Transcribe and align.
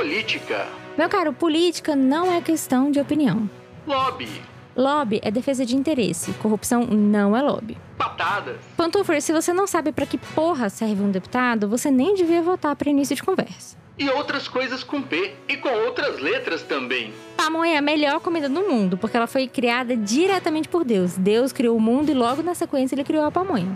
política. 0.00 0.66
Meu 0.96 1.10
caro, 1.10 1.30
política 1.30 1.94
não 1.94 2.32
é 2.32 2.40
questão 2.40 2.90
de 2.90 2.98
opinião. 2.98 3.50
Lobby. 3.86 4.28
Lobby 4.74 5.20
é 5.22 5.30
defesa 5.30 5.66
de 5.66 5.76
interesse. 5.76 6.32
Corrupção 6.40 6.86
não 6.86 7.36
é 7.36 7.42
lobby. 7.42 7.76
Patadas. 7.98 8.56
Pantufer, 8.78 9.20
se 9.20 9.30
você 9.30 9.52
não 9.52 9.66
sabe 9.66 9.92
para 9.92 10.06
que 10.06 10.16
porra 10.16 10.70
serve 10.70 11.02
um 11.02 11.10
deputado, 11.10 11.68
você 11.68 11.90
nem 11.90 12.14
devia 12.14 12.40
votar 12.40 12.74
para 12.76 12.88
início 12.88 13.14
de 13.14 13.22
conversa. 13.22 13.76
E 13.98 14.08
outras 14.08 14.48
coisas 14.48 14.82
com 14.82 15.02
P. 15.02 15.34
E 15.46 15.58
com 15.58 15.68
outras 15.68 16.18
letras 16.18 16.62
também. 16.62 17.12
Pamonha 17.36 17.74
é 17.74 17.76
a 17.76 17.82
melhor 17.82 18.20
comida 18.20 18.48
do 18.48 18.62
mundo, 18.62 18.96
porque 18.96 19.18
ela 19.18 19.26
foi 19.26 19.46
criada 19.46 19.94
diretamente 19.94 20.66
por 20.66 20.82
Deus. 20.82 21.14
Deus 21.14 21.52
criou 21.52 21.76
o 21.76 21.80
mundo 21.80 22.10
e 22.10 22.14
logo 22.14 22.42
na 22.42 22.54
sequência 22.54 22.94
ele 22.94 23.04
criou 23.04 23.26
a 23.26 23.30
pamonha. 23.30 23.68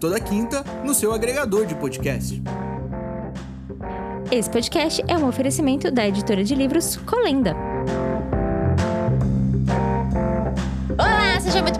Toda 0.00 0.18
quinta 0.20 0.64
no 0.84 0.94
seu 0.94 1.12
agregador 1.12 1.66
de 1.66 1.74
podcast. 1.74 2.42
Esse 4.30 4.50
podcast 4.50 5.04
é 5.06 5.16
um 5.18 5.28
oferecimento 5.28 5.90
da 5.90 6.06
editora 6.08 6.42
de 6.42 6.54
livros 6.54 6.96
Colenda. 6.96 7.73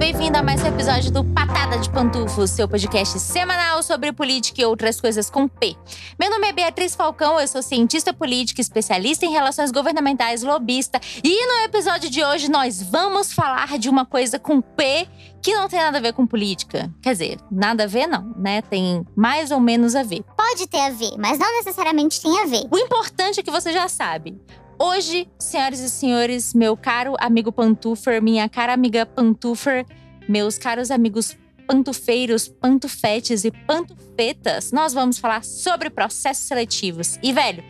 Bem-vindo 0.04 0.36
a 0.36 0.42
mais 0.42 0.62
um 0.62 0.66
episódio 0.66 1.10
do 1.10 1.24
Patada 1.24 1.78
de 1.78 1.88
Pantufo, 1.88 2.46
seu 2.46 2.68
podcast 2.68 3.18
semanal 3.18 3.82
sobre 3.82 4.12
política 4.12 4.60
e 4.60 4.64
outras 4.66 5.00
coisas 5.00 5.30
com 5.30 5.48
P. 5.48 5.74
Meu 6.20 6.28
nome 6.28 6.46
é 6.46 6.52
Beatriz 6.52 6.94
Falcão, 6.94 7.40
eu 7.40 7.48
sou 7.48 7.62
cientista 7.62 8.12
política, 8.12 8.60
especialista 8.60 9.24
em 9.24 9.30
relações 9.30 9.70
governamentais, 9.70 10.42
lobista, 10.42 11.00
e 11.24 11.46
no 11.46 11.64
episódio 11.64 12.10
de 12.10 12.22
hoje 12.22 12.50
nós 12.50 12.82
vamos 12.82 13.32
falar 13.32 13.78
de 13.78 13.88
uma 13.88 14.04
coisa 14.04 14.38
com 14.38 14.60
P 14.60 15.08
que 15.42 15.54
não 15.54 15.68
tem 15.68 15.78
nada 15.78 15.96
a 15.96 16.02
ver 16.02 16.12
com 16.12 16.26
política. 16.26 16.92
Quer 17.00 17.12
dizer, 17.12 17.38
nada 17.50 17.84
a 17.84 17.86
ver 17.86 18.06
não, 18.06 18.34
né? 18.36 18.60
Tem 18.60 19.06
mais 19.16 19.50
ou 19.50 19.58
menos 19.58 19.94
a 19.94 20.02
ver. 20.02 20.22
Pode 20.36 20.66
ter 20.66 20.80
a 20.80 20.90
ver, 20.90 21.16
mas 21.18 21.38
não 21.38 21.50
necessariamente 21.56 22.20
tem 22.20 22.42
a 22.42 22.44
ver. 22.44 22.66
O 22.70 22.76
importante 22.76 23.40
é 23.40 23.42
que 23.42 23.50
você 23.50 23.72
já 23.72 23.88
sabe. 23.88 24.38
Hoje, 24.78 25.28
senhoras 25.38 25.78
e 25.78 25.88
senhores, 25.88 26.52
meu 26.52 26.76
caro 26.76 27.14
amigo 27.20 27.52
Pantufer, 27.52 28.20
minha 28.20 28.48
cara 28.48 28.72
amiga 28.72 29.06
Pantufer, 29.06 29.86
meus 30.28 30.58
caros 30.58 30.90
amigos 30.90 31.36
pantufeiros, 31.66 32.48
pantufetes 32.48 33.44
e 33.44 33.50
pantufetas, 33.50 34.72
nós 34.72 34.92
vamos 34.92 35.18
falar 35.18 35.44
sobre 35.44 35.90
processos 35.90 36.44
seletivos. 36.44 37.18
E, 37.22 37.32
velho, 37.32 37.62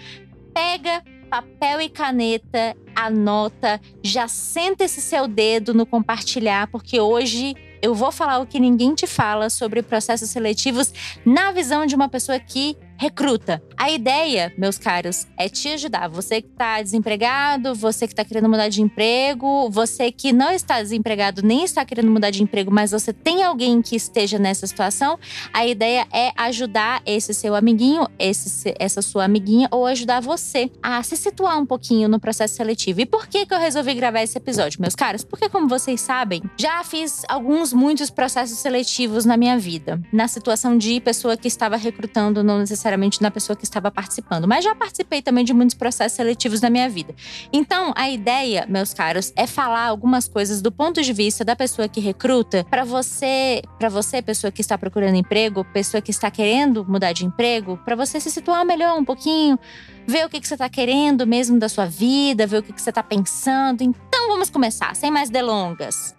pega 0.53 1.05
papel 1.29 1.83
e 1.83 1.89
caneta, 1.91 2.75
anota, 2.97 3.81
já 4.03 4.27
senta 4.27 4.85
esse 4.85 5.01
seu 5.01 5.29
dedo 5.29 5.75
no 5.75 5.85
compartilhar, 5.85 6.69
porque 6.69 7.01
hoje 7.01 7.55
eu 7.83 7.95
vou 7.95 8.11
falar 8.11 8.39
o 8.39 8.47
que 8.47 8.59
ninguém 8.59 8.95
te 8.95 9.07
fala 9.07 9.51
sobre 9.51 9.83
processos 9.83 10.31
seletivos 10.31 10.93
na 11.25 11.53
visão 11.53 11.85
de 11.85 11.95
uma 11.95 12.09
pessoa 12.09 12.39
que 12.41 12.79
recruta. 13.05 13.63
A 13.77 13.91
ideia, 13.91 14.51
meus 14.57 14.79
caros, 14.79 15.27
é 15.37 15.47
te 15.47 15.69
ajudar. 15.69 16.09
Você 16.09 16.41
que 16.41 16.49
está 16.49 16.81
desempregado, 16.81 17.75
você 17.75 18.07
que 18.07 18.15
está 18.15 18.25
querendo 18.25 18.49
mudar 18.49 18.69
de 18.69 18.81
emprego, 18.81 19.69
você 19.69 20.11
que 20.11 20.33
não 20.33 20.51
está 20.51 20.81
desempregado 20.81 21.43
nem 21.43 21.65
está 21.65 21.85
querendo 21.85 22.11
mudar 22.11 22.31
de 22.31 22.43
emprego, 22.43 22.71
mas 22.73 22.93
você 22.93 23.13
tem 23.13 23.43
alguém 23.43 23.83
que 23.83 23.95
esteja 23.95 24.39
nessa 24.39 24.67
situação, 24.67 25.19
a 25.53 25.67
ideia 25.67 26.07
é 26.11 26.33
ajudar 26.35 27.03
esse 27.05 27.35
seu 27.35 27.55
amiguinho, 27.55 28.09
esse, 28.19 28.75
essa 28.79 29.03
sua 29.03 29.25
amiguinha, 29.25 29.69
ou 29.71 29.87
ajudar 29.87 30.21
você 30.21 30.71
a 30.83 31.03
se 31.03 31.17
situar 31.17 31.59
um 31.59 31.67
pouquinho 31.67 32.09
no 32.09 32.19
processo 32.19 32.55
seletivo. 32.55 33.03
E 33.03 33.07
por 33.07 33.27
que, 33.27 33.45
que 33.45 33.53
eu 33.53 33.59
resolvi 33.59 33.93
gravar 33.93 34.23
esse 34.23 34.39
episódio, 34.39 34.81
meus 34.81 34.95
caros? 34.95 35.23
Porque, 35.25 35.49
como 35.51 35.69
vocês 35.69 36.01
sabem, 36.01 36.43
já 36.57 36.83
fiz 36.85 37.23
alguns, 37.29 37.75
muitos 37.75 38.09
processos 38.09 38.59
seletivos 38.59 39.27
na 39.27 39.37
minha 39.37 39.59
vida. 39.59 40.01
Na 40.11 40.27
situação 40.27 40.79
de 40.79 41.01
pessoa 41.01 41.37
que 41.37 41.49
estava 41.49 41.77
recrutando, 41.77 42.43
não 42.43 42.59
necessariamente 42.59 42.94
necessariamente 42.95 43.21
na 43.21 43.31
pessoa 43.31 43.57
que 43.57 43.65
estava 43.65 43.91
participando, 43.91 44.47
mas 44.47 44.65
já 44.65 44.75
participei 44.75 45.21
também 45.21 45.45
de 45.45 45.53
muitos 45.53 45.75
processos 45.75 46.17
seletivos 46.17 46.61
na 46.61 46.71
minha 46.71 46.89
vida. 46.89 47.15
Então, 47.53 47.93
a 47.97 48.09
ideia, 48.09 48.67
meus 48.69 48.95
caros, 48.95 49.33
é 49.37 49.47
falar 49.47 49.87
algumas 49.87 50.29
coisas 50.29 50.63
do 50.63 50.71
ponto 50.71 51.03
de 51.03 51.13
vista 51.13 51.45
da 51.45 51.57
pessoa 51.57 51.89
que 51.89 52.01
recruta 52.01 52.65
para 52.71 52.85
você, 52.85 53.63
para 53.79 53.89
você, 53.89 54.23
pessoa 54.23 54.51
que 54.51 54.61
está 54.61 54.79
procurando 54.79 55.17
emprego, 55.17 55.65
pessoa 55.73 56.01
que 56.01 56.11
está 56.11 56.31
querendo 56.31 56.85
mudar 56.85 57.13
de 57.13 57.25
emprego, 57.25 57.79
para 57.85 57.97
você 57.97 58.21
se 58.21 58.31
situar 58.31 58.65
melhor 58.65 58.99
um 58.99 59.05
pouquinho, 59.05 59.59
ver 60.07 60.25
o 60.27 60.29
que, 60.29 60.41
que 60.41 60.49
você 60.49 60.55
está 60.55 60.69
querendo 60.69 61.27
mesmo 61.27 61.59
da 61.59 61.69
sua 61.69 61.87
vida, 61.87 62.47
ver 62.47 62.59
o 62.59 62.63
que, 62.63 62.73
que 62.73 62.81
você 62.81 62.91
está 62.91 63.03
pensando. 63.03 63.83
Então, 63.83 64.29
vamos 64.29 64.51
começar, 64.51 64.95
sem 64.95 65.11
mais 65.11 65.31
delongas. 65.31 66.15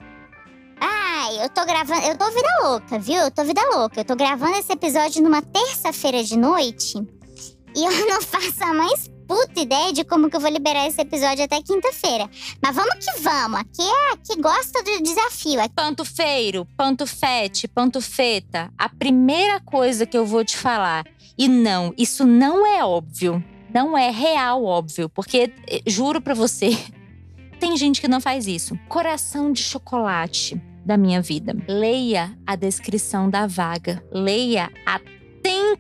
Ai, 0.80 1.44
eu 1.44 1.50
tô 1.50 1.66
gravando. 1.66 2.06
Eu 2.06 2.18
tô 2.18 2.30
vida 2.31 2.50
louca, 2.63 3.00
viu? 3.00 3.16
Eu 3.16 3.31
tô 3.31 3.44
vida 3.44 3.62
louca. 3.74 4.02
Eu 4.02 4.06
tô 4.06 4.16
gravando 4.16 4.58
esse 4.58 4.72
episódio 4.72 5.24
numa 5.24 5.41
terça-feira 5.41 6.24
de 6.24 6.38
noite. 6.38 6.97
E 7.75 7.84
eu 7.84 8.08
não 8.08 8.22
faço 8.24 8.63
a 8.63 8.74
mais 8.74 9.09
puta 9.28 9.59
ideia 9.59 9.91
de 9.91 10.03
como 10.03 10.30
que 10.30 10.35
eu 10.35 10.40
vou 10.40 10.50
liberar 10.50 10.88
esse 10.88 11.02
episódio 11.02 11.44
até 11.44 11.62
quinta-feira. 11.62 12.30
Mas 12.62 12.75
vamos 12.75 12.94
que 13.03 13.19
vamos. 13.22 13.59
Aqui 13.59 13.81
é 13.81 14.14
aqui 14.14 14.41
gosta 14.41 14.84
do 14.84 15.02
desafio. 15.02 15.59
Pantufeiro, 15.75 16.66
pantufete, 16.78 17.68
pantufeta. 17.68 18.72
A 18.78 18.88
primeira 18.88 19.59
coisa 19.59 20.06
que 20.06 20.18
eu 20.18 20.25
vou 20.25 20.46
te 20.46 20.58
falar. 20.58 21.06
E 21.38 21.47
não, 21.47 21.94
isso 21.97 22.25
não 22.25 22.66
é 22.66 22.84
óbvio. 22.85 23.44
Não 23.74 23.97
é 23.97 24.09
real 24.09 24.64
óbvio. 24.64 25.09
Porque, 25.09 25.52
eh, 25.68 25.81
juro 25.85 26.22
pra 26.22 26.34
você, 26.34 26.69
tem 27.66 27.76
gente 27.76 28.00
que 28.00 28.08
não 28.08 28.22
faz 28.22 28.46
isso. 28.46 28.78
Coração 28.88 29.52
de 29.52 29.64
chocolate 29.64 30.62
da 30.86 30.96
minha 30.96 31.20
vida. 31.20 31.58
Leia 31.68 32.38
a 32.46 32.56
descrição 32.56 33.28
da 33.28 33.48
vaga. 33.48 34.06
Leia 34.12 34.70
atentamente 34.86 35.76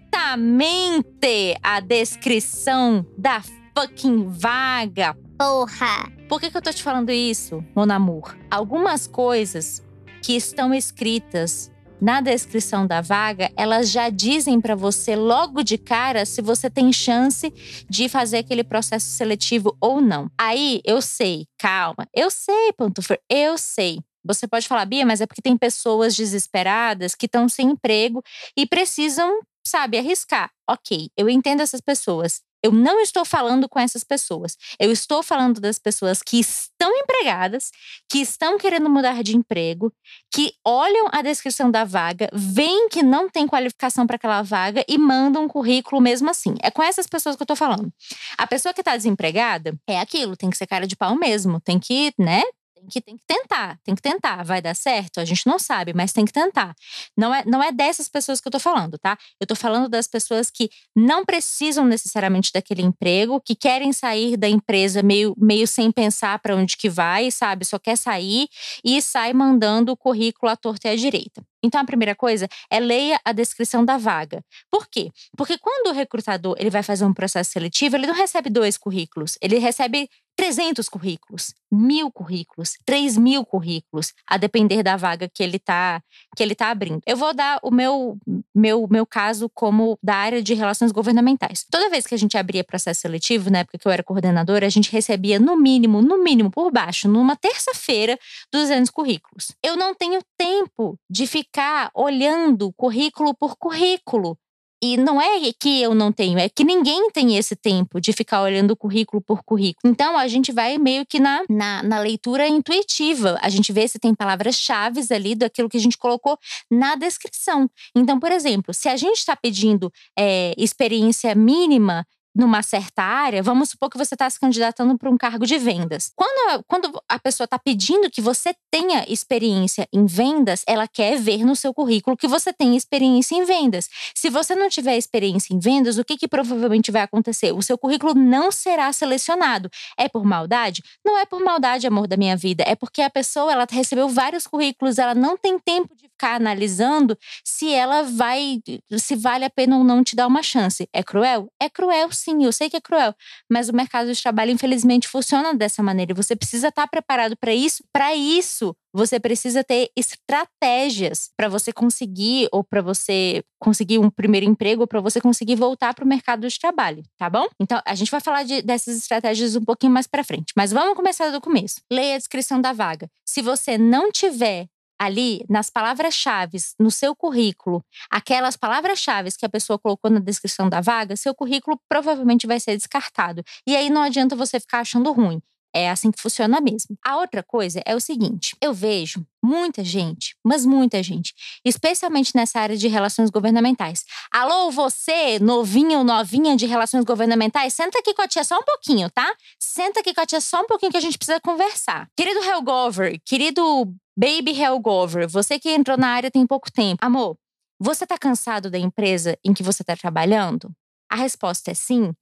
a 1.61 1.79
descrição 1.79 3.05
da 3.15 3.43
fucking 3.77 4.29
vaga. 4.29 5.15
Porra! 5.37 6.11
Por 6.27 6.41
que, 6.41 6.49
que 6.49 6.57
eu 6.57 6.61
tô 6.63 6.73
te 6.73 6.81
falando 6.81 7.11
isso, 7.11 7.63
mon 7.75 7.91
amour? 7.91 8.35
Algumas 8.49 9.05
coisas 9.05 9.85
que 10.23 10.35
estão 10.35 10.73
escritas 10.73 11.71
na 12.01 12.21
descrição 12.21 12.85
da 12.85 13.01
vaga, 13.01 13.51
elas 13.55 13.89
já 13.89 14.09
dizem 14.09 14.59
para 14.59 14.75
você 14.75 15.15
logo 15.15 15.63
de 15.63 15.77
cara 15.77 16.25
se 16.25 16.41
você 16.41 16.69
tem 16.69 16.91
chance 16.91 17.51
de 17.89 18.09
fazer 18.09 18.37
aquele 18.37 18.63
processo 18.63 19.07
seletivo 19.07 19.75
ou 19.79 20.01
não. 20.01 20.29
Aí 20.37 20.81
eu 20.83 21.01
sei, 21.01 21.47
calma, 21.57 22.07
eu 22.13 22.29
sei, 22.29 22.73
Pantufer, 22.73 23.19
eu 23.29 23.57
sei. 23.57 23.99
Você 24.25 24.47
pode 24.47 24.67
falar, 24.67 24.85
Bia, 24.85 25.05
mas 25.05 25.21
é 25.21 25.27
porque 25.27 25.41
tem 25.41 25.55
pessoas 25.55 26.15
desesperadas 26.15 27.13
que 27.13 27.27
estão 27.27 27.47
sem 27.47 27.69
emprego 27.69 28.23
e 28.57 28.65
precisam, 28.65 29.39
sabe, 29.65 29.99
arriscar. 29.99 30.49
Ok, 30.67 31.09
eu 31.15 31.29
entendo 31.29 31.61
essas 31.61 31.79
pessoas. 31.79 32.41
Eu 32.65 32.71
não 32.71 32.99
estou 32.99 33.23
falando 33.23 33.69
com 33.69 33.79
essas 33.79 34.03
pessoas. 34.03 34.57
Eu 34.79 34.91
estou 34.91 35.21
falando 35.21 35.61
das 35.61 35.77
pessoas 35.77 36.23
que 36.23 36.39
estão 36.39 36.91
empregadas, 36.97 37.69
que 38.09 38.17
estão 38.17 38.57
querendo 38.57 38.89
mudar 38.89 39.21
de 39.21 39.37
emprego, 39.37 39.93
que 40.33 40.51
olham 40.65 41.05
a 41.11 41.21
descrição 41.21 41.69
da 41.69 41.83
vaga, 41.83 42.27
veem 42.33 42.89
que 42.89 43.03
não 43.03 43.29
tem 43.29 43.45
qualificação 43.45 44.07
para 44.07 44.15
aquela 44.15 44.41
vaga 44.41 44.83
e 44.87 44.97
mandam 44.97 45.43
um 45.43 45.47
currículo 45.47 46.01
mesmo 46.01 46.27
assim. 46.27 46.55
É 46.63 46.71
com 46.71 46.81
essas 46.81 47.05
pessoas 47.05 47.35
que 47.35 47.43
eu 47.43 47.45
estou 47.45 47.55
falando. 47.55 47.93
A 48.35 48.47
pessoa 48.47 48.73
que 48.73 48.81
está 48.81 48.97
desempregada 48.97 49.77
é 49.87 49.99
aquilo, 49.99 50.35
tem 50.35 50.49
que 50.49 50.57
ser 50.57 50.65
cara 50.65 50.87
de 50.87 50.95
pau 50.95 51.15
mesmo, 51.15 51.61
tem 51.61 51.79
que, 51.79 52.15
né, 52.17 52.41
que, 52.85 53.01
tem 53.01 53.17
que 53.17 53.23
tentar, 53.25 53.79
tem 53.83 53.95
que 53.95 54.01
tentar. 54.01 54.43
Vai 54.43 54.61
dar 54.61 54.75
certo? 54.75 55.19
A 55.19 55.25
gente 55.25 55.45
não 55.45 55.59
sabe, 55.59 55.93
mas 55.93 56.13
tem 56.13 56.25
que 56.25 56.33
tentar. 56.33 56.75
Não 57.17 57.33
é, 57.33 57.43
não 57.45 57.61
é 57.61 57.71
dessas 57.71 58.09
pessoas 58.09 58.39
que 58.41 58.47
eu 58.47 58.51
tô 58.51 58.59
falando, 58.59 58.97
tá? 58.97 59.17
Eu 59.39 59.47
tô 59.47 59.55
falando 59.55 59.89
das 59.89 60.07
pessoas 60.07 60.49
que 60.49 60.69
não 60.95 61.25
precisam 61.25 61.85
necessariamente 61.85 62.51
daquele 62.53 62.81
emprego, 62.81 63.41
que 63.41 63.55
querem 63.55 63.91
sair 63.93 64.37
da 64.37 64.47
empresa 64.47 65.01
meio, 65.03 65.35
meio 65.37 65.67
sem 65.67 65.91
pensar 65.91 66.39
para 66.39 66.55
onde 66.55 66.77
que 66.77 66.89
vai, 66.89 67.31
sabe? 67.31 67.65
Só 67.65 67.79
quer 67.79 67.97
sair 67.97 68.47
e 68.83 69.01
sai 69.01 69.33
mandando 69.33 69.91
o 69.91 69.97
currículo 69.97 70.51
à 70.51 70.55
torta 70.55 70.87
e 70.87 70.91
à 70.91 70.95
direita. 70.95 71.43
Então, 71.65 71.81
a 71.81 71.85
primeira 71.85 72.15
coisa 72.15 72.47
é 72.69 72.79
leia 72.79 73.19
a 73.23 73.31
descrição 73.31 73.83
da 73.83 73.97
vaga. 73.97 74.43
Por 74.71 74.87
quê? 74.87 75.11
Porque 75.37 75.57
quando 75.57 75.87
o 75.87 75.93
recrutador 75.93 76.55
ele 76.59 76.69
vai 76.69 76.83
fazer 76.83 77.05
um 77.05 77.13
processo 77.13 77.51
seletivo, 77.51 77.95
ele 77.95 78.07
não 78.07 78.15
recebe 78.15 78.49
dois 78.49 78.77
currículos, 78.77 79.37
ele 79.41 79.57
recebe 79.57 80.09
300 80.35 80.89
currículos, 80.89 81.53
mil 81.71 82.11
currículos, 82.11 82.73
3 82.85 83.17
mil 83.17 83.45
currículos, 83.45 84.13
a 84.27 84.37
depender 84.37 84.83
da 84.83 84.97
vaga 84.97 85.29
que 85.33 85.41
ele 85.41 85.55
está 85.55 86.01
que 86.35 86.43
ele 86.43 86.53
tá 86.53 86.69
abrindo. 86.69 87.01
Eu 87.05 87.15
vou 87.15 87.33
dar 87.33 87.59
o 87.63 87.71
meu, 87.71 88.17
meu, 88.53 88.87
meu 88.89 89.05
caso 89.05 89.49
como 89.53 89.97
da 90.03 90.15
área 90.15 90.43
de 90.43 90.53
relações 90.53 90.91
governamentais. 90.91 91.65
Toda 91.71 91.89
vez 91.89 92.05
que 92.05 92.13
a 92.13 92.17
gente 92.17 92.37
abria 92.37 92.63
processo 92.63 93.01
seletivo, 93.01 93.49
na 93.49 93.59
época 93.59 93.77
que 93.77 93.87
eu 93.87 93.91
era 93.91 94.03
coordenadora, 94.03 94.65
a 94.65 94.69
gente 94.69 94.91
recebia 94.91 95.39
no 95.39 95.55
mínimo, 95.55 96.01
no 96.01 96.21
mínimo 96.21 96.51
por 96.51 96.71
baixo, 96.71 97.07
numa 97.07 97.35
terça-feira, 97.37 98.19
200 98.51 98.89
currículos. 98.91 99.53
Eu 99.63 99.77
não 99.77 99.95
tenho 99.95 100.19
tempo 100.37 100.99
de 101.09 101.25
ficar 101.25 101.54
olhando 101.93 102.73
currículo 102.73 103.33
por 103.33 103.55
currículo 103.57 104.37
E 104.81 104.97
não 104.97 105.19
é 105.21 105.39
que 105.59 105.81
eu 105.81 105.95
não 105.95 106.11
tenho, 106.11 106.37
é 106.37 106.49
que 106.49 106.63
ninguém 106.63 107.09
tem 107.11 107.37
esse 107.37 107.55
tempo 107.55 107.99
de 107.99 108.11
ficar 108.13 108.41
olhando 108.41 108.75
currículo 108.75 109.21
por 109.21 109.41
currículo. 109.43 109.91
Então 109.91 110.17
a 110.17 110.27
gente 110.27 110.51
vai 110.51 110.77
meio 110.77 111.05
que 111.05 111.19
na, 111.19 111.43
na, 111.49 111.81
na 111.81 111.99
leitura 111.99 112.47
intuitiva. 112.47 113.39
A 113.41 113.49
gente 113.49 113.71
vê 113.71 113.87
se 113.87 113.97
tem 113.97 114.13
palavras-chave 114.13 115.01
ali 115.11 115.33
daquilo 115.33 115.69
que 115.69 115.77
a 115.77 115.79
gente 115.79 115.97
colocou 115.97 116.37
na 116.69 116.95
descrição. 116.95 117.69
Então, 117.95 118.19
por 118.19 118.31
exemplo, 118.31 118.73
se 118.73 118.89
a 118.89 118.97
gente 118.97 119.17
está 119.17 119.35
pedindo 119.35 119.91
é, 120.17 120.53
experiência 120.57 121.33
mínima 121.33 122.05
numa 122.35 122.61
certa 122.61 123.01
área, 123.01 123.41
vamos 123.41 123.69
supor 123.69 123.89
que 123.89 123.97
você 123.97 124.13
está 124.15 124.29
se 124.29 124.39
candidatando 124.39 124.97
para 124.97 125.09
um 125.09 125.17
cargo 125.17 125.45
de 125.45 125.57
vendas. 125.57 126.11
Quando 126.15 126.35
quando 126.67 127.01
a 127.07 127.19
pessoa 127.19 127.45
está 127.45 127.57
pedindo 127.57 128.09
que 128.09 128.21
você 128.21 128.53
tenha 128.69 129.05
experiência 129.07 129.87
em 129.91 130.05
vendas, 130.05 130.63
ela 130.67 130.87
quer 130.87 131.17
ver 131.17 131.43
no 131.45 131.55
seu 131.55 131.73
currículo 131.73 132.17
que 132.17 132.27
você 132.27 132.53
tem 132.53 132.75
experiência 132.75 133.35
em 133.35 133.43
vendas. 133.43 133.89
Se 134.13 134.29
você 134.29 134.55
não 134.55 134.69
tiver 134.69 134.97
experiência 134.97 135.53
em 135.53 135.59
vendas, 135.59 135.97
o 135.97 136.03
que, 136.03 136.17
que 136.17 136.27
provavelmente 136.27 136.91
vai 136.91 137.01
acontecer? 137.01 137.53
O 137.53 137.61
seu 137.61 137.77
currículo 137.77 138.13
não 138.13 138.51
será 138.51 138.91
selecionado. 138.93 139.69
É 139.97 140.07
por 140.07 140.25
maldade? 140.25 140.83
Não 141.03 141.17
é 141.17 141.25
por 141.25 141.41
maldade, 141.41 141.87
amor 141.87 142.07
da 142.07 142.17
minha 142.17 142.35
vida. 142.35 142.63
É 142.67 142.75
porque 142.75 143.01
a 143.01 143.09
pessoa 143.09 143.51
ela 143.51 143.65
recebeu 143.69 144.09
vários 144.09 144.45
currículos, 144.45 144.97
ela 144.97 145.15
não 145.15 145.37
tem 145.37 145.57
tempo 145.59 145.95
de 145.95 146.04
ficar 146.15 146.35
analisando 146.35 147.17
se 147.43 147.71
ela 147.71 148.03
vai, 148.03 148.59
se 148.97 149.15
vale 149.15 149.43
a 149.43 149.49
pena 149.49 149.77
ou 149.77 149.83
não 149.83 150.03
te 150.03 150.15
dar 150.15 150.27
uma 150.27 150.41
chance. 150.41 150.87
É 150.93 151.03
cruel? 151.03 151.47
É 151.61 151.69
cruel, 151.69 152.11
sim, 152.11 152.43
eu 152.43 152.51
sei 152.51 152.69
que 152.69 152.77
é 152.77 152.81
cruel, 152.81 153.13
mas 153.51 153.69
o 153.69 153.75
mercado 153.75 154.11
de 154.11 154.21
trabalho, 154.21 154.51
infelizmente, 154.51 155.07
funciona 155.07 155.53
dessa 155.53 155.83
maneira. 155.83 156.13
E 156.13 156.15
você 156.15 156.35
precisa 156.35 156.69
estar 156.69 156.87
preparado 156.87 157.35
para 157.37 157.53
isso. 157.53 157.83
Para 157.91 158.15
isso, 158.15 158.75
você 158.93 159.19
precisa 159.19 159.61
ter 159.61 159.89
estratégias 159.95 161.29
para 161.35 161.49
você 161.49 161.73
conseguir, 161.73 162.47
ou 162.51 162.63
para 162.63 162.81
você 162.81 163.43
conseguir 163.59 163.99
um 163.99 164.09
primeiro 164.09 164.45
emprego, 164.45 164.81
ou 164.81 164.87
para 164.87 165.01
você 165.01 165.19
conseguir 165.19 165.55
voltar 165.55 165.93
para 165.93 166.05
o 166.05 166.07
mercado 166.07 166.47
de 166.47 166.57
trabalho, 166.57 167.03
tá 167.17 167.29
bom? 167.29 167.45
Então, 167.59 167.81
a 167.85 167.93
gente 167.93 168.09
vai 168.09 168.21
falar 168.21 168.43
de, 168.43 168.61
dessas 168.61 168.97
estratégias 168.97 169.55
um 169.55 169.65
pouquinho 169.65 169.91
mais 169.91 170.07
para 170.07 170.23
frente. 170.23 170.53
Mas 170.55 170.71
vamos 170.71 170.95
começar 170.95 171.29
do 171.29 171.41
começo. 171.41 171.81
Leia 171.91 172.15
a 172.15 172.17
descrição 172.17 172.61
da 172.61 172.71
vaga. 172.71 173.09
Se 173.25 173.41
você 173.41 173.77
não 173.77 174.11
tiver 174.11 174.67
ali 174.99 175.43
nas 175.49 175.69
palavras-chave, 175.69 176.57
no 176.79 176.89
seu 176.91 177.15
currículo, 177.15 177.83
aquelas 178.09 178.55
palavras-chave 178.55 179.31
que 179.37 179.45
a 179.45 179.49
pessoa 179.49 179.79
colocou 179.79 180.09
na 180.09 180.19
descrição 180.19 180.69
da 180.69 180.81
vaga, 180.81 181.15
seu 181.15 181.33
currículo 181.33 181.79
provavelmente 181.89 182.47
vai 182.47 182.59
ser 182.59 182.75
descartado. 182.77 183.43
E 183.67 183.75
aí 183.75 183.89
não 183.89 184.01
adianta 184.01 184.35
você 184.35 184.59
ficar 184.59 184.79
achando 184.79 185.11
ruim. 185.11 185.41
É 185.75 185.89
assim 185.89 186.09
que 186.09 186.21
funciona 186.21 186.61
mesmo. 186.61 186.97
A 187.05 187.17
outra 187.17 187.43
coisa 187.43 187.81
é 187.85 187.93
o 187.93 187.99
seguinte: 187.99 188.55
eu 188.61 188.73
vejo 188.73 189.25
muita 189.43 189.83
gente, 189.83 190.33
mas 190.41 190.65
muita 190.65 191.03
gente, 191.03 191.33
especialmente 191.65 192.31
nessa 192.33 192.61
área 192.61 192.77
de 192.77 192.87
relações 192.87 193.29
governamentais. 193.29 194.05
Alô, 194.31 194.71
você, 194.71 195.37
novinho 195.39 195.97
ou 195.99 196.03
novinha 196.05 196.55
de 196.55 196.65
relações 196.65 197.03
governamentais, 197.03 197.73
senta 197.73 197.99
aqui 197.99 198.13
com 198.13 198.21
a 198.21 198.27
tia 198.27 198.45
só 198.45 198.57
um 198.57 198.63
pouquinho, 198.63 199.09
tá? 199.11 199.29
Senta 199.59 199.99
aqui 199.99 200.13
com 200.13 200.21
a 200.21 200.25
tia 200.25 200.39
só 200.39 200.61
um 200.61 200.65
pouquinho 200.65 200.93
que 200.93 200.97
a 200.97 201.01
gente 201.01 201.17
precisa 201.17 201.41
conversar. 201.41 202.07
Querido 202.15 202.39
Helgover, 202.39 203.19
querido 203.25 203.93
Baby 204.17 204.51
Helgover, 204.59 205.27
você 205.27 205.59
que 205.59 205.69
entrou 205.69 205.97
na 205.97 206.07
área 206.07 206.31
tem 206.31 206.47
pouco 206.47 206.71
tempo. 206.71 207.03
Amor, 207.03 207.37
você 207.77 208.07
tá 208.07 208.17
cansado 208.17 208.69
da 208.69 208.77
empresa 208.77 209.37
em 209.43 209.53
que 209.53 209.61
você 209.61 209.83
tá 209.83 209.95
trabalhando? 209.95 210.71
A 211.09 211.17
resposta 211.17 211.71
é 211.71 211.73
sim. 211.73 212.13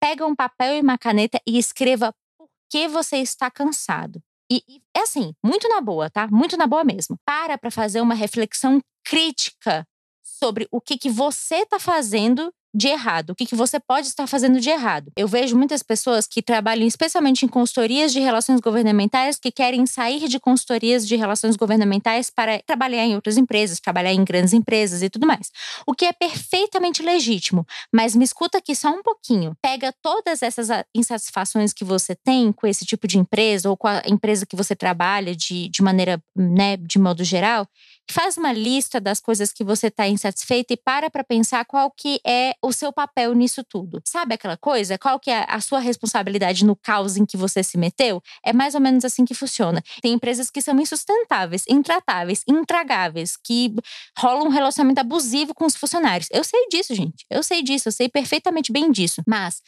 Pega 0.00 0.26
um 0.26 0.34
papel 0.34 0.76
e 0.76 0.80
uma 0.80 0.96
caneta 0.96 1.38
e 1.46 1.58
escreva 1.58 2.12
por 2.38 2.48
que 2.70 2.88
você 2.88 3.18
está 3.18 3.50
cansado. 3.50 4.22
E, 4.50 4.62
e 4.66 4.82
é 4.96 5.00
assim, 5.00 5.34
muito 5.44 5.68
na 5.68 5.80
boa, 5.80 6.08
tá? 6.08 6.26
Muito 6.26 6.56
na 6.56 6.66
boa 6.66 6.84
mesmo. 6.84 7.16
Para 7.24 7.58
para 7.58 7.70
fazer 7.70 8.00
uma 8.00 8.14
reflexão 8.14 8.80
crítica 9.04 9.86
sobre 10.22 10.66
o 10.70 10.80
que, 10.80 10.96
que 10.96 11.10
você 11.10 11.66
tá 11.66 11.78
fazendo 11.78 12.52
de 12.74 12.88
errado? 12.88 13.30
O 13.30 13.34
que, 13.34 13.46
que 13.46 13.54
você 13.54 13.78
pode 13.78 14.06
estar 14.06 14.26
fazendo 14.26 14.60
de 14.60 14.70
errado? 14.70 15.12
Eu 15.16 15.28
vejo 15.28 15.56
muitas 15.56 15.82
pessoas 15.82 16.26
que 16.26 16.42
trabalham 16.42 16.86
especialmente 16.86 17.44
em 17.44 17.48
consultorias 17.48 18.12
de 18.12 18.20
relações 18.20 18.60
governamentais 18.60 19.38
que 19.38 19.50
querem 19.50 19.84
sair 19.86 20.28
de 20.28 20.40
consultorias 20.40 21.06
de 21.06 21.16
relações 21.16 21.56
governamentais 21.56 22.30
para 22.30 22.60
trabalhar 22.62 23.04
em 23.04 23.14
outras 23.14 23.36
empresas, 23.36 23.80
trabalhar 23.80 24.12
em 24.12 24.24
grandes 24.24 24.52
empresas 24.52 25.02
e 25.02 25.10
tudo 25.10 25.26
mais. 25.26 25.50
O 25.86 25.94
que 25.94 26.06
é 26.06 26.12
perfeitamente 26.12 27.02
legítimo, 27.02 27.66
mas 27.92 28.16
me 28.16 28.24
escuta 28.24 28.58
aqui 28.58 28.74
só 28.74 28.90
um 28.90 29.02
pouquinho. 29.02 29.54
Pega 29.60 29.92
todas 30.02 30.42
essas 30.42 30.68
insatisfações 30.94 31.72
que 31.72 31.84
você 31.84 32.14
tem 32.14 32.52
com 32.52 32.66
esse 32.66 32.84
tipo 32.84 33.06
de 33.06 33.18
empresa 33.18 33.68
ou 33.68 33.76
com 33.76 33.88
a 33.88 34.02
empresa 34.06 34.46
que 34.46 34.56
você 34.56 34.74
trabalha 34.74 35.34
de, 35.36 35.68
de 35.68 35.82
maneira, 35.82 36.22
né, 36.34 36.76
de 36.76 36.98
modo 36.98 37.22
geral, 37.24 37.66
faz 38.10 38.36
uma 38.36 38.52
lista 38.52 39.00
das 39.00 39.20
coisas 39.20 39.52
que 39.52 39.64
você 39.64 39.86
está 39.86 40.06
insatisfeita 40.06 40.74
e 40.74 40.76
para 40.76 41.10
para 41.10 41.24
pensar 41.24 41.64
qual 41.64 41.90
que 41.90 42.20
é 42.26 42.54
o 42.62 42.72
seu 42.72 42.92
papel 42.92 43.34
nisso 43.34 43.64
tudo. 43.64 44.02
Sabe 44.04 44.34
aquela 44.34 44.56
coisa? 44.56 44.98
Qual 44.98 45.18
que 45.18 45.30
é 45.30 45.46
a 45.48 45.60
sua 45.60 45.78
responsabilidade 45.78 46.64
no 46.64 46.76
caos 46.76 47.16
em 47.16 47.24
que 47.24 47.36
você 47.36 47.62
se 47.62 47.78
meteu? 47.78 48.22
É 48.44 48.52
mais 48.52 48.74
ou 48.74 48.80
menos 48.80 49.04
assim 49.04 49.24
que 49.24 49.34
funciona. 49.34 49.82
Tem 50.00 50.12
empresas 50.12 50.50
que 50.50 50.60
são 50.60 50.78
insustentáveis, 50.78 51.64
intratáveis, 51.68 52.42
intragáveis, 52.48 53.36
que 53.36 53.74
rolam 54.18 54.46
um 54.46 54.50
relacionamento 54.50 55.00
abusivo 55.00 55.54
com 55.54 55.64
os 55.64 55.76
funcionários. 55.76 56.28
Eu 56.30 56.44
sei 56.44 56.68
disso, 56.68 56.94
gente. 56.94 57.24
Eu 57.30 57.42
sei 57.42 57.62
disso, 57.62 57.88
eu 57.88 57.92
sei 57.92 58.08
perfeitamente 58.08 58.72
bem 58.72 58.90
disso. 58.90 59.22
Mas 59.26 59.62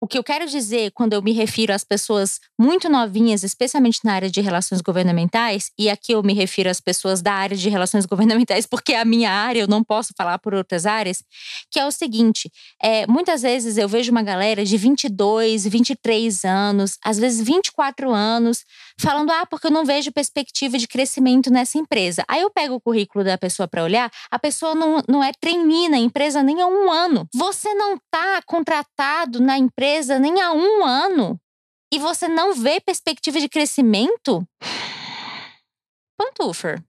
o 0.00 0.06
que 0.06 0.16
eu 0.16 0.22
quero 0.22 0.46
dizer 0.46 0.92
quando 0.92 1.12
eu 1.12 1.22
me 1.22 1.32
refiro 1.32 1.72
às 1.72 1.82
pessoas 1.82 2.38
muito 2.58 2.88
novinhas, 2.88 3.42
especialmente 3.42 4.00
na 4.04 4.12
área 4.12 4.30
de 4.30 4.40
relações 4.40 4.80
governamentais, 4.80 5.70
e 5.76 5.90
aqui 5.90 6.12
eu 6.12 6.22
me 6.22 6.32
refiro 6.34 6.70
às 6.70 6.80
pessoas 6.80 7.20
da 7.20 7.32
área 7.32 7.56
de 7.56 7.68
relações 7.68 8.06
governamentais, 8.06 8.64
porque 8.64 8.92
é 8.92 9.00
a 9.00 9.04
minha 9.04 9.30
área, 9.30 9.60
eu 9.60 9.66
não 9.66 9.82
posso 9.82 10.12
falar 10.16 10.38
por 10.38 10.54
outras 10.54 10.86
áreas, 10.86 11.22
que 11.70 11.80
é 11.80 11.86
o 11.86 11.90
seguinte: 11.90 12.50
é, 12.80 13.06
muitas 13.06 13.42
vezes 13.42 13.76
eu 13.76 13.88
vejo 13.88 14.12
uma 14.12 14.22
galera 14.22 14.64
de 14.64 14.76
22, 14.76 15.66
23 15.66 16.44
anos, 16.44 16.96
às 17.04 17.18
vezes 17.18 17.44
24 17.44 18.12
anos, 18.12 18.64
falando, 19.00 19.30
ah, 19.30 19.46
porque 19.46 19.66
eu 19.66 19.70
não 19.70 19.84
vejo 19.84 20.12
perspectiva 20.12 20.78
de 20.78 20.86
crescimento 20.86 21.50
nessa 21.50 21.76
empresa. 21.76 22.24
Aí 22.28 22.40
eu 22.40 22.50
pego 22.50 22.76
o 22.76 22.80
currículo 22.80 23.24
da 23.24 23.36
pessoa 23.36 23.66
para 23.66 23.82
olhar, 23.82 24.10
a 24.30 24.38
pessoa 24.38 24.74
não, 24.74 25.02
não 25.08 25.24
é 25.24 25.32
trainee 25.40 25.88
na 25.88 25.98
empresa 25.98 26.42
nem 26.42 26.60
há 26.60 26.66
um 26.66 26.90
ano. 26.90 27.26
Você 27.34 27.74
não 27.74 27.94
está 27.94 28.40
contratado 28.46 29.40
na 29.40 29.58
empresa 29.58 29.87
empresa 29.88 30.18
nem 30.18 30.40
há 30.40 30.52
um 30.52 30.84
ano 30.84 31.40
e 31.92 31.98
você 31.98 32.28
não 32.28 32.54
vê 32.54 32.80
perspectiva 32.80 33.40
de 33.40 33.48
crescimento? 33.48 34.46
Pantufer. 36.16 36.84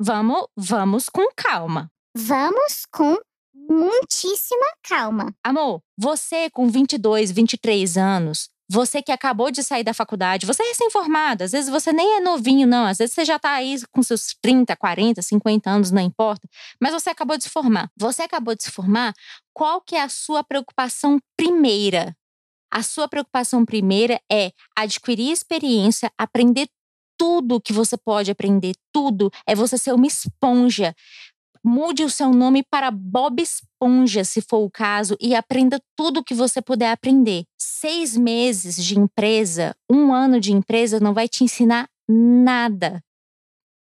Vamos, 0.00 0.46
vamos 0.56 1.08
com 1.10 1.28
calma. 1.36 1.90
Vamos 2.16 2.86
com 2.90 3.18
muitíssima 3.54 4.66
calma. 4.82 5.34
Amor, 5.44 5.82
você 5.98 6.48
com 6.50 6.68
22, 6.68 7.30
23 7.30 7.98
anos, 7.98 8.48
você 8.70 9.02
que 9.02 9.10
acabou 9.10 9.50
de 9.50 9.64
sair 9.64 9.82
da 9.82 9.92
faculdade, 9.92 10.46
você 10.46 10.62
é 10.62 10.68
recém-formado, 10.68 11.42
às 11.42 11.50
vezes 11.50 11.68
você 11.68 11.92
nem 11.92 12.18
é 12.18 12.20
novinho, 12.20 12.68
não. 12.68 12.86
Às 12.86 12.98
vezes 12.98 13.14
você 13.14 13.24
já 13.24 13.34
está 13.34 13.50
aí 13.54 13.76
com 13.90 14.00
seus 14.00 14.36
30, 14.40 14.76
40, 14.76 15.20
50 15.20 15.68
anos, 15.68 15.90
não 15.90 16.00
importa. 16.00 16.48
Mas 16.80 16.92
você 16.92 17.10
acabou 17.10 17.36
de 17.36 17.44
se 17.44 17.50
formar. 17.50 17.90
Você 17.98 18.22
acabou 18.22 18.54
de 18.54 18.62
se 18.62 18.70
formar, 18.70 19.12
qual 19.52 19.80
que 19.80 19.96
é 19.96 20.02
a 20.02 20.08
sua 20.08 20.44
preocupação 20.44 21.18
primeira? 21.36 22.16
A 22.72 22.84
sua 22.84 23.08
preocupação 23.08 23.64
primeira 23.64 24.20
é 24.30 24.52
adquirir 24.76 25.32
experiência, 25.32 26.12
aprender 26.16 26.68
tudo 27.18 27.60
que 27.60 27.72
você 27.72 27.96
pode 27.96 28.30
aprender, 28.30 28.74
tudo. 28.92 29.32
É 29.44 29.54
você 29.54 29.76
ser 29.76 29.92
uma 29.92 30.06
esponja. 30.06 30.94
Mude 31.64 32.04
o 32.04 32.10
seu 32.10 32.30
nome 32.30 32.62
para 32.62 32.90
Bob 32.90 33.42
Esponja, 33.42 34.24
se 34.24 34.40
for 34.40 34.64
o 34.64 34.70
caso, 34.70 35.16
e 35.20 35.34
aprenda 35.34 35.78
tudo 35.94 36.20
o 36.20 36.24
que 36.24 36.34
você 36.34 36.62
puder 36.62 36.90
aprender. 36.90 37.44
Seis 37.58 38.16
meses 38.16 38.82
de 38.82 38.98
empresa, 38.98 39.74
um 39.90 40.12
ano 40.12 40.40
de 40.40 40.52
empresa 40.52 40.98
não 40.98 41.12
vai 41.12 41.28
te 41.28 41.44
ensinar 41.44 41.86
nada. 42.08 43.02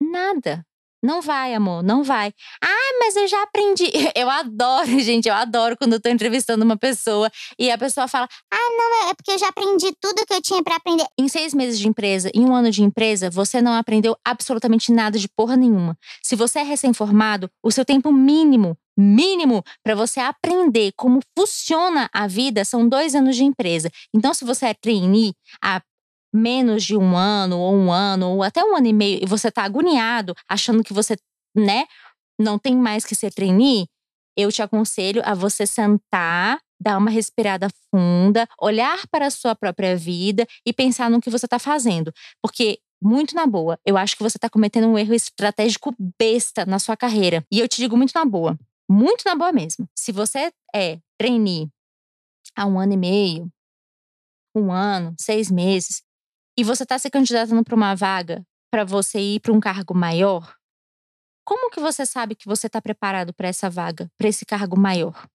Nada. 0.00 0.64
Não 1.02 1.23
vai, 1.23 1.54
amor, 1.54 1.83
não 1.83 2.04
vai. 2.04 2.33
Ah, 2.62 2.99
mas 3.00 3.16
eu 3.16 3.26
já 3.26 3.42
aprendi. 3.42 3.85
Eu 4.14 4.28
adoro, 4.28 4.87
gente, 5.00 5.28
eu 5.28 5.35
adoro 5.35 5.76
quando 5.76 5.95
eu 5.95 6.00
tô 6.00 6.09
entrevistando 6.09 6.64
uma 6.64 6.76
pessoa 6.76 7.30
e 7.59 7.71
a 7.71 7.78
pessoa 7.78 8.07
fala: 8.07 8.28
Ah, 8.52 8.71
não, 8.76 9.11
é 9.11 9.14
porque 9.14 9.30
eu 9.30 9.38
já 9.38 9.49
aprendi 9.49 9.95
tudo 10.00 10.26
que 10.26 10.35
eu 10.35 10.42
tinha 10.42 10.62
para 10.62 10.76
aprender. 10.76 11.07
Em 11.19 11.28
seis 11.28 11.54
meses 11.54 11.78
de 11.78 11.88
empresa, 11.88 12.30
em 12.35 12.45
um 12.45 12.54
ano 12.54 12.71
de 12.71 12.83
empresa, 12.83 13.30
você 13.30 13.62
não 13.62 13.73
aprendeu 13.73 14.16
absolutamente 14.25 14.92
nada 14.92 15.19
de 15.19 15.28
porra 15.28 15.57
nenhuma. 15.57 15.97
Se 16.23 16.37
você 16.37 16.59
é 16.59 16.62
recém-formado, 16.62 17.50
o 17.62 17.71
seu 17.71 17.85
tempo 17.85 18.12
mínimo 18.12 18.76
mínimo 19.00 19.64
para 19.83 19.95
você 19.95 20.21
aprender 20.21 20.92
como 20.95 21.21
funciona 21.37 22.11
a 22.12 22.26
vida 22.26 22.64
são 22.66 22.87
dois 22.87 23.14
anos 23.14 23.35
de 23.35 23.45
empresa. 23.45 23.90
Então, 24.14 24.35
se 24.35 24.45
você 24.45 24.66
é 24.66 24.75
trainee, 24.75 25.33
a 25.62 25.80
menos 26.32 26.84
de 26.84 26.96
um 26.96 27.16
ano, 27.16 27.58
ou 27.58 27.75
um 27.75 27.92
ano, 27.92 28.30
ou 28.30 28.42
até 28.42 28.62
um 28.64 28.76
ano 28.76 28.87
e 28.87 28.92
meio, 28.92 29.20
e 29.22 29.26
você 29.26 29.49
está 29.49 29.64
agoniado, 29.64 30.34
achando 30.49 30.84
que 30.84 30.92
você, 30.92 31.16
né, 31.54 31.87
não 32.38 32.58
tem 32.58 32.76
mais 32.76 33.04
que 33.04 33.14
ser 33.14 33.32
trainee, 33.32 33.87
eu 34.37 34.50
te 34.50 34.62
aconselho 34.62 35.22
a 35.25 35.34
você 35.34 35.66
sentar, 35.66 36.58
dar 36.80 36.96
uma 36.96 37.10
respirada 37.10 37.68
funda, 37.90 38.49
olhar 38.60 39.06
para 39.08 39.26
a 39.26 39.30
sua 39.30 39.54
própria 39.54 39.96
vida 39.96 40.46
e 40.64 40.72
pensar 40.72 41.10
no 41.10 41.20
que 41.20 41.28
você 41.28 41.46
está 41.46 41.58
fazendo. 41.58 42.12
Porque 42.42 42.78
muito 43.02 43.34
na 43.34 43.46
boa. 43.46 43.78
Eu 43.84 43.96
acho 43.96 44.16
que 44.16 44.22
você 44.22 44.37
está 44.37 44.49
cometendo 44.49 44.87
um 44.87 44.99
erro 44.99 45.14
estratégico 45.14 45.94
besta 46.18 46.66
na 46.66 46.78
sua 46.78 46.96
carreira. 46.96 47.44
E 47.50 47.58
eu 47.58 47.68
te 47.68 47.78
digo 47.78 47.96
muito 47.96 48.12
na 48.14 48.25
boa. 48.25 48.58
Muito 48.88 49.22
na 49.25 49.34
boa 49.34 49.52
mesmo. 49.52 49.88
Se 49.94 50.12
você 50.12 50.52
é 50.75 50.99
trainee 51.18 51.68
há 52.56 52.66
um 52.66 52.78
ano 52.78 52.92
e 52.92 52.96
meio, 52.96 53.50
um 54.54 54.72
ano, 54.72 55.14
seis 55.18 55.50
meses, 55.50 56.02
e 56.59 56.64
você 56.64 56.83
está 56.83 56.99
se 56.99 57.11
candidatando 57.11 57.64
para 57.64 57.75
uma 57.75 57.95
vaga 57.95 58.45
para 58.71 58.85
você 58.85 59.19
ir 59.19 59.40
para 59.40 59.52
um 59.52 59.61
cargo 59.61 59.95
maior, 59.95 60.54
como 61.45 61.71
que 61.71 61.80
você 61.80 62.07
sabe 62.07 62.37
que 62.37 62.47
você 62.47 62.69
está 62.69 62.80
preparado 62.80 63.35
para 63.35 63.49
essa 63.49 63.69
vaga, 63.69 64.09
para 64.16 64.28
esse 64.28 64.47
cargo 64.47 64.78
maior? 64.78 65.26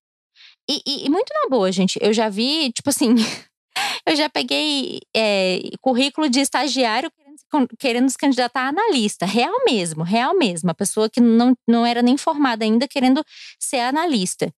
E, 0.68 0.80
e, 0.86 1.06
e, 1.06 1.10
muito 1.10 1.30
na 1.34 1.48
boa, 1.50 1.70
gente. 1.70 1.98
Eu 2.00 2.12
já 2.12 2.30
vi, 2.30 2.72
tipo 2.72 2.88
assim, 2.88 3.14
eu 4.06 4.16
já 4.16 4.28
peguei 4.30 5.00
é, 5.14 5.60
currículo 5.80 6.28
de 6.30 6.40
estagiário 6.40 7.12
querendo, 7.78 8.08
se 8.08 8.16
candidatar 8.16 8.62
a 8.62 8.68
analista. 8.68 9.26
Real 9.26 9.54
mesmo, 9.66 10.02
real 10.02 10.34
mesmo. 10.34 10.70
A 10.70 10.74
pessoa 10.74 11.10
que 11.10 11.20
não, 11.20 11.54
não 11.68 11.84
era 11.84 12.00
nem 12.00 12.16
formada 12.16 12.64
ainda 12.64 12.88
querendo 12.88 13.22
ser 13.60 13.80
analista. 13.80 14.50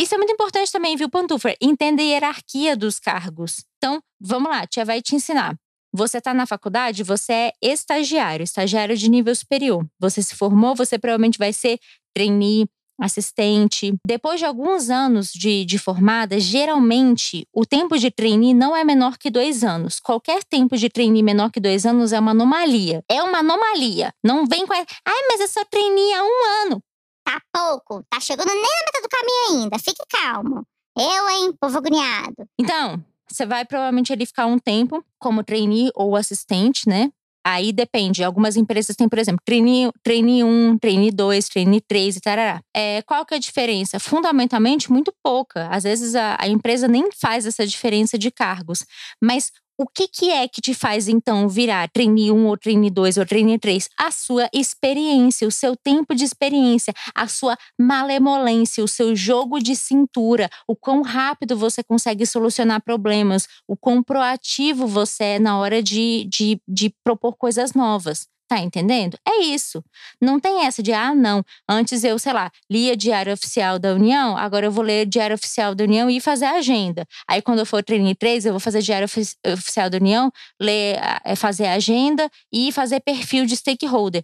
Isso 0.00 0.14
é 0.14 0.18
muito 0.18 0.32
importante 0.32 0.72
também, 0.72 0.96
viu, 0.96 1.10
Pantufer? 1.10 1.56
Entenda 1.60 2.02
a 2.02 2.04
hierarquia 2.04 2.76
dos 2.76 2.98
cargos. 2.98 3.64
Então, 3.76 4.00
vamos 4.20 4.50
lá, 4.50 4.60
a 4.60 4.66
tia 4.66 4.84
vai 4.84 5.00
te 5.00 5.14
ensinar. 5.14 5.56
Você 5.96 6.18
está 6.18 6.34
na 6.34 6.44
faculdade, 6.44 7.02
você 7.02 7.32
é 7.32 7.52
estagiário, 7.62 8.44
estagiário 8.44 8.94
de 8.94 9.08
nível 9.08 9.34
superior. 9.34 9.82
Você 9.98 10.22
se 10.22 10.34
formou, 10.34 10.74
você 10.74 10.98
provavelmente 10.98 11.38
vai 11.38 11.54
ser 11.54 11.78
trainee, 12.14 12.66
assistente. 13.00 13.94
Depois 14.06 14.38
de 14.38 14.44
alguns 14.44 14.90
anos 14.90 15.32
de, 15.32 15.64
de 15.64 15.78
formada, 15.78 16.38
geralmente 16.38 17.48
o 17.50 17.64
tempo 17.64 17.96
de 17.96 18.10
trainee 18.10 18.52
não 18.52 18.76
é 18.76 18.84
menor 18.84 19.16
que 19.16 19.30
dois 19.30 19.64
anos. 19.64 19.98
Qualquer 19.98 20.44
tempo 20.44 20.76
de 20.76 20.90
trainee 20.90 21.22
menor 21.22 21.50
que 21.50 21.60
dois 21.60 21.86
anos 21.86 22.12
é 22.12 22.20
uma 22.20 22.32
anomalia. 22.32 23.02
É 23.10 23.22
uma 23.22 23.38
anomalia. 23.38 24.12
Não 24.22 24.44
vem 24.44 24.66
com. 24.66 24.74
A... 24.74 24.76
Ai, 24.76 25.22
mas 25.30 25.40
eu 25.40 25.48
sou 25.48 25.64
trainee 25.64 26.12
há 26.12 26.22
um 26.22 26.66
ano. 26.66 26.82
Tá 27.24 27.40
pouco. 27.50 28.04
Tá 28.10 28.20
chegando 28.20 28.48
nem 28.48 28.56
na 28.56 28.84
metade 28.84 29.02
do 29.02 29.08
caminho 29.08 29.62
ainda. 29.62 29.78
Fique 29.78 30.04
calmo. 30.10 30.62
Eu, 30.94 31.28
hein, 31.30 31.54
povo 31.58 31.78
agoniado. 31.78 32.46
Então, 32.60 33.02
você 33.28 33.46
vai 33.46 33.64
provavelmente 33.64 34.12
ali 34.12 34.26
ficar 34.26 34.46
um 34.46 34.58
tempo 34.58 35.04
como 35.18 35.42
trainee 35.44 35.90
ou 35.94 36.16
assistente, 36.16 36.88
né? 36.88 37.10
Aí 37.46 37.72
depende. 37.72 38.24
Algumas 38.24 38.56
empresas 38.56 38.96
têm, 38.96 39.08
por 39.08 39.20
exemplo, 39.20 39.40
trainee, 39.44 39.88
trainee 40.02 40.42
1, 40.42 40.78
trainee 40.78 41.12
2, 41.12 41.48
trainee 41.48 41.80
3 41.80 42.16
e 42.16 42.20
tarará. 42.20 42.60
É, 42.74 43.02
qual 43.02 43.24
que 43.24 43.34
é 43.34 43.36
a 43.36 43.40
diferença? 43.40 44.00
Fundamentalmente, 44.00 44.90
muito 44.90 45.14
pouca. 45.22 45.68
Às 45.68 45.84
vezes 45.84 46.16
a, 46.16 46.36
a 46.40 46.48
empresa 46.48 46.88
nem 46.88 47.08
faz 47.12 47.46
essa 47.46 47.64
diferença 47.64 48.18
de 48.18 48.32
cargos. 48.32 48.84
Mas 49.22 49.52
o 49.78 49.86
que, 49.86 50.08
que 50.08 50.30
é 50.30 50.48
que 50.48 50.60
te 50.60 50.72
faz, 50.72 51.08
então, 51.08 51.48
virar 51.48 51.88
trainee 51.90 52.30
1 52.30 52.46
ou 52.46 52.56
trainee 52.56 52.90
2 52.90 53.18
ou 53.18 53.26
trainee 53.26 53.58
3? 53.58 53.88
A 53.98 54.10
sua 54.10 54.48
experiência, 54.52 55.46
o 55.46 55.50
seu 55.50 55.76
tempo 55.76 56.14
de 56.14 56.24
experiência, 56.24 56.94
a 57.14 57.28
sua 57.28 57.56
malemolência, 57.78 58.82
o 58.82 58.88
seu 58.88 59.14
jogo 59.14 59.58
de 59.60 59.76
cintura, 59.76 60.48
o 60.66 60.74
quão 60.74 61.02
rápido 61.02 61.56
você 61.56 61.82
consegue 61.82 62.24
solucionar 62.24 62.82
problemas, 62.82 63.46
o 63.68 63.76
quão 63.76 64.02
proativo 64.02 64.86
você 64.86 65.24
é 65.24 65.38
na 65.38 65.58
hora 65.58 65.82
de, 65.82 66.26
de, 66.30 66.60
de 66.66 66.94
propor 67.04 67.36
coisas 67.36 67.74
novas. 67.74 68.26
Tá 68.48 68.60
entendendo? 68.60 69.18
É 69.26 69.42
isso. 69.42 69.82
Não 70.20 70.38
tem 70.38 70.64
essa 70.66 70.80
de, 70.80 70.92
ah, 70.92 71.12
não. 71.12 71.42
Antes 71.68 72.04
eu, 72.04 72.16
sei 72.16 72.32
lá, 72.32 72.48
lia 72.70 72.96
Diário 72.96 73.32
Oficial 73.32 73.76
da 73.76 73.92
União, 73.92 74.36
agora 74.36 74.66
eu 74.66 74.70
vou 74.70 74.84
ler 74.84 75.04
Diário 75.04 75.34
Oficial 75.34 75.74
da 75.74 75.82
União 75.82 76.08
e 76.08 76.20
fazer 76.20 76.44
a 76.44 76.52
agenda. 76.52 77.04
Aí 77.28 77.42
quando 77.42 77.58
eu 77.58 77.66
for 77.66 77.82
treinar 77.82 78.14
três, 78.16 78.46
eu 78.46 78.52
vou 78.52 78.60
fazer 78.60 78.82
Diário 78.82 79.08
Oficial 79.52 79.90
da 79.90 79.98
União, 79.98 80.30
ler, 80.60 80.96
eh, 81.24 81.34
fazer 81.34 81.66
a 81.66 81.72
agenda 81.74 82.30
e 82.52 82.70
fazer 82.70 83.00
perfil 83.00 83.46
de 83.46 83.56
stakeholder. 83.56 84.22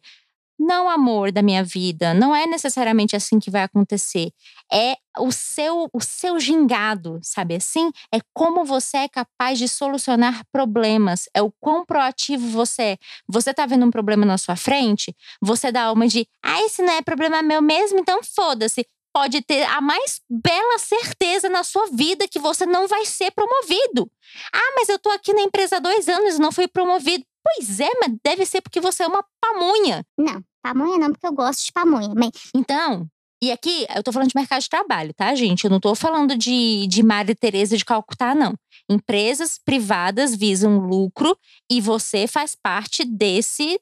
Não, 0.58 0.88
amor 0.88 1.32
da 1.32 1.42
minha 1.42 1.64
vida, 1.64 2.14
não 2.14 2.34
é 2.34 2.46
necessariamente 2.46 3.16
assim 3.16 3.38
que 3.40 3.50
vai 3.50 3.62
acontecer. 3.62 4.30
É 4.72 4.96
o 5.18 5.32
seu 5.32 5.88
o 5.92 6.00
seu 6.00 6.38
gingado, 6.38 7.18
sabe 7.22 7.56
assim? 7.56 7.90
É 8.14 8.18
como 8.32 8.64
você 8.64 8.98
é 8.98 9.08
capaz 9.08 9.58
de 9.58 9.68
solucionar 9.68 10.44
problemas, 10.52 11.28
é 11.34 11.42
o 11.42 11.52
quão 11.60 11.84
proativo 11.84 12.46
você 12.48 12.82
é. 12.82 12.98
Você 13.28 13.52
tá 13.52 13.66
vendo 13.66 13.86
um 13.86 13.90
problema 13.90 14.24
na 14.24 14.38
sua 14.38 14.54
frente, 14.56 15.14
você 15.40 15.72
dá 15.72 15.90
uma 15.92 16.06
de, 16.06 16.26
ah, 16.42 16.60
esse 16.62 16.82
não 16.82 16.92
é 16.92 17.02
problema 17.02 17.42
meu 17.42 17.60
mesmo, 17.62 17.98
então 17.98 18.20
foda-se. 18.22 18.86
Pode 19.14 19.42
ter 19.42 19.64
a 19.64 19.80
mais 19.82 20.22
bela 20.30 20.78
certeza 20.78 21.48
na 21.50 21.62
sua 21.64 21.86
vida 21.88 22.26
que 22.26 22.38
você 22.38 22.64
não 22.64 22.88
vai 22.88 23.04
ser 23.04 23.30
promovido. 23.32 24.10
Ah, 24.54 24.72
mas 24.76 24.88
eu 24.88 24.98
tô 24.98 25.10
aqui 25.10 25.34
na 25.34 25.42
empresa 25.42 25.76
há 25.76 25.80
dois 25.80 26.08
anos 26.08 26.36
e 26.36 26.38
não 26.40 26.50
fui 26.50 26.66
promovido. 26.66 27.22
Pois 27.44 27.80
é, 27.80 27.88
mas 28.00 28.16
deve 28.24 28.46
ser 28.46 28.60
porque 28.60 28.80
você 28.80 29.02
é 29.02 29.06
uma 29.06 29.24
pamunha. 29.40 30.04
Não, 30.16 30.42
pamunha 30.62 30.98
não, 30.98 31.12
porque 31.12 31.26
eu 31.26 31.32
gosto 31.32 31.64
de 31.64 31.72
pamunha. 31.72 32.12
Mas... 32.14 32.30
Então, 32.54 33.08
e 33.42 33.50
aqui 33.50 33.84
eu 33.92 34.04
tô 34.04 34.12
falando 34.12 34.28
de 34.28 34.36
mercado 34.36 34.62
de 34.62 34.68
trabalho, 34.68 35.12
tá, 35.12 35.34
gente? 35.34 35.64
Eu 35.64 35.70
não 35.70 35.80
tô 35.80 35.96
falando 35.96 36.36
de, 36.36 36.86
de 36.86 37.02
Maria 37.02 37.34
Tereza 37.34 37.76
de 37.76 37.84
Calcutá, 37.84 38.36
não. 38.36 38.54
Empresas 38.88 39.58
privadas 39.58 40.36
visam 40.36 40.78
lucro 40.78 41.36
e 41.68 41.80
você 41.80 42.28
faz 42.28 42.54
parte 42.54 43.04
desse, 43.04 43.80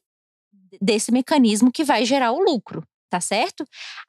desse 0.81 1.11
mecanismo 1.11 1.71
que 1.71 1.83
vai 1.83 2.05
gerar 2.05 2.31
o 2.31 2.43
lucro, 2.43 2.83
tá 3.07 3.21
certo? 3.21 3.63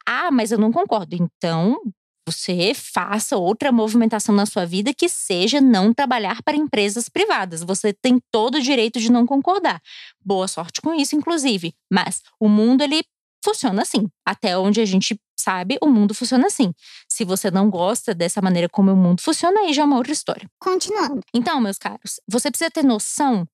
Ah, 0.07 0.31
mas 0.31 0.51
eu 0.51 0.57
não 0.57 0.71
concordo. 0.71 1.15
Então, 1.15 1.79
você 2.27 2.73
faça 2.73 3.37
outra 3.37 3.71
movimentação 3.71 4.33
na 4.33 4.45
sua 4.45 4.65
vida 4.65 4.93
que 4.93 5.09
seja 5.09 5.59
não 5.59 5.93
trabalhar 5.93 6.41
para 6.43 6.55
empresas 6.55 7.09
privadas. 7.09 7.63
Você 7.63 7.93
tem 7.93 8.19
todo 8.31 8.55
o 8.55 8.61
direito 8.61 8.99
de 8.99 9.11
não 9.11 9.25
concordar. 9.25 9.81
Boa 10.23 10.47
sorte 10.47 10.81
com 10.81 10.93
isso, 10.93 11.15
inclusive. 11.15 11.73
Mas 11.91 12.21
o 12.39 12.47
mundo 12.47 12.81
ele 12.81 13.03
funciona 13.43 13.81
assim. 13.81 14.07
Até 14.25 14.57
onde 14.57 14.79
a 14.79 14.85
gente 14.85 15.19
sabe, 15.37 15.77
o 15.81 15.87
mundo 15.87 16.13
funciona 16.13 16.47
assim. 16.47 16.73
Se 17.09 17.25
você 17.25 17.51
não 17.51 17.69
gosta 17.69 18.15
dessa 18.15 18.41
maneira 18.41 18.69
como 18.69 18.91
o 18.91 18.95
mundo 18.95 19.21
funciona, 19.21 19.59
aí 19.61 19.73
já 19.73 19.81
é 19.81 19.85
uma 19.85 19.97
outra 19.97 20.13
história. 20.13 20.49
Continuando. 20.59 21.21
Então, 21.33 21.59
meus 21.59 21.77
caros, 21.77 22.21
você 22.27 22.49
precisa 22.49 22.71
ter 22.71 22.83
noção 22.83 23.45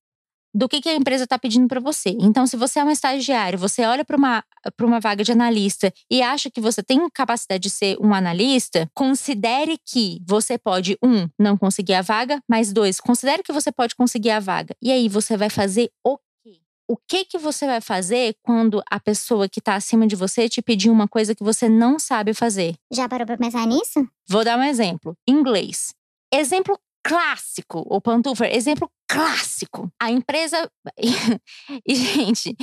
do 0.54 0.68
que, 0.68 0.82
que 0.82 0.90
a 0.90 0.96
empresa 0.96 1.24
está 1.24 1.38
pedindo 1.38 1.68
para 1.68 1.80
você. 1.80 2.10
Então, 2.20 2.46
se 2.48 2.58
você 2.58 2.80
é 2.80 2.84
um 2.84 2.90
estagiário, 2.90 3.58
você 3.58 3.84
olha 3.84 4.04
para 4.04 4.18
uma, 4.18 4.44
uma 4.82 5.00
vaga 5.00 5.24
de 5.24 5.32
analista 5.32 5.94
e 6.10 6.22
acha 6.22 6.50
que 6.50 6.62
você 6.62 6.82
tem 6.82 7.10
capacidade 7.10 7.64
de 7.64 7.70
ser 7.70 7.98
um 8.00 8.14
analista, 8.14 8.90
considere 8.94 9.78
que 9.86 10.22
você 10.28 10.58
pode, 10.58 10.98
um, 11.04 11.28
não 11.38 11.58
conseguir 11.58 11.94
a 11.94 12.02
vaga, 12.02 12.42
mas 12.48 12.72
dois, 12.74 13.00
considere 13.00 13.44
que 13.44 13.52
você 13.52 13.72
pode 13.72 13.96
conseguir 13.96 14.32
a 14.32 14.40
vaga. 14.40 14.76
E 14.82 14.92
aí 14.92 15.08
você 15.10 15.38
vai 15.38 15.50
fazer 15.50 15.92
o 16.04 16.18
quê? 16.18 16.60
O 16.88 16.98
que 16.98 17.26
que 17.26 17.38
você 17.38 17.66
vai 17.66 17.82
fazer 17.82 18.36
quando 18.42 18.82
a 18.90 19.00
pessoa 19.00 19.48
que 19.48 19.60
está 19.60 19.76
acima 19.76 20.08
de 20.08 20.16
você 20.16 20.50
te 20.50 20.62
pedir 20.62 20.90
uma 20.90 21.08
coisa 21.08 21.36
que 21.36 21.44
você 21.44 21.70
não 21.70 22.00
sabe 22.00 22.34
fazer? 22.34 22.76
Já 22.92 23.08
parou 23.08 23.26
para 23.26 23.38
pensar 23.38 23.66
nisso? 23.68 24.08
Vou 24.28 24.44
dar 24.44 24.58
um 24.58 24.64
exemplo. 24.64 25.16
Inglês. 25.28 25.94
Exemplo 26.34 26.80
clássico, 27.04 27.84
o 27.90 28.00
Pantufer, 28.02 28.54
exemplo 28.54 28.90
clássico. 29.08 29.92
A 30.00 30.12
empresa. 30.12 30.70
e, 31.86 31.96
gente. 31.96 32.56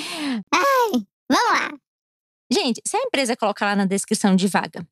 Ai, 0.54 1.06
vamos 1.28 1.50
lá. 1.50 1.85
Gente, 2.50 2.80
se 2.86 2.96
a 2.96 3.00
empresa 3.00 3.36
colocar 3.36 3.66
lá 3.66 3.76
na 3.76 3.86
descrição 3.86 4.36
de 4.36 4.46
vaga, 4.46 4.86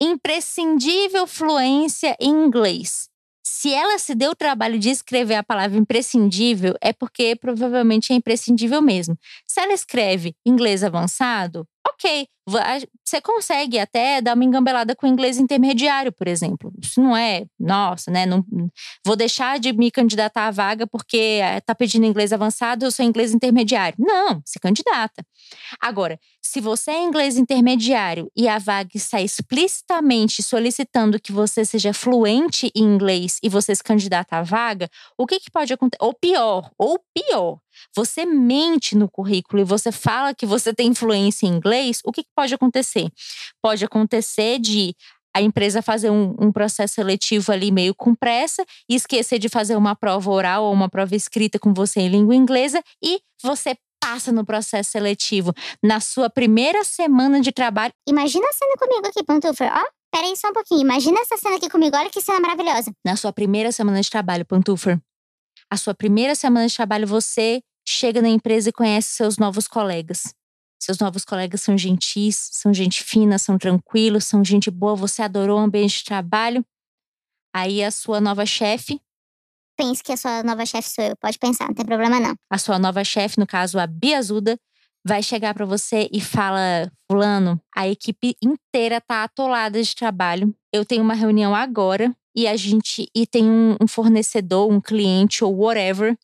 imprescindível 0.00 1.26
fluência 1.26 2.16
em 2.20 2.30
inglês. 2.30 3.08
Se 3.44 3.72
ela 3.72 3.98
se 3.98 4.14
deu 4.14 4.32
o 4.32 4.36
trabalho 4.36 4.78
de 4.78 4.90
escrever 4.90 5.34
a 5.34 5.42
palavra 5.42 5.78
imprescindível, 5.78 6.74
é 6.80 6.92
porque 6.92 7.34
provavelmente 7.34 8.12
é 8.12 8.16
imprescindível 8.16 8.82
mesmo. 8.82 9.18
Se 9.46 9.60
ela 9.60 9.72
escreve 9.72 10.36
inglês 10.44 10.84
avançado, 10.84 11.66
ok, 11.88 12.28
você 12.46 13.20
consegue 13.20 13.78
até 13.78 14.20
dar 14.20 14.34
uma 14.34 14.44
engambelada 14.44 14.94
com 14.94 15.06
inglês 15.06 15.38
intermediário, 15.38 16.12
por 16.12 16.28
exemplo. 16.28 16.72
Isso 16.80 17.00
não 17.00 17.16
é, 17.16 17.46
nossa, 17.58 18.10
né? 18.10 18.26
Não, 18.26 18.44
vou 19.04 19.16
deixar 19.16 19.58
de 19.58 19.72
me 19.72 19.90
candidatar 19.90 20.46
à 20.46 20.50
vaga 20.50 20.86
porque 20.86 21.40
está 21.56 21.74
pedindo 21.74 22.06
inglês 22.06 22.32
avançado, 22.32 22.84
eu 22.84 22.90
sou 22.90 23.04
inglês 23.04 23.32
intermediário. 23.32 23.96
Não, 23.98 24.42
se 24.44 24.58
candidata. 24.60 25.24
Agora, 25.80 26.18
se 26.40 26.60
você 26.60 26.90
é 26.90 27.02
inglês 27.02 27.36
intermediário 27.36 28.30
e 28.36 28.48
a 28.48 28.58
vaga 28.58 28.90
está 28.94 29.20
explicitamente 29.20 30.42
solicitando 30.42 31.20
que 31.20 31.32
você 31.32 31.64
seja 31.64 31.92
fluente 31.92 32.70
em 32.74 32.82
inglês 32.82 33.38
e 33.42 33.48
você 33.48 33.74
se 33.74 33.82
candidata 33.82 34.36
à 34.36 34.42
vaga, 34.42 34.88
o 35.16 35.26
que, 35.26 35.40
que 35.40 35.50
pode 35.50 35.72
acontecer? 35.72 36.04
Ou 36.04 36.14
pior, 36.14 36.70
ou 36.78 36.98
pior, 37.14 37.58
você 37.94 38.24
mente 38.24 38.96
no 38.96 39.08
currículo 39.08 39.60
e 39.62 39.64
você 39.64 39.92
fala 39.92 40.34
que 40.34 40.46
você 40.46 40.72
tem 40.72 40.88
influência 40.88 41.46
em 41.46 41.50
inglês, 41.50 42.00
o 42.04 42.12
que, 42.12 42.22
que 42.22 42.30
pode 42.34 42.54
acontecer? 42.54 43.08
Pode 43.62 43.84
acontecer 43.84 44.58
de 44.58 44.94
a 45.34 45.42
empresa 45.42 45.82
fazer 45.82 46.10
um, 46.10 46.34
um, 46.40 46.50
processo 46.50 46.94
seletivo 46.94 47.52
ali 47.52 47.70
meio 47.70 47.94
com 47.94 48.14
pressa 48.14 48.64
e 48.88 48.94
esquecer 48.94 49.38
de 49.38 49.48
fazer 49.48 49.76
uma 49.76 49.94
prova 49.94 50.30
oral 50.30 50.64
ou 50.64 50.72
uma 50.72 50.88
prova 50.88 51.14
escrita 51.14 51.58
com 51.58 51.72
você 51.72 52.00
em 52.00 52.08
língua 52.08 52.34
inglesa 52.34 52.82
e 53.02 53.20
você 53.42 53.76
passa 54.00 54.32
no 54.32 54.44
processo 54.44 54.90
seletivo 54.90 55.52
na 55.82 56.00
sua 56.00 56.30
primeira 56.30 56.84
semana 56.84 57.40
de 57.40 57.52
trabalho. 57.52 57.92
Imagina 58.08 58.46
a 58.48 58.52
cena 58.52 58.76
comigo 58.78 59.06
aqui, 59.06 59.22
Pantufer. 59.24 59.70
Ó, 59.72 59.84
peraí 60.12 60.36
só 60.36 60.48
um 60.48 60.52
pouquinho. 60.52 60.80
Imagina 60.80 61.20
essa 61.20 61.36
cena 61.36 61.56
aqui 61.56 61.68
comigo. 61.68 61.96
Olha 61.96 62.10
que 62.10 62.20
cena 62.20 62.40
maravilhosa. 62.40 62.92
Na 63.04 63.16
sua 63.16 63.32
primeira 63.32 63.72
semana 63.72 64.00
de 64.00 64.10
trabalho, 64.10 64.44
Pantufer. 64.46 64.98
A 65.70 65.76
sua 65.76 65.94
primeira 65.94 66.34
semana 66.34 66.66
de 66.66 66.74
trabalho, 66.74 67.06
você 67.06 67.60
chega 67.86 68.22
na 68.22 68.28
empresa 68.28 68.68
e 68.68 68.72
conhece 68.72 69.08
seus 69.10 69.38
novos 69.38 69.66
colegas. 69.66 70.34
Seus 70.80 70.98
novos 70.98 71.24
colegas 71.24 71.60
são 71.60 71.76
gentis, 71.76 72.50
são 72.52 72.72
gente 72.72 73.02
fina, 73.02 73.38
são 73.38 73.58
tranquilos, 73.58 74.24
são 74.24 74.44
gente 74.44 74.70
boa, 74.70 74.94
você 74.94 75.22
adorou 75.22 75.58
o 75.58 75.62
ambiente 75.62 75.98
de 75.98 76.04
trabalho. 76.04 76.64
Aí 77.54 77.82
a 77.82 77.90
sua 77.90 78.20
nova 78.20 78.46
chefe, 78.46 79.00
Pense 79.78 80.02
que 80.02 80.10
a 80.10 80.16
sua 80.16 80.42
nova 80.42 80.66
chefe 80.66 80.90
sou 80.90 81.04
eu. 81.04 81.16
Pode 81.16 81.38
pensar, 81.38 81.68
não 81.68 81.74
tem 81.74 81.86
problema 81.86 82.18
não. 82.18 82.34
a 82.50 82.58
sua 82.58 82.80
nova 82.80 83.04
chefe, 83.04 83.38
no 83.38 83.46
caso 83.46 83.78
a 83.78 83.86
Biazuda, 83.86 84.58
vai 85.06 85.22
chegar 85.22 85.54
para 85.54 85.64
você 85.64 86.08
e 86.12 86.20
fala: 86.20 86.90
Fulano, 87.08 87.60
a 87.76 87.86
equipe 87.86 88.36
inteira 88.42 89.00
tá 89.00 89.22
atolada 89.22 89.80
de 89.80 89.94
trabalho. 89.94 90.52
Eu 90.72 90.84
tenho 90.84 91.02
uma 91.02 91.14
reunião 91.14 91.54
agora 91.54 92.12
e 92.34 92.48
a 92.48 92.56
gente 92.56 93.08
e 93.14 93.24
tem 93.24 93.48
um, 93.48 93.76
um 93.80 93.86
fornecedor, 93.86 94.68
um 94.68 94.80
cliente 94.80 95.44
ou 95.44 95.56
whatever 95.56 96.18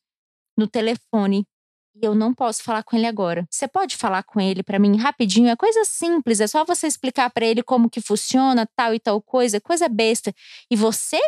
no 0.59 0.67
telefone. 0.67 1.47
E 1.95 2.05
eu 2.05 2.13
não 2.13 2.35
posso 2.35 2.61
falar 2.65 2.83
com 2.83 2.97
ele 2.97 3.07
agora. 3.07 3.47
Você 3.49 3.69
pode 3.69 3.97
falar 3.97 4.25
com 4.25 4.41
ele 4.41 4.65
para 4.65 4.81
mim 4.81 4.97
rapidinho? 4.97 5.49
É 5.49 5.55
coisa 5.55 5.85
simples, 5.85 6.41
é 6.41 6.49
só 6.49 6.65
você 6.65 6.89
explicar 6.89 7.31
para 7.31 7.47
ele 7.47 7.63
como 7.63 7.89
que 7.89 8.01
funciona, 8.01 8.69
tal 8.75 8.93
e 8.93 8.99
tal 8.99 9.23
coisa, 9.23 9.61
coisa 9.61 9.89
besta. 9.89 10.35
E 10.69 10.75
você 10.75 11.21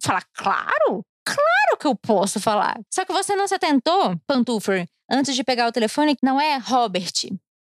falar, 0.00 0.24
claro, 0.32 1.04
claro 1.24 1.61
que 1.82 1.86
eu 1.88 1.96
posso 1.96 2.38
falar. 2.38 2.80
Só 2.88 3.04
que 3.04 3.12
você 3.12 3.34
não 3.34 3.48
se 3.48 3.54
atentou, 3.54 4.16
Pantufer, 4.24 4.88
antes 5.10 5.34
de 5.34 5.42
pegar 5.42 5.66
o 5.66 5.72
telefone, 5.72 6.16
não 6.22 6.40
é 6.40 6.56
Robert, 6.56 7.12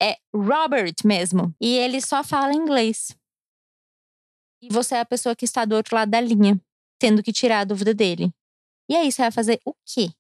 é 0.01 0.19
Robert 0.35 0.95
mesmo. 1.05 1.55
E 1.59 1.75
ele 1.79 2.01
só 2.03 2.23
fala 2.23 2.53
inglês. 2.53 3.17
E 4.63 4.69
você 4.71 4.97
é 4.97 5.01
a 5.01 5.07
pessoa 5.07 5.35
que 5.35 5.47
está 5.47 5.65
do 5.65 5.75
outro 5.75 5.97
lado 5.97 6.11
da 6.11 6.21
linha, 6.21 6.61
tendo 6.99 7.23
que 7.23 7.33
tirar 7.33 7.61
a 7.61 7.65
dúvida 7.65 7.95
dele. 7.95 8.31
E 8.91 8.95
aí, 8.95 9.11
você 9.11 9.23
vai 9.23 9.31
fazer 9.31 9.61
o 9.65 9.73
quê? 9.87 10.11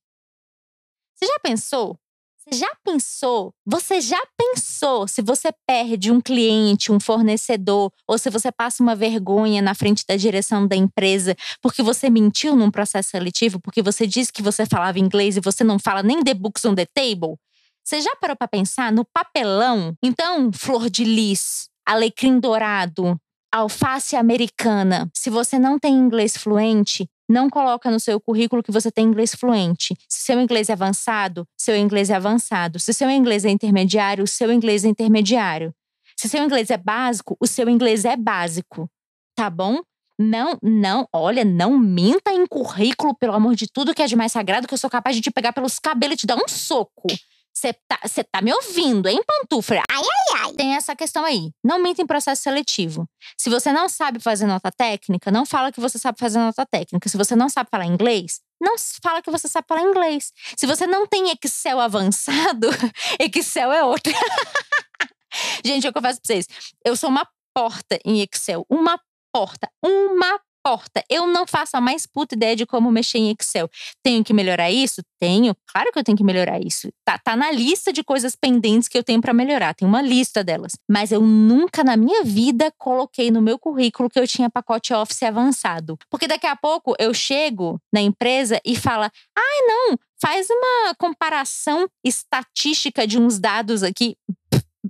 Você 1.14 1.26
já 1.26 1.38
pensou? 1.40 1.98
Você 2.44 2.58
já 2.58 2.70
pensou? 2.84 3.54
Você 3.64 4.00
já 4.02 4.20
pensou 4.36 5.08
se 5.08 5.22
você 5.22 5.50
perde 5.66 6.12
um 6.12 6.20
cliente, 6.20 6.92
um 6.92 7.00
fornecedor, 7.00 7.90
ou 8.06 8.18
se 8.18 8.28
você 8.28 8.52
passa 8.52 8.82
uma 8.82 8.94
vergonha 8.94 9.62
na 9.62 9.74
frente 9.74 10.04
da 10.06 10.14
direção 10.14 10.66
da 10.66 10.76
empresa 10.76 11.34
porque 11.62 11.82
você 11.82 12.10
mentiu 12.10 12.54
num 12.54 12.70
processo 12.70 13.10
seletivo, 13.10 13.58
porque 13.58 13.80
você 13.80 14.06
disse 14.06 14.30
que 14.30 14.42
você 14.42 14.66
falava 14.66 14.98
inglês 14.98 15.38
e 15.38 15.40
você 15.40 15.64
não 15.64 15.78
fala 15.78 16.02
nem 16.02 16.22
the 16.22 16.34
books 16.34 16.64
on 16.66 16.74
the 16.74 16.84
table? 16.84 17.38
Você 17.82 18.02
já 18.02 18.14
parou 18.16 18.36
para 18.36 18.48
pensar 18.48 18.92
no 18.92 19.06
papelão? 19.06 19.94
Então, 20.02 20.50
flor 20.52 20.90
de 20.90 21.04
lis, 21.04 21.70
alecrim 21.86 22.38
dourado, 22.38 23.18
alface 23.50 24.16
americana. 24.16 25.10
Se 25.14 25.30
você 25.30 25.58
não 25.58 25.78
tem 25.78 25.94
inglês 25.94 26.36
fluente, 26.36 27.08
não 27.28 27.48
coloca 27.48 27.90
no 27.90 27.98
seu 27.98 28.20
currículo 28.20 28.62
que 28.62 28.72
você 28.72 28.90
tem 28.90 29.06
inglês 29.06 29.34
fluente. 29.34 29.96
Se 30.08 30.26
seu 30.26 30.40
inglês 30.40 30.68
é 30.68 30.72
avançado, 30.72 31.46
seu 31.56 31.76
inglês 31.76 32.10
é 32.10 32.14
avançado. 32.14 32.78
Se 32.78 32.92
seu 32.92 33.10
inglês 33.10 33.44
é 33.44 33.50
intermediário, 33.50 34.24
o 34.24 34.28
seu 34.28 34.52
inglês 34.52 34.84
é 34.84 34.88
intermediário. 34.88 35.74
Se 36.16 36.28
seu 36.28 36.42
inglês 36.42 36.70
é 36.70 36.76
básico, 36.76 37.36
o 37.40 37.46
seu 37.46 37.68
inglês 37.68 38.04
é 38.04 38.16
básico. 38.16 38.88
Tá 39.34 39.50
bom? 39.50 39.80
Não, 40.18 40.56
não, 40.62 41.08
olha, 41.12 41.44
não 41.44 41.76
minta 41.76 42.32
em 42.32 42.46
currículo, 42.46 43.16
pelo 43.16 43.32
amor 43.32 43.56
de 43.56 43.66
tudo 43.66 43.92
que 43.92 44.02
é 44.02 44.06
de 44.06 44.14
mais 44.14 44.30
sagrado, 44.30 44.68
que 44.68 44.74
eu 44.74 44.78
sou 44.78 44.88
capaz 44.88 45.16
de 45.16 45.22
te 45.22 45.30
pegar 45.30 45.52
pelos 45.52 45.80
cabelos 45.80 46.14
e 46.14 46.18
te 46.18 46.26
dar 46.26 46.36
um 46.36 46.46
soco. 46.46 47.08
Você 47.56 47.72
tá, 47.86 48.00
cê 48.08 48.24
tá 48.24 48.42
me 48.42 48.52
ouvindo, 48.52 49.08
hein, 49.08 49.22
pantufa? 49.24 49.74
Ai, 49.74 49.82
ai, 49.88 50.40
ai. 50.42 50.52
Tem 50.54 50.74
essa 50.74 50.96
questão 50.96 51.24
aí. 51.24 51.52
Não 51.64 51.80
minta 51.80 52.02
em 52.02 52.06
processo 52.06 52.42
seletivo. 52.42 53.08
Se 53.38 53.48
você 53.48 53.72
não 53.72 53.88
sabe 53.88 54.18
fazer 54.18 54.46
nota 54.46 54.72
técnica, 54.72 55.30
não 55.30 55.46
fala 55.46 55.70
que 55.70 55.80
você 55.80 55.96
sabe 55.96 56.18
fazer 56.18 56.38
nota 56.38 56.66
técnica. 56.66 57.08
Se 57.08 57.16
você 57.16 57.36
não 57.36 57.48
sabe 57.48 57.70
falar 57.70 57.86
inglês, 57.86 58.40
não 58.60 58.74
fala 59.00 59.22
que 59.22 59.30
você 59.30 59.46
sabe 59.46 59.66
falar 59.68 59.82
inglês. 59.82 60.32
Se 60.56 60.66
você 60.66 60.86
não 60.86 61.06
tem 61.06 61.30
Excel 61.30 61.78
avançado, 61.78 62.68
Excel 63.20 63.72
é 63.72 63.84
outra. 63.84 64.12
Gente, 65.64 65.86
o 65.86 65.92
que 65.92 65.98
eu 65.98 66.02
faço 66.02 66.20
pra 66.20 66.26
vocês. 66.26 66.46
Eu 66.84 66.96
sou 66.96 67.08
uma 67.08 67.26
porta 67.54 67.98
em 68.04 68.20
Excel. 68.20 68.66
Uma 68.68 69.00
porta. 69.32 69.70
Uma 69.82 70.40
porta. 70.64 71.04
Eu 71.10 71.26
não 71.26 71.46
faço 71.46 71.76
a 71.76 71.80
mais 71.80 72.06
puta 72.06 72.34
ideia 72.34 72.56
de 72.56 72.64
como 72.64 72.90
mexer 72.90 73.18
em 73.18 73.30
Excel. 73.38 73.68
Tenho 74.02 74.24
que 74.24 74.32
melhorar 74.32 74.70
isso? 74.70 75.02
Tenho. 75.20 75.54
Claro 75.70 75.92
que 75.92 75.98
eu 75.98 76.02
tenho 76.02 76.16
que 76.16 76.24
melhorar 76.24 76.58
isso. 76.58 76.88
Tá, 77.04 77.18
tá 77.18 77.36
na 77.36 77.50
lista 77.52 77.92
de 77.92 78.02
coisas 78.02 78.34
pendentes 78.34 78.88
que 78.88 78.96
eu 78.96 79.04
tenho 79.04 79.20
para 79.20 79.34
melhorar. 79.34 79.74
Tem 79.74 79.86
uma 79.86 80.00
lista 80.00 80.42
delas. 80.42 80.72
Mas 80.90 81.12
eu 81.12 81.20
nunca 81.20 81.84
na 81.84 81.96
minha 81.96 82.24
vida 82.24 82.72
coloquei 82.78 83.30
no 83.30 83.42
meu 83.42 83.58
currículo 83.58 84.08
que 84.08 84.18
eu 84.18 84.26
tinha 84.26 84.48
pacote 84.48 84.94
Office 84.94 85.22
avançado. 85.22 85.98
Porque 86.10 86.26
daqui 86.26 86.46
a 86.46 86.56
pouco 86.56 86.94
eu 86.98 87.12
chego 87.12 87.78
na 87.92 88.00
empresa 88.00 88.58
e 88.64 88.74
fala: 88.74 89.12
ai, 89.36 89.60
não, 89.66 89.98
faz 90.18 90.48
uma 90.48 90.94
comparação 90.98 91.86
estatística 92.02 93.06
de 93.06 93.18
uns 93.18 93.38
dados 93.38 93.82
aqui. 93.82 94.16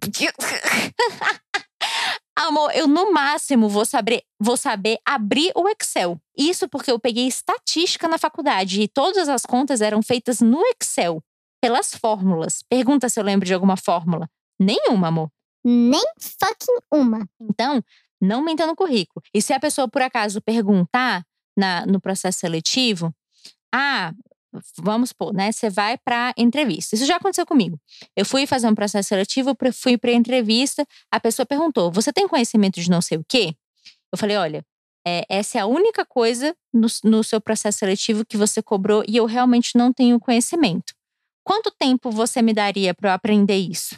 Amor, 2.37 2.73
eu 2.75 2.89
no 2.89 3.13
máximo 3.13 3.69
vou 3.69 3.85
saber, 3.85 4.23
vou 4.41 4.57
saber 4.57 4.99
abrir 5.05 5.53
o 5.55 5.69
Excel. 5.69 6.21
Isso 6.37 6.69
porque 6.69 6.91
eu 6.91 6.99
peguei 6.99 7.29
estatística 7.29 8.09
na 8.09 8.19
faculdade 8.19 8.83
e 8.83 8.89
todas 8.89 9.29
as 9.29 9.47
contas 9.47 9.81
eram 9.81 10.03
feitas 10.03 10.41
no 10.41 10.61
Excel, 10.67 11.23
pelas 11.63 11.95
fórmulas. 11.95 12.63
Pergunta 12.69 13.09
se 13.09 13.21
eu 13.21 13.25
lembro 13.25 13.47
de 13.47 13.55
alguma 13.55 13.77
fórmula. 13.77 14.29
Nenhuma, 14.59 15.09
amor. 15.09 15.31
Nem 15.65 16.05
fucking 16.19 16.79
uma. 16.93 17.27
Então, 17.41 17.83
não 18.21 18.45
minta 18.45 18.67
no 18.67 18.75
currículo. 18.75 19.23
E 19.33 19.41
se 19.41 19.53
a 19.53 19.61
pessoa, 19.61 19.89
por 19.89 20.03
acaso, 20.03 20.43
perguntar 20.43 21.25
na, 21.57 21.87
no 21.87 22.01
processo 22.01 22.41
seletivo, 22.41 23.15
ah, 23.73 24.13
vamos 24.79 25.11
supor, 25.11 25.33
né? 25.33 25.51
Você 25.53 25.71
vai 25.71 25.99
para 25.99 26.33
entrevista. 26.37 26.95
Isso 26.95 27.07
já 27.07 27.17
aconteceu 27.17 27.47
comigo. 27.47 27.79
Eu 28.17 28.25
fui 28.25 28.47
fazer 28.47 28.67
um 28.67 28.75
processo 28.75 29.09
seletivo, 29.09 29.57
fui 29.73 29.97
para 29.99 30.13
entrevista, 30.13 30.87
a 31.11 31.21
pessoa 31.21 31.47
perguntou: 31.47 31.91
"Você 31.93 32.13
tem 32.13 32.29
conhecimento 32.29 32.81
de 32.81 32.91
não 32.91 33.01
sei 33.01 33.19
o 33.19 33.25
quê?" 33.29 33.55
Eu 34.13 34.19
falei: 34.19 34.37
"Olha, 34.37 34.65
é, 35.07 35.25
essa 35.29 35.59
é 35.59 35.61
a 35.61 35.67
única 35.67 36.05
coisa 36.05 36.55
no, 36.73 36.87
no 37.05 37.25
seu 37.25 37.41
processo 37.41 37.79
seletivo 37.79 38.25
que 38.25 38.37
você 38.37 38.63
cobrou 38.63 39.05
e 39.09 39.17
eu 39.17 39.27
realmente 39.27 39.77
não 39.77 39.93
tenho 39.93 40.21
conhecimento. 40.21 40.95
Quanto 41.45 41.71
tempo 41.71 42.11
você 42.11 42.41
me 42.41 42.55
daria 42.55 42.95
para 42.95 43.11
eu 43.11 43.15
aprender 43.15 43.57
isso?" 43.57 43.97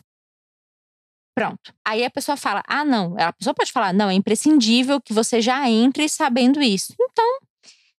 Pronto. 1.34 1.74
Aí 1.84 2.02
a 2.04 2.10
pessoa 2.10 2.36
fala: 2.36 2.62
"Ah, 2.66 2.84
não." 2.84 3.14
A 3.18 3.32
pessoa 3.32 3.54
pode 3.54 3.72
falar: 3.72 3.92
"Não, 3.92 4.08
é 4.08 4.14
imprescindível 4.14 5.00
que 5.00 5.12
você 5.12 5.40
já 5.40 5.68
entre 5.68 6.08
sabendo 6.08 6.62
isso." 6.62 6.94
Então, 6.98 7.38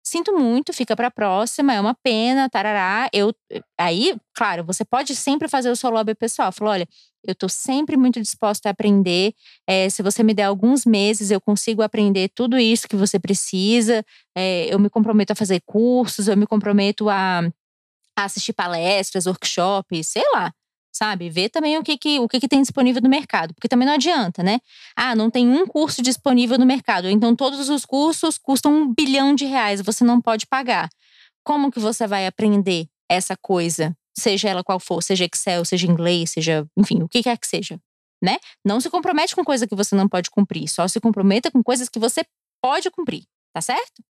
Sinto 0.07 0.31
muito, 0.33 0.71
fica 0.71 0.95
para 0.95 1.11
próxima, 1.11 1.73
é 1.73 1.81
uma 1.81 1.93
pena, 1.93 2.49
tarará. 2.49 3.09
Eu, 3.11 3.33
aí, 3.77 4.15
claro, 4.33 4.63
você 4.63 4.85
pode 4.85 5.13
sempre 5.13 5.49
fazer 5.49 5.69
o 5.69 5.75
seu 5.75 5.89
lobby 5.89 6.15
pessoal. 6.15 6.49
Falou, 6.49 6.73
olha, 6.73 6.87
eu 7.25 7.35
tô 7.35 7.49
sempre 7.49 7.97
muito 7.97 8.21
disposta 8.21 8.69
a 8.69 8.71
aprender. 8.71 9.33
É, 9.67 9.89
se 9.89 10.01
você 10.01 10.23
me 10.23 10.33
der 10.33 10.43
alguns 10.43 10.85
meses, 10.85 11.29
eu 11.29 11.41
consigo 11.41 11.81
aprender 11.81 12.29
tudo 12.33 12.57
isso 12.57 12.87
que 12.87 12.95
você 12.95 13.19
precisa. 13.19 14.01
É, 14.33 14.73
eu 14.73 14.79
me 14.79 14.89
comprometo 14.89 15.33
a 15.33 15.35
fazer 15.35 15.61
cursos, 15.65 16.29
eu 16.29 16.37
me 16.37 16.47
comprometo 16.47 17.09
a, 17.09 17.39
a 18.17 18.23
assistir 18.23 18.53
palestras, 18.53 19.25
workshops, 19.25 20.07
sei 20.07 20.23
lá. 20.33 20.53
Sabe? 20.97 21.29
Ver 21.29 21.49
também 21.49 21.77
o 21.77 21.83
que, 21.83 21.95
que, 21.95 22.19
o 22.19 22.27
que, 22.27 22.39
que 22.39 22.47
tem 22.47 22.59
disponível 22.59 22.99
no 23.03 23.07
mercado. 23.07 23.53
Porque 23.53 23.67
também 23.67 23.87
não 23.87 23.93
adianta, 23.93 24.41
né? 24.41 24.59
Ah, 24.95 25.15
não 25.15 25.29
tem 25.29 25.47
um 25.47 25.67
curso 25.67 26.01
disponível 26.01 26.57
no 26.57 26.65
mercado. 26.65 27.07
Então, 27.07 27.35
todos 27.35 27.69
os 27.69 27.85
cursos 27.85 28.39
custam 28.39 28.73
um 28.73 28.91
bilhão 28.91 29.35
de 29.35 29.45
reais. 29.45 29.79
Você 29.79 30.03
não 30.03 30.19
pode 30.19 30.47
pagar. 30.47 30.89
Como 31.43 31.69
que 31.69 31.79
você 31.79 32.07
vai 32.07 32.25
aprender 32.25 32.87
essa 33.07 33.37
coisa? 33.37 33.95
Seja 34.17 34.49
ela 34.49 34.63
qual 34.63 34.79
for, 34.79 35.03
seja 35.03 35.23
Excel, 35.31 35.63
seja 35.65 35.85
inglês, 35.85 36.31
seja, 36.31 36.67
enfim, 36.75 37.03
o 37.03 37.07
que 37.07 37.21
quer 37.21 37.37
que 37.37 37.45
seja, 37.45 37.79
né? 38.19 38.37
Não 38.65 38.81
se 38.81 38.89
compromete 38.89 39.35
com 39.35 39.43
coisa 39.43 39.67
que 39.67 39.75
você 39.75 39.95
não 39.95 40.09
pode 40.09 40.31
cumprir, 40.31 40.67
só 40.67 40.87
se 40.87 40.99
comprometa 40.99 41.51
com 41.51 41.61
coisas 41.61 41.87
que 41.87 41.99
você 41.99 42.25
pode 42.59 42.89
cumprir, 42.89 43.23
tá 43.53 43.61
certo? 43.61 44.01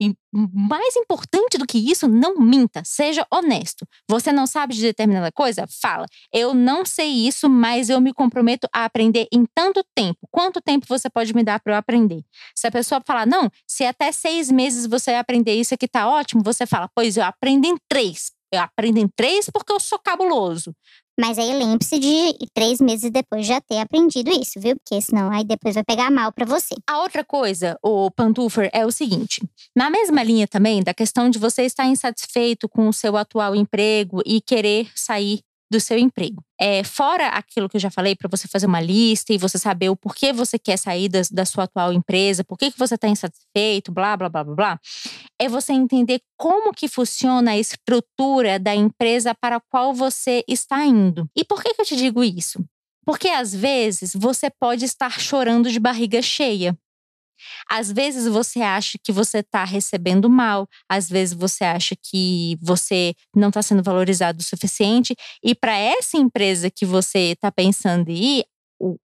E 0.00 0.14
mais 0.32 0.96
importante 0.96 1.56
do 1.56 1.66
que 1.66 1.78
isso, 1.78 2.08
não 2.08 2.36
minta, 2.36 2.82
seja 2.84 3.26
honesto. 3.32 3.86
Você 4.10 4.32
não 4.32 4.46
sabe 4.46 4.74
de 4.74 4.82
determinada 4.82 5.30
coisa? 5.30 5.66
Fala. 5.80 6.06
Eu 6.32 6.52
não 6.52 6.84
sei 6.84 7.08
isso, 7.08 7.48
mas 7.48 7.88
eu 7.88 8.00
me 8.00 8.12
comprometo 8.12 8.68
a 8.72 8.84
aprender 8.84 9.28
em 9.32 9.44
tanto 9.54 9.84
tempo. 9.94 10.18
Quanto 10.30 10.60
tempo 10.60 10.86
você 10.88 11.08
pode 11.08 11.32
me 11.34 11.44
dar 11.44 11.60
para 11.60 11.74
eu 11.74 11.78
aprender? 11.78 12.22
Se 12.56 12.66
a 12.66 12.70
pessoa 12.72 13.00
falar, 13.06 13.26
não, 13.26 13.48
se 13.66 13.84
até 13.84 14.10
seis 14.10 14.50
meses 14.50 14.86
você 14.86 15.12
aprender 15.12 15.54
isso 15.54 15.74
aqui 15.74 15.86
tá 15.86 16.08
ótimo, 16.08 16.42
você 16.42 16.66
fala, 16.66 16.88
pois 16.94 17.16
eu 17.16 17.24
aprendo 17.24 17.66
em 17.66 17.76
três. 17.88 18.32
Eu 18.52 18.60
aprendo 18.60 18.98
em 18.98 19.08
três 19.08 19.50
porque 19.50 19.72
eu 19.72 19.80
sou 19.80 19.98
cabuloso. 19.98 20.74
Mas 21.18 21.38
aí 21.38 21.56
lembre-se 21.56 21.98
de 21.98 22.34
três 22.52 22.80
meses 22.80 23.10
depois 23.10 23.46
já 23.46 23.60
ter 23.60 23.78
aprendido 23.78 24.30
isso, 24.30 24.58
viu? 24.58 24.76
Porque 24.76 25.00
senão 25.00 25.30
aí 25.30 25.44
depois 25.44 25.74
vai 25.74 25.84
pegar 25.84 26.10
mal 26.10 26.32
pra 26.32 26.44
você. 26.44 26.74
A 26.88 27.00
outra 27.00 27.24
coisa, 27.24 27.78
o 27.82 28.10
Pantufer, 28.10 28.68
é 28.72 28.84
o 28.84 28.90
seguinte: 28.90 29.40
na 29.76 29.88
mesma 29.90 30.22
linha 30.22 30.48
também 30.48 30.82
da 30.82 30.92
questão 30.92 31.30
de 31.30 31.38
você 31.38 31.62
estar 31.62 31.86
insatisfeito 31.86 32.68
com 32.68 32.88
o 32.88 32.92
seu 32.92 33.16
atual 33.16 33.54
emprego 33.54 34.20
e 34.26 34.40
querer 34.40 34.88
sair 34.94 35.40
do 35.70 35.80
seu 35.80 35.98
emprego. 35.98 36.42
É, 36.60 36.84
fora 36.84 37.28
aquilo 37.28 37.68
que 37.68 37.76
eu 37.76 37.80
já 37.80 37.90
falei, 37.90 38.14
para 38.14 38.28
você 38.28 38.46
fazer 38.46 38.66
uma 38.66 38.80
lista 38.80 39.32
e 39.32 39.38
você 39.38 39.58
saber 39.58 39.88
o 39.88 39.96
porquê 39.96 40.32
você 40.32 40.58
quer 40.58 40.76
sair 40.76 41.08
da, 41.08 41.20
da 41.32 41.44
sua 41.44 41.64
atual 41.64 41.92
empresa, 41.92 42.44
por 42.44 42.56
que 42.56 42.72
você 42.76 42.94
está 42.94 43.08
insatisfeito, 43.08 43.90
blá, 43.90 44.16
blá, 44.16 44.28
blá, 44.28 44.44
blá, 44.44 44.54
blá, 44.54 44.80
é 45.44 45.48
você 45.48 45.72
entender 45.72 46.20
como 46.38 46.72
que 46.72 46.88
funciona 46.88 47.52
a 47.52 47.58
estrutura 47.58 48.58
da 48.58 48.74
empresa 48.74 49.34
para 49.34 49.56
a 49.56 49.60
qual 49.60 49.92
você 49.92 50.42
está 50.48 50.84
indo. 50.84 51.28
E 51.36 51.44
por 51.44 51.62
que, 51.62 51.74
que 51.74 51.80
eu 51.80 51.84
te 51.84 51.96
digo 51.96 52.24
isso? 52.24 52.64
Porque 53.04 53.28
às 53.28 53.54
vezes 53.54 54.12
você 54.14 54.48
pode 54.48 54.84
estar 54.84 55.20
chorando 55.20 55.70
de 55.70 55.78
barriga 55.78 56.22
cheia. 56.22 56.76
Às 57.68 57.92
vezes 57.92 58.26
você 58.26 58.62
acha 58.62 58.96
que 59.02 59.12
você 59.12 59.38
está 59.38 59.64
recebendo 59.64 60.30
mal, 60.30 60.66
às 60.88 61.10
vezes 61.10 61.34
você 61.34 61.64
acha 61.64 61.94
que 61.94 62.56
você 62.62 63.14
não 63.36 63.48
está 63.48 63.60
sendo 63.60 63.82
valorizado 63.82 64.40
o 64.40 64.44
suficiente. 64.44 65.14
E 65.42 65.54
para 65.54 65.76
essa 65.76 66.16
empresa 66.16 66.70
que 66.70 66.86
você 66.86 67.32
está 67.32 67.52
pensando 67.52 68.08
em 68.08 68.38
ir, 68.38 68.44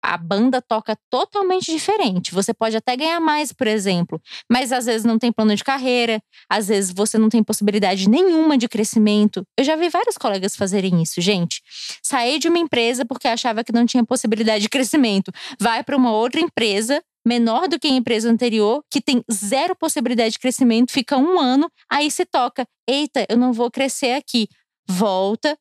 a 0.04 0.18
banda 0.18 0.62
toca 0.62 0.98
totalmente 1.10 1.72
diferente. 1.72 2.34
Você 2.34 2.54
pode 2.54 2.76
até 2.76 2.96
ganhar 2.96 3.20
mais, 3.20 3.54
por 3.54 3.68
exemplo, 3.68 4.20
mas 4.50 4.72
às 4.72 4.86
vezes 4.86 5.06
não 5.06 5.20
tem 5.20 5.32
plano 5.32 5.56
de 5.56 5.64
carreira, 5.64 6.22
às 6.50 6.68
vezes 6.68 6.92
você 6.92 7.18
não 7.18 7.30
tem 7.30 7.44
possibilidade 7.44 8.10
nenhuma 8.10 8.58
de 8.58 8.68
crescimento. 8.68 9.44
Eu 9.58 9.64
já 9.64 9.76
vi 9.76 9.90
vários 9.90 10.18
colegas 10.18 10.56
fazerem 10.56 11.02
isso, 11.02 11.22
gente. 11.22 11.62
Sair 12.04 12.40
de 12.40 12.48
uma 12.48 12.58
empresa 12.58 13.06
porque 13.06 13.28
achava 13.28 13.64
que 13.64 13.72
não 13.72 13.86
tinha 13.86 14.04
possibilidade 14.04 14.64
de 14.64 14.70
crescimento, 14.70 15.32
vai 15.60 15.84
para 15.84 15.96
uma 15.96 16.12
outra 16.12 16.42
empresa 16.42 17.02
menor 17.26 17.68
do 17.68 17.80
que 17.80 17.88
a 17.88 17.92
empresa 17.92 18.30
anterior, 18.30 18.84
que 18.90 19.00
tem 19.00 19.24
zero 19.32 19.76
possibilidade 19.76 20.32
de 20.32 20.40
crescimento, 20.40 20.92
fica 20.92 21.18
um 21.18 21.40
ano, 21.40 21.70
aí 21.90 22.10
se 22.10 22.26
toca. 22.26 22.66
Eita, 22.88 23.26
eu 23.30 23.38
não 23.38 23.54
vou 23.54 23.70
crescer 23.70 24.14
aqui. 24.14 24.48
Volta, 24.90 25.56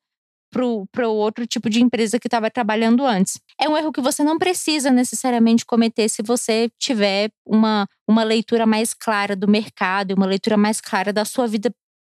para 0.51 1.09
o 1.09 1.15
outro 1.15 1.47
tipo 1.47 1.71
de 1.71 1.81
empresa 1.83 2.19
que 2.19 2.27
estava 2.27 2.51
trabalhando 2.51 3.05
antes. 3.07 3.41
É 3.61 3.69
um 3.69 3.77
erro 3.77 3.93
que 3.93 4.01
você 4.01 4.23
não 4.25 4.39
precisa 4.39 4.91
necessariamente 4.91 5.65
cometer 5.65 6.09
se 6.09 6.23
você 6.23 6.71
tiver 6.79 7.31
uma, 7.47 7.87
uma 8.09 8.25
leitura 8.25 8.67
mais 8.67 8.93
clara 8.93 9.37
do 9.37 9.49
mercado, 9.49 10.15
uma 10.15 10.27
leitura 10.27 10.57
mais 10.57 10.81
clara 10.81 11.13
da 11.13 11.25
sua 11.25 11.47
vida 11.47 11.71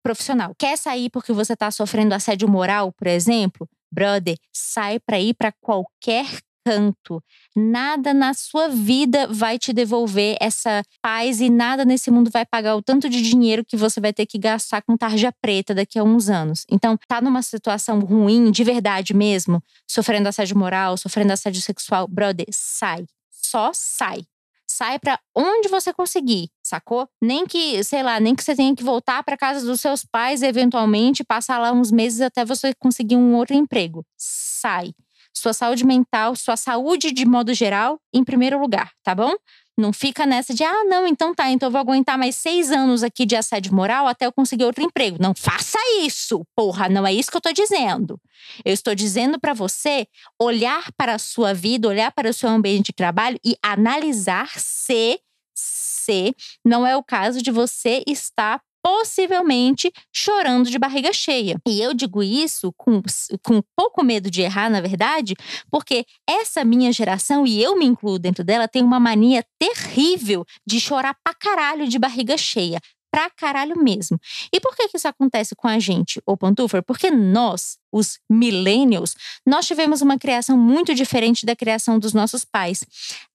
profissional. 0.03 0.53
Quer 0.57 0.77
sair 0.77 1.09
porque 1.09 1.31
você 1.31 1.53
está 1.53 1.71
sofrendo 1.71 2.13
assédio 2.13 2.49
moral, 2.49 2.91
por 2.91 3.07
exemplo? 3.07 3.67
Brother, 3.91 4.37
sai 4.51 4.99
para 4.99 5.19
ir 5.19 5.33
para 5.35 5.51
qualquer 5.61 6.25
canto. 6.65 7.21
Nada 7.55 8.13
na 8.13 8.33
sua 8.33 8.69
vida 8.69 9.27
vai 9.27 9.59
te 9.59 9.73
devolver 9.73 10.37
essa 10.39 10.83
paz 11.01 11.41
e 11.41 11.49
nada 11.49 11.85
nesse 11.85 12.09
mundo 12.09 12.29
vai 12.31 12.45
pagar 12.45 12.75
o 12.75 12.81
tanto 12.81 13.09
de 13.09 13.21
dinheiro 13.21 13.65
que 13.65 13.77
você 13.77 13.99
vai 13.99 14.13
ter 14.13 14.25
que 14.25 14.37
gastar 14.37 14.81
com 14.81 14.97
tarja 14.97 15.31
preta 15.41 15.75
daqui 15.75 15.99
a 15.99 16.03
uns 16.03 16.29
anos. 16.29 16.65
Então, 16.69 16.97
tá 17.07 17.21
numa 17.21 17.41
situação 17.41 17.99
ruim, 17.99 18.51
de 18.51 18.63
verdade 18.63 19.13
mesmo, 19.13 19.61
sofrendo 19.87 20.29
assédio 20.29 20.57
moral, 20.57 20.97
sofrendo 20.97 21.33
assédio 21.33 21.61
sexual, 21.61 22.07
brother, 22.07 22.45
sai. 22.51 23.05
Só 23.29 23.71
sai 23.73 24.25
sai 24.65 24.97
para 24.97 25.19
onde 25.35 25.69
você 25.69 25.93
conseguir, 25.93 26.49
sacou? 26.63 27.07
Nem 27.21 27.45
que, 27.45 27.83
sei 27.83 28.01
lá, 28.01 28.19
nem 28.19 28.33
que 28.33 28.43
você 28.43 28.55
tenha 28.55 28.75
que 28.75 28.83
voltar 28.83 29.23
para 29.23 29.37
casa 29.37 29.63
dos 29.63 29.79
seus 29.79 30.03
pais 30.03 30.41
eventualmente, 30.41 31.23
passar 31.23 31.59
lá 31.59 31.71
uns 31.71 31.91
meses 31.91 32.21
até 32.21 32.43
você 32.43 32.73
conseguir 32.73 33.15
um 33.15 33.35
outro 33.35 33.55
emprego. 33.55 34.03
Sai 34.17 34.93
sua 35.33 35.53
saúde 35.53 35.85
mental, 35.85 36.35
sua 36.35 36.55
saúde 36.55 37.11
de 37.11 37.25
modo 37.25 37.53
geral 37.53 37.99
em 38.13 38.23
primeiro 38.23 38.59
lugar, 38.59 38.91
tá 39.03 39.15
bom? 39.15 39.33
Não 39.75 39.91
fica 39.91 40.25
nessa 40.25 40.53
de, 40.53 40.63
ah, 40.63 40.83
não, 40.83 41.07
então 41.07 41.33
tá, 41.33 41.49
então 41.49 41.67
eu 41.67 41.71
vou 41.71 41.81
aguentar 41.81 42.15
mais 42.15 42.35
seis 42.35 42.71
anos 42.71 43.01
aqui 43.01 43.25
de 43.25 43.35
assédio 43.35 43.73
moral 43.73 44.07
até 44.07 44.27
eu 44.27 44.31
conseguir 44.31 44.65
outro 44.65 44.83
emprego. 44.83 45.17
Não 45.19 45.33
faça 45.35 45.79
isso, 46.01 46.45
porra, 46.55 46.87
não 46.87 47.07
é 47.07 47.11
isso 47.13 47.31
que 47.31 47.37
eu 47.37 47.41
tô 47.41 47.51
dizendo. 47.51 48.19
Eu 48.63 48.71
estou 48.71 48.93
dizendo 48.93 49.39
para 49.39 49.53
você 49.53 50.07
olhar 50.39 50.91
para 50.95 51.15
a 51.15 51.19
sua 51.19 51.53
vida, 51.53 51.87
olhar 51.87 52.11
para 52.11 52.29
o 52.29 52.33
seu 52.33 52.49
ambiente 52.49 52.87
de 52.87 52.93
trabalho 52.93 53.39
e 53.43 53.57
analisar 53.63 54.51
se, 54.59 55.19
se 55.55 56.35
não 56.63 56.85
é 56.85 56.95
o 56.95 57.03
caso 57.03 57.41
de 57.41 57.49
você 57.49 58.03
estar 58.05 58.61
possivelmente 58.83 59.91
chorando 60.11 60.69
de 60.69 60.77
barriga 60.77 61.13
cheia. 61.13 61.57
E 61.65 61.81
eu 61.81 61.93
digo 61.93 62.21
isso 62.21 62.73
com, 62.77 63.01
com 63.41 63.63
pouco 63.75 64.03
medo 64.03 64.29
de 64.29 64.41
errar, 64.41 64.69
na 64.69 64.81
verdade, 64.81 65.35
porque 65.71 66.05
essa 66.29 66.65
minha 66.65 66.91
geração, 66.91 67.47
e 67.47 67.63
eu 67.63 67.77
me 67.77 67.85
incluo 67.85 68.19
dentro 68.19 68.43
dela, 68.43 68.67
tem 68.67 68.83
uma 68.83 68.99
mania 68.99 69.43
terrível 69.57 70.45
de 70.67 70.79
chorar 70.79 71.15
pra 71.23 71.33
caralho 71.33 71.87
de 71.87 71.97
barriga 71.97 72.37
cheia 72.37 72.79
pra 73.09 73.29
caralho 73.29 73.77
mesmo. 73.77 74.19
E 74.51 74.59
por 74.59 74.75
que, 74.75 74.87
que 74.87 74.97
isso 74.97 75.07
acontece 75.07 75.53
com 75.55 75.67
a 75.67 75.77
gente, 75.77 76.19
ô 76.25 76.35
Pantufer? 76.35 76.81
Porque 76.81 77.11
nós, 77.11 77.77
os 77.91 78.17
millennials, 78.27 79.13
nós 79.45 79.67
tivemos 79.67 80.01
uma 80.01 80.17
criação 80.17 80.57
muito 80.57 80.95
diferente 80.95 81.45
da 81.45 81.55
criação 81.55 81.99
dos 81.99 82.11
nossos 82.11 82.43
pais. 82.43 82.83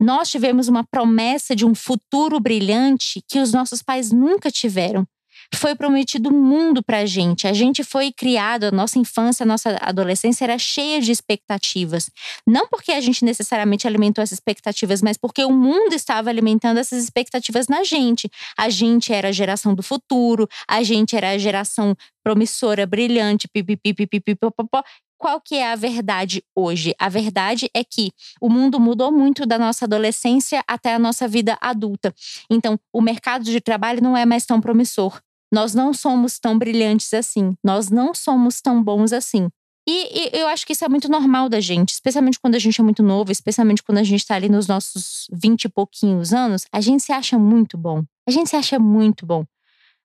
Nós 0.01 0.29
tivemos 0.29 0.67
uma 0.67 0.83
promessa 0.83 1.55
de 1.55 1.65
um 1.65 1.77
futuro 1.77 2.41
brilhante 2.41 3.23
que 3.29 3.39
os 3.39 3.53
nossos 3.53 3.81
pais 3.81 4.11
nunca 4.11 4.51
tiveram 4.51 5.07
foi 5.55 5.75
prometido 5.75 6.29
um 6.29 6.41
mundo 6.41 6.83
pra 6.83 7.07
gente. 7.07 7.47
A 7.47 7.53
gente 7.53 7.83
foi 7.83 8.13
criado, 8.13 8.65
a 8.65 8.71
nossa 8.71 8.99
infância, 8.99 9.45
a 9.45 9.47
nossa 9.47 9.77
adolescência 9.81 10.45
era 10.45 10.59
cheia 10.59 11.01
de 11.01 11.11
expectativas. 11.11 12.11
Não 12.47 12.69
porque 12.69 12.93
a 12.93 13.01
gente 13.01 13.25
necessariamente 13.25 13.87
alimentou 13.87 14.23
essas 14.23 14.39
expectativas, 14.39 15.03
mas 15.03 15.17
porque 15.17 15.45
o 15.45 15.51
mundo 15.51 15.95
estava 15.95 16.29
alimentando 16.31 16.79
essas 16.79 17.03
expectativas 17.03 17.67
na 17.67 17.83
gente. 17.83 18.31
A 18.57 18.69
gente 18.69 19.13
era 19.13 19.29
a 19.29 19.33
geração 19.33 19.75
do 19.75 19.83
futuro, 19.83 20.47
a 20.69 20.83
gente 20.83 21.17
era 21.17 21.31
a 21.31 21.39
geração 21.39 21.97
promissora, 22.23 22.87
brilhante, 22.87 23.49
pipipipipipipopopó. 23.49 24.83
Qual 25.19 25.41
que 25.41 25.57
é 25.57 25.73
a 25.73 25.75
verdade 25.75 26.45
hoje? 26.55 26.95
A 26.97 27.09
verdade 27.09 27.69
é 27.75 27.83
que 27.83 28.13
o 28.41 28.49
mundo 28.49 28.79
mudou 28.79 29.11
muito 29.11 29.45
da 29.45 29.59
nossa 29.59 29.85
adolescência 29.85 30.63
até 30.67 30.95
a 30.95 30.99
nossa 30.99 31.27
vida 31.27 31.59
adulta. 31.61 32.15
Então, 32.49 32.79
o 32.93 33.03
mercado 33.03 33.45
de 33.45 33.61
trabalho 33.61 34.01
não 34.01 34.17
é 34.17 34.25
mais 34.25 34.47
tão 34.47 34.61
promissor. 34.61 35.21
Nós 35.53 35.75
não 35.75 35.95
somos 35.95 36.39
tão 36.39 36.59
brilhantes 36.59 37.13
assim. 37.15 37.55
Nós 37.65 37.91
não 37.91 38.15
somos 38.15 38.61
tão 38.61 38.83
bons 38.83 39.13
assim. 39.13 39.49
E, 39.91 40.21
e, 40.21 40.39
eu 40.39 40.47
acho 40.49 40.67
que 40.67 40.75
isso 40.75 40.85
é 40.85 40.89
muito 40.89 41.09
normal 41.09 41.49
da 41.49 41.61
gente, 41.61 41.95
especialmente 41.95 42.39
quando 42.39 42.57
a 42.57 42.59
gente 42.59 42.79
é 42.79 42.85
muito 42.85 43.03
novo, 43.03 43.33
especialmente 43.33 43.83
quando 43.83 43.97
a 43.97 44.03
gente 44.03 44.27
tá 44.27 44.35
ali 44.35 44.47
nos 44.47 44.67
nossos 44.67 45.27
vinte 45.33 45.65
e 45.65 45.69
pouquinhos 45.71 46.35
anos, 46.35 46.67
a 46.71 46.79
gente 46.79 47.03
se 47.03 47.11
acha 47.11 47.39
muito 47.39 47.79
bom. 47.79 48.05
A 48.29 48.31
gente 48.31 48.51
se 48.51 48.57
acha 48.57 48.79
muito 48.79 49.25
bom. 49.25 49.47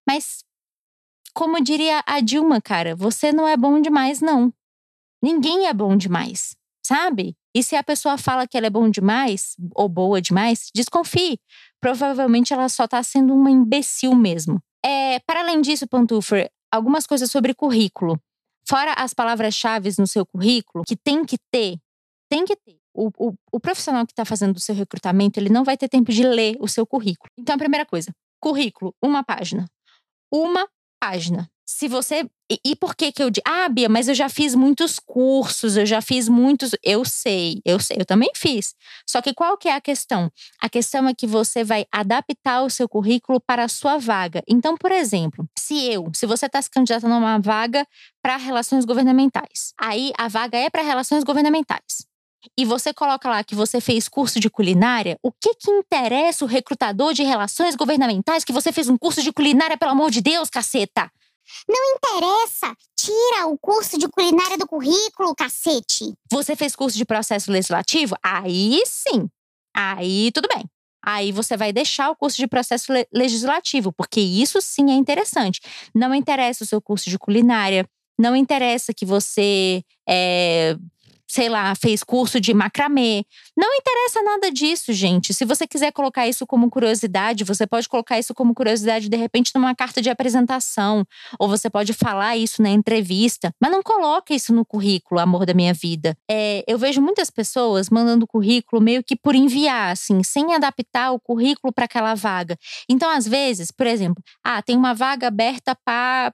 Mas, 0.08 0.45
como 1.34 1.62
diria 1.62 2.01
a 2.06 2.21
Dilma, 2.21 2.62
cara, 2.62 2.95
você 2.95 3.34
não 3.34 3.45
é 3.45 3.58
bom 3.58 3.82
demais, 3.82 4.21
não. 4.21 4.53
Ninguém 5.21 5.67
é 5.67 5.73
bom 5.73 5.97
demais, 5.97 6.56
sabe? 6.86 7.36
E 7.53 7.62
se 7.62 7.75
a 7.75 7.84
pessoa 7.84 8.17
fala 8.17 8.47
que 8.47 8.58
ela 8.58 8.67
é 8.67 8.69
bom 8.69 8.89
demais 8.89 9.58
ou 9.75 9.89
boa 9.89 10.21
demais, 10.21 10.69
desconfie. 10.73 11.38
Provavelmente 11.82 12.53
ela 12.53 12.69
só 12.69 12.88
tá 12.88 13.03
sendo 13.03 13.36
uma 13.36 13.51
imbecil 13.51 14.15
mesmo. 14.15 14.62
É, 14.86 15.19
para 15.19 15.41
além 15.41 15.62
disso, 15.62 15.88
Pantufer, 15.88 16.50
algumas 16.72 17.08
coisas 17.08 17.32
sobre 17.32 17.54
currículo. 17.54 18.19
Fora 18.67 18.93
as 18.93 19.13
palavras-chave 19.13 19.89
no 19.98 20.08
seu 20.08 20.26
currículo, 20.26 20.84
que 20.88 20.96
tem 20.96 21.26
que 21.26 21.38
ter, 21.52 21.78
tem 22.30 22.46
que 22.46 22.56
ter. 22.56 22.78
O, 22.96 23.10
o, 23.17 23.34
o 23.52 23.60
profissional 23.60 24.06
que 24.06 24.12
está 24.12 24.24
fazendo 24.24 24.56
o 24.56 24.60
seu 24.60 24.76
recrutamento, 24.76 25.39
ele 25.39 25.50
não 25.50 25.63
vai 25.63 25.76
ter 25.78 25.89
tempo 25.89 26.12
de 26.12 26.24
ler 26.24 26.56
o 26.60 26.67
seu 26.67 26.86
currículo. 26.86 27.30
Então, 27.38 27.56
a 27.56 27.58
primeira 27.58 27.86
coisa, 27.86 28.12
currículo, 28.39 28.93
uma 29.04 29.24
página. 29.24 29.65
Uma 30.32 30.67
página 31.02 31.50
se 31.65 31.88
você. 31.88 32.30
E, 32.63 32.76
por 32.76 32.95
que 32.95 33.12
que 33.12 33.23
eu? 33.23 33.30
Ah, 33.45 33.67
Bia, 33.69 33.89
mas 33.89 34.08
eu 34.08 34.13
já 34.13 34.30
fiz 34.30 34.54
muitos 34.54 34.99
cursos, 34.99 35.76
eu 35.78 35.86
já 35.86 36.02
fiz 36.02 36.30
muitos. 36.30 36.71
Eu 36.84 37.04
sei, 37.06 37.62
eu 37.65 37.80
sei, 37.80 37.97
eu 37.99 38.06
também 38.06 38.30
fiz. 38.36 38.76
Só 39.08 39.21
que 39.21 39.34
qual 39.34 39.58
que 39.58 39.67
é 39.67 39.76
a 39.76 39.82
questão? 39.82 40.32
A 40.62 40.69
questão 40.69 41.08
é 41.08 41.13
que 41.13 41.26
você 41.26 41.63
vai 41.63 41.86
adaptar 41.91 42.63
o 42.63 42.69
seu 42.69 42.88
currículo 42.88 43.39
para 43.39 43.63
a 43.63 43.69
sua 43.69 43.97
vaga. 43.97 44.43
Então, 44.47 44.78
por 44.78 44.91
exemplo, 44.91 45.47
se 45.58 45.88
eu, 45.91 46.12
se 46.13 46.26
você 46.26 46.45
está 46.45 46.62
se 46.62 46.69
candidatando 46.69 47.13
a 47.13 47.17
uma 47.17 47.39
vaga 47.39 47.88
para 48.21 48.38
relações 48.38 48.86
governamentais, 48.86 49.73
aí 49.80 50.12
a 50.17 50.28
vaga 50.28 50.58
é 50.58 50.69
para 50.69 50.84
relações 50.84 51.23
governamentais 51.23 52.13
e 52.58 52.65
você 52.65 52.93
coloca 52.93 53.30
lá 53.30 53.43
que 53.43 53.56
você 53.56 53.80
fez 53.80 54.08
curso 54.08 54.39
de 54.39 54.49
culinária, 54.49 55.17
o 55.23 55.32
que 55.32 55.56
que 55.56 55.71
interessa 55.71 56.43
o 56.43 56.47
recrutador 56.47 57.13
de 57.13 57.23
relações 57.23 57.76
governamentais 57.76 58.43
que 58.43 58.52
você 58.52 58.71
fez 58.71 58.89
um 58.89 58.97
curso 58.97 59.21
de 59.21 59.32
culinária, 59.32 59.78
pelo 59.78 59.91
amor 59.91 60.12
de 60.12 60.21
Deus, 60.21 60.49
caceta? 60.49 61.10
Não 61.67 61.95
interessa. 61.95 62.75
Tira 62.95 63.47
o 63.47 63.58
curso 63.58 63.97
de 63.97 64.08
culinária 64.08 64.58
do 64.58 64.67
currículo, 64.67 65.36
cacete. 65.36 66.13
Você 66.32 66.56
fez 66.56 66.75
curso 66.75 66.97
de 66.97 67.06
processo 67.06 67.51
legislativo? 67.51 68.15
Aí 68.23 68.82
sim. 68.86 69.29
Aí 69.75 70.32
tudo 70.32 70.47
bem. 70.53 70.65
Aí 71.06 71.34
você 71.34 71.58
vai 71.58 71.73
deixar 71.73 72.10
o 72.10 72.15
curso 72.15 72.38
de 72.38 72.47
processo 72.47 72.93
legislativo, 73.13 73.91
porque 73.91 74.21
isso 74.21 74.62
sim 74.62 74.89
é 74.89 74.93
interessante. 74.93 75.60
Não 75.93 76.15
interessa 76.15 76.63
o 76.63 76.67
seu 76.67 76.82
curso 76.82 77.10
de 77.10 77.19
culinária, 77.19 77.86
não 78.17 78.36
interessa 78.36 78.93
que 78.93 79.06
você 79.06 79.84
é, 80.08 80.77
sei 81.34 81.50
lá, 81.50 81.74
fez 81.74 82.04
curso 82.04 82.39
de 82.39 82.54
macramê. 82.54 83.26
Não 83.58 83.67
interessa 83.74 84.22
nada 84.22 84.52
disso, 84.52 84.93
gente. 84.93 85.34
Se 85.34 85.43
você 85.43 85.65
quiser 85.65 85.91
colocar 85.91 86.28
isso 86.28 86.46
como 86.46 86.69
curiosidade, 86.69 87.43
você 87.43 87.65
pode 87.65 87.89
colocar 87.89 88.19
isso 88.19 88.36
como 88.36 88.54
curiosidade 88.54 89.10
de 89.10 89.17
repente 89.17 89.50
numa 89.56 89.74
carta 89.74 90.00
de 90.00 90.12
apresentação, 90.12 91.04
ou 91.39 91.50
você 91.50 91.72
pode 91.72 91.91
falar 91.91 92.38
isso 92.38 92.62
na 92.62 92.69
entrevista, 92.69 93.52
mas 93.60 93.72
não 93.72 93.82
coloque 93.82 94.36
isso 94.36 94.54
no 94.54 94.63
currículo, 94.63 95.19
amor 95.19 95.43
da 95.43 95.56
minha 95.56 95.74
vida. 95.74 96.15
É, 96.30 96.63
eu 96.67 96.78
vejo 96.78 97.02
muitas 97.02 97.32
pessoas 97.32 97.89
mandando 97.89 98.28
currículo 98.28 98.80
meio 98.80 99.04
que 99.04 99.15
por 99.15 99.34
enviar, 99.34 99.91
assim, 99.91 100.22
sem 100.22 100.54
adaptar 100.54 101.13
o 101.13 101.19
currículo 101.19 101.74
para 101.74 101.86
aquela 101.86 102.13
vaga. 102.13 102.56
Então, 102.88 103.10
às 103.10 103.28
vezes, 103.28 103.72
por 103.72 103.88
exemplo, 103.88 104.24
ah, 104.43 104.62
tem 104.62 104.78
uma 104.78 104.93
vaga 104.93 105.30
aberta 105.30 105.76
para, 105.84 106.32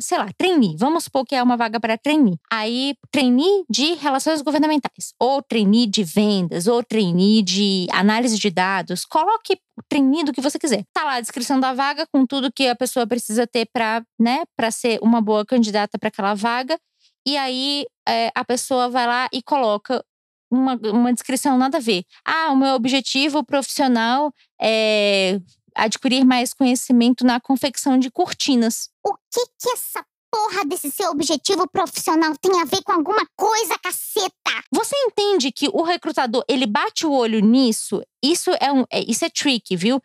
sei 0.00 0.18
lá, 0.18 0.28
trainee. 0.36 0.74
Vamos 0.76 1.04
supor 1.04 1.24
que 1.24 1.36
é 1.36 1.42
uma 1.42 1.56
vaga 1.56 1.78
para 1.78 1.96
trainee. 1.96 2.38
Aí, 2.50 2.96
trainee 3.12 3.64
de 3.70 3.94
relações 3.94 4.31
posições 4.32 4.42
governamentais, 4.42 5.14
ou 5.18 5.42
trainee 5.42 5.86
de 5.86 6.02
vendas, 6.02 6.66
ou 6.66 6.82
trainee 6.82 7.42
de 7.42 7.86
análise 7.92 8.38
de 8.38 8.50
dados, 8.50 9.04
coloque 9.04 9.54
o 9.78 9.82
trainee 9.88 10.24
do 10.24 10.32
que 10.32 10.40
você 10.40 10.58
quiser. 10.58 10.84
Tá 10.92 11.04
lá 11.04 11.14
a 11.14 11.20
descrição 11.20 11.60
da 11.60 11.74
vaga 11.74 12.06
com 12.12 12.26
tudo 12.26 12.52
que 12.52 12.68
a 12.68 12.74
pessoa 12.74 13.06
precisa 13.06 13.46
ter 13.46 13.68
para, 13.72 14.02
né, 14.18 14.42
para 14.56 14.70
ser 14.70 14.98
uma 15.02 15.20
boa 15.20 15.44
candidata 15.44 15.98
para 15.98 16.08
aquela 16.08 16.34
vaga. 16.34 16.78
E 17.26 17.36
aí 17.36 17.84
é, 18.08 18.30
a 18.34 18.44
pessoa 18.44 18.88
vai 18.88 19.06
lá 19.06 19.28
e 19.32 19.42
coloca 19.42 20.04
uma, 20.50 20.74
uma 20.84 21.12
descrição 21.12 21.58
nada 21.58 21.78
a 21.78 21.80
ver. 21.80 22.04
Ah, 22.24 22.50
o 22.52 22.56
meu 22.56 22.74
objetivo 22.74 23.44
profissional 23.44 24.32
é 24.60 25.40
adquirir 25.74 26.24
mais 26.24 26.52
conhecimento 26.52 27.24
na 27.24 27.40
confecção 27.40 27.98
de 27.98 28.10
cortinas. 28.10 28.90
O 29.04 29.14
que 29.14 29.46
que 29.58 29.70
essa 29.70 30.04
porra 30.32 30.64
desse 30.64 30.90
seu 30.90 31.10
objetivo 31.10 31.68
profissional 31.68 32.34
tem 32.40 32.58
a 32.58 32.64
ver 32.64 32.82
com 32.82 32.92
alguma 32.92 33.26
coisa, 33.36 33.78
caceta? 33.78 34.32
Você 34.72 34.96
entende 35.04 35.52
que 35.52 35.68
o 35.68 35.82
recrutador, 35.82 36.42
ele 36.48 36.64
bate 36.64 37.06
o 37.06 37.12
olho 37.12 37.40
nisso? 37.40 38.02
Isso 38.24 38.50
é 38.58 38.72
um, 38.72 38.84
é, 38.90 39.00
isso 39.06 39.26
é 39.26 39.28
tricky, 39.28 39.76
viu? 39.76 40.02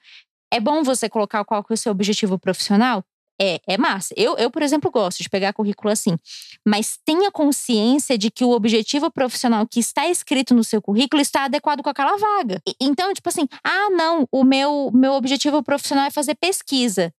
É 0.51 0.59
bom 0.59 0.83
você 0.83 1.07
colocar 1.09 1.45
qual 1.45 1.63
que 1.63 1.71
é 1.71 1.75
o 1.75 1.77
seu 1.77 1.93
objetivo 1.93 2.37
profissional? 2.37 3.03
É, 3.39 3.61
é 3.67 3.77
massa. 3.77 4.13
Eu, 4.17 4.35
eu, 4.37 4.49
por 4.49 4.63
exemplo, 4.63 4.89
gosto 4.89 5.21
de 5.21 5.29
pegar 5.29 5.53
currículo 5.53 5.91
assim. 5.91 6.17
Mas 6.65 6.97
tenha 7.05 7.31
consciência 7.31 8.17
de 8.17 8.31
que 8.31 8.43
o 8.43 8.49
objetivo 8.49 9.11
profissional 9.11 9.65
que 9.67 9.79
está 9.79 10.07
escrito 10.07 10.55
no 10.55 10.63
seu 10.63 10.81
currículo 10.81 11.21
está 11.21 11.43
adequado 11.45 11.83
com 11.83 11.89
aquela 11.89 12.17
vaga. 12.17 12.59
E, 12.67 12.75
então, 12.81 13.13
tipo 13.13 13.29
assim, 13.29 13.47
ah, 13.63 13.89
não, 13.91 14.27
o 14.31 14.43
meu, 14.43 14.89
meu 14.91 15.13
objetivo 15.13 15.61
profissional 15.61 16.05
é 16.05 16.11
fazer 16.11 16.35
pesquisa. 16.35 17.13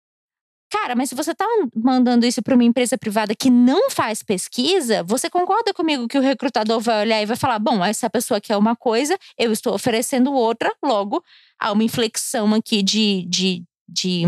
Cara, 0.70 0.96
mas 0.96 1.10
se 1.10 1.16
você 1.16 1.32
está 1.32 1.46
mandando 1.74 2.26
isso 2.26 2.42
para 2.42 2.54
uma 2.54 2.64
empresa 2.64 2.98
privada 2.98 3.34
que 3.34 3.50
não 3.50 3.90
faz 3.90 4.22
pesquisa, 4.22 5.02
você 5.04 5.30
concorda 5.30 5.74
comigo 5.74 6.08
que 6.08 6.18
o 6.18 6.22
recrutador 6.22 6.80
vai 6.82 7.02
olhar 7.02 7.22
e 7.22 7.26
vai 7.26 7.38
falar: 7.38 7.58
bom, 7.58 7.84
essa 7.84 8.10
pessoa 8.10 8.42
quer 8.42 8.58
uma 8.58 8.76
coisa, 8.76 9.18
eu 9.38 9.52
estou 9.52 9.74
oferecendo 9.74 10.34
outra, 10.34 10.74
logo 10.84 11.24
há 11.58 11.72
uma 11.72 11.84
inflexão 11.84 12.54
aqui 12.54 12.84
de, 12.84 13.26
de, 13.30 13.64
de 13.88 14.26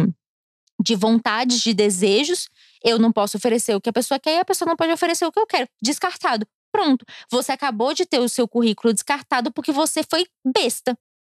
de 0.81 0.95
vontades, 0.95 1.59
de 1.59 1.73
desejos. 1.73 2.49
Eu 2.83 2.97
não 2.97 3.11
posso 3.11 3.37
oferecer 3.37 3.75
o 3.75 3.81
que 3.81 3.89
a 3.89 3.93
pessoa 3.93 4.19
quer 4.19 4.37
e 4.37 4.39
a 4.39 4.45
pessoa 4.45 4.67
não 4.67 4.75
pode 4.75 4.91
oferecer 4.91 5.25
o 5.25 5.31
que 5.31 5.39
eu 5.39 5.45
quero. 5.45 5.67
Descartado. 5.81 6.47
Pronto. 6.71 7.05
Você 7.29 7.51
acabou 7.51 7.93
de 7.93 8.05
ter 8.05 8.19
o 8.19 8.29
seu 8.29 8.47
currículo 8.47 8.93
descartado 8.93 9.51
porque 9.51 9.71
você 9.71 10.01
foi 10.03 10.25
besta. 10.45 10.97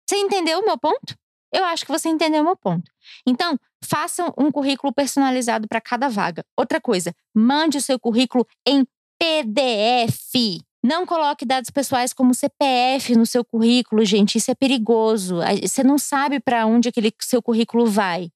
Você 0.07 0.17
entendeu 0.17 0.59
o 0.59 0.65
meu 0.65 0.77
ponto? 0.77 1.15
Eu 1.53 1.63
acho 1.65 1.85
que 1.85 1.91
você 1.91 2.09
entendeu 2.09 2.41
o 2.41 2.45
meu 2.45 2.57
ponto. 2.57 2.91
Então, 3.25 3.57
faça 3.83 4.33
um 4.37 4.51
currículo 4.51 4.93
personalizado 4.93 5.67
para 5.67 5.81
cada 5.81 6.09
vaga. 6.09 6.43
Outra 6.57 6.79
coisa, 6.79 7.13
mande 7.33 7.77
o 7.77 7.81
seu 7.81 7.99
currículo 7.99 8.45
em 8.67 8.85
PDF. 9.19 10.61
Não 10.83 11.05
coloque 11.05 11.45
dados 11.45 11.69
pessoais 11.69 12.13
como 12.13 12.33
CPF 12.33 13.15
no 13.15 13.25
seu 13.25 13.43
currículo, 13.43 14.05
gente. 14.05 14.37
Isso 14.37 14.49
é 14.49 14.55
perigoso. 14.55 15.39
Você 15.61 15.83
não 15.83 15.97
sabe 15.97 16.39
para 16.39 16.65
onde 16.65 16.87
aquele 16.87 17.13
seu 17.19 17.41
currículo 17.41 17.85
vai 17.85 18.29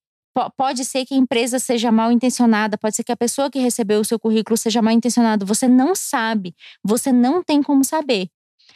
pode 0.57 0.83
ser 0.83 1.05
que 1.05 1.13
a 1.13 1.17
empresa 1.17 1.59
seja 1.59 1.91
mal 1.91 2.11
intencionada, 2.11 2.77
pode 2.77 2.95
ser 2.95 3.03
que 3.03 3.11
a 3.11 3.17
pessoa 3.17 3.49
que 3.49 3.59
recebeu 3.59 3.99
o 3.99 4.05
seu 4.05 4.19
currículo 4.19 4.57
seja 4.57 4.81
mal 4.81 4.93
intencionada. 4.93 5.45
Você 5.45 5.67
não 5.67 5.93
sabe, 5.95 6.55
você 6.83 7.11
não 7.11 7.43
tem 7.43 7.61
como 7.61 7.83
saber. 7.83 8.29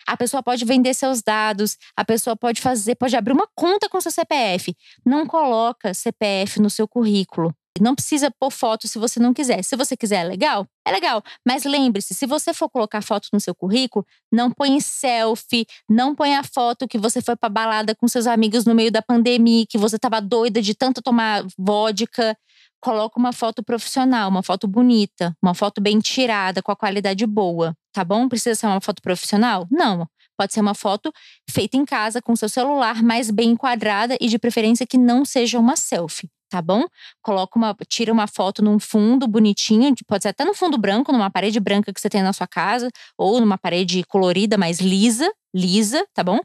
A 0.07 0.15
pessoa 0.15 0.41
pode 0.41 0.63
vender 0.63 0.93
seus 0.93 1.21
dados, 1.21 1.77
a 1.95 2.05
pessoa 2.05 2.35
pode 2.35 2.61
fazer, 2.61 2.95
pode 2.95 3.15
abrir 3.15 3.33
uma 3.33 3.47
conta 3.53 3.89
com 3.89 3.99
seu 3.99 4.11
CPF. 4.11 4.73
Não 5.05 5.27
coloca 5.27 5.93
CPF 5.93 6.61
no 6.61 6.69
seu 6.69 6.87
currículo. 6.87 7.53
Não 7.81 7.93
precisa 7.93 8.31
pôr 8.39 8.51
foto 8.51 8.87
se 8.87 8.97
você 8.97 9.19
não 9.19 9.33
quiser. 9.33 9.63
Se 9.63 9.75
você 9.75 9.95
quiser, 9.95 10.25
é 10.25 10.27
legal? 10.27 10.65
É 10.85 10.91
legal. 10.91 11.21
Mas 11.45 11.63
lembre-se, 11.63 12.13
se 12.13 12.25
você 12.25 12.53
for 12.53 12.69
colocar 12.69 13.01
foto 13.01 13.27
no 13.33 13.39
seu 13.39 13.53
currículo, 13.53 14.05
não 14.31 14.51
põe 14.51 14.79
selfie, 14.79 15.65
não 15.89 16.15
põe 16.15 16.35
a 16.35 16.43
foto 16.43 16.87
que 16.87 16.97
você 16.97 17.21
foi 17.21 17.35
pra 17.35 17.49
balada 17.49 17.93
com 17.95 18.07
seus 18.07 18.27
amigos 18.27 18.65
no 18.65 18.73
meio 18.73 18.91
da 18.91 19.01
pandemia, 19.01 19.65
que 19.69 19.77
você 19.77 19.99
tava 19.99 20.21
doida 20.21 20.61
de 20.61 20.73
tanto 20.73 21.01
tomar 21.01 21.43
vodka. 21.57 22.35
Coloca 22.79 23.19
uma 23.19 23.33
foto 23.33 23.63
profissional, 23.63 24.29
uma 24.29 24.43
foto 24.43 24.67
bonita, 24.67 25.35
uma 25.41 25.53
foto 25.53 25.81
bem 25.81 25.99
tirada, 25.99 26.61
com 26.61 26.71
a 26.71 26.75
qualidade 26.75 27.25
boa, 27.25 27.75
tá 27.97 28.03
bom? 28.05 28.29
Precisa 28.29 28.53
ser 28.53 28.67
uma 28.67 28.79
foto 28.79 29.01
profissional? 29.01 29.67
Não. 29.71 30.07
Pode 30.37 30.53
ser 30.53 30.61
uma 30.61 30.75
foto 30.75 31.11
feita 31.49 31.77
em 31.77 31.83
casa 31.83 32.21
com 32.21 32.35
seu 32.35 32.47
celular, 32.47 33.01
mais 33.01 33.31
bem 33.31 33.49
enquadrada 33.49 34.15
e 34.21 34.27
de 34.27 34.37
preferência 34.37 34.85
que 34.85 34.99
não 34.99 35.25
seja 35.25 35.57
uma 35.57 35.75
selfie 35.75 36.29
tá 36.49 36.61
bom? 36.61 36.85
Coloca 37.21 37.59
uma, 37.59 37.75
tira 37.89 38.13
uma 38.13 38.25
foto 38.25 38.63
num 38.63 38.79
fundo 38.79 39.27
bonitinho, 39.27 39.93
pode 40.07 40.23
ser 40.23 40.29
até 40.29 40.45
no 40.45 40.53
fundo 40.53 40.77
branco, 40.77 41.11
numa 41.11 41.29
parede 41.29 41.59
branca 41.59 41.91
que 41.91 41.99
você 41.99 42.09
tem 42.09 42.23
na 42.23 42.31
sua 42.31 42.47
casa, 42.47 42.89
ou 43.17 43.41
numa 43.41 43.57
parede 43.57 44.01
colorida, 44.05 44.57
mais 44.57 44.79
lisa, 44.79 45.29
lisa, 45.53 46.07
tá 46.13 46.23
bom? 46.23 46.39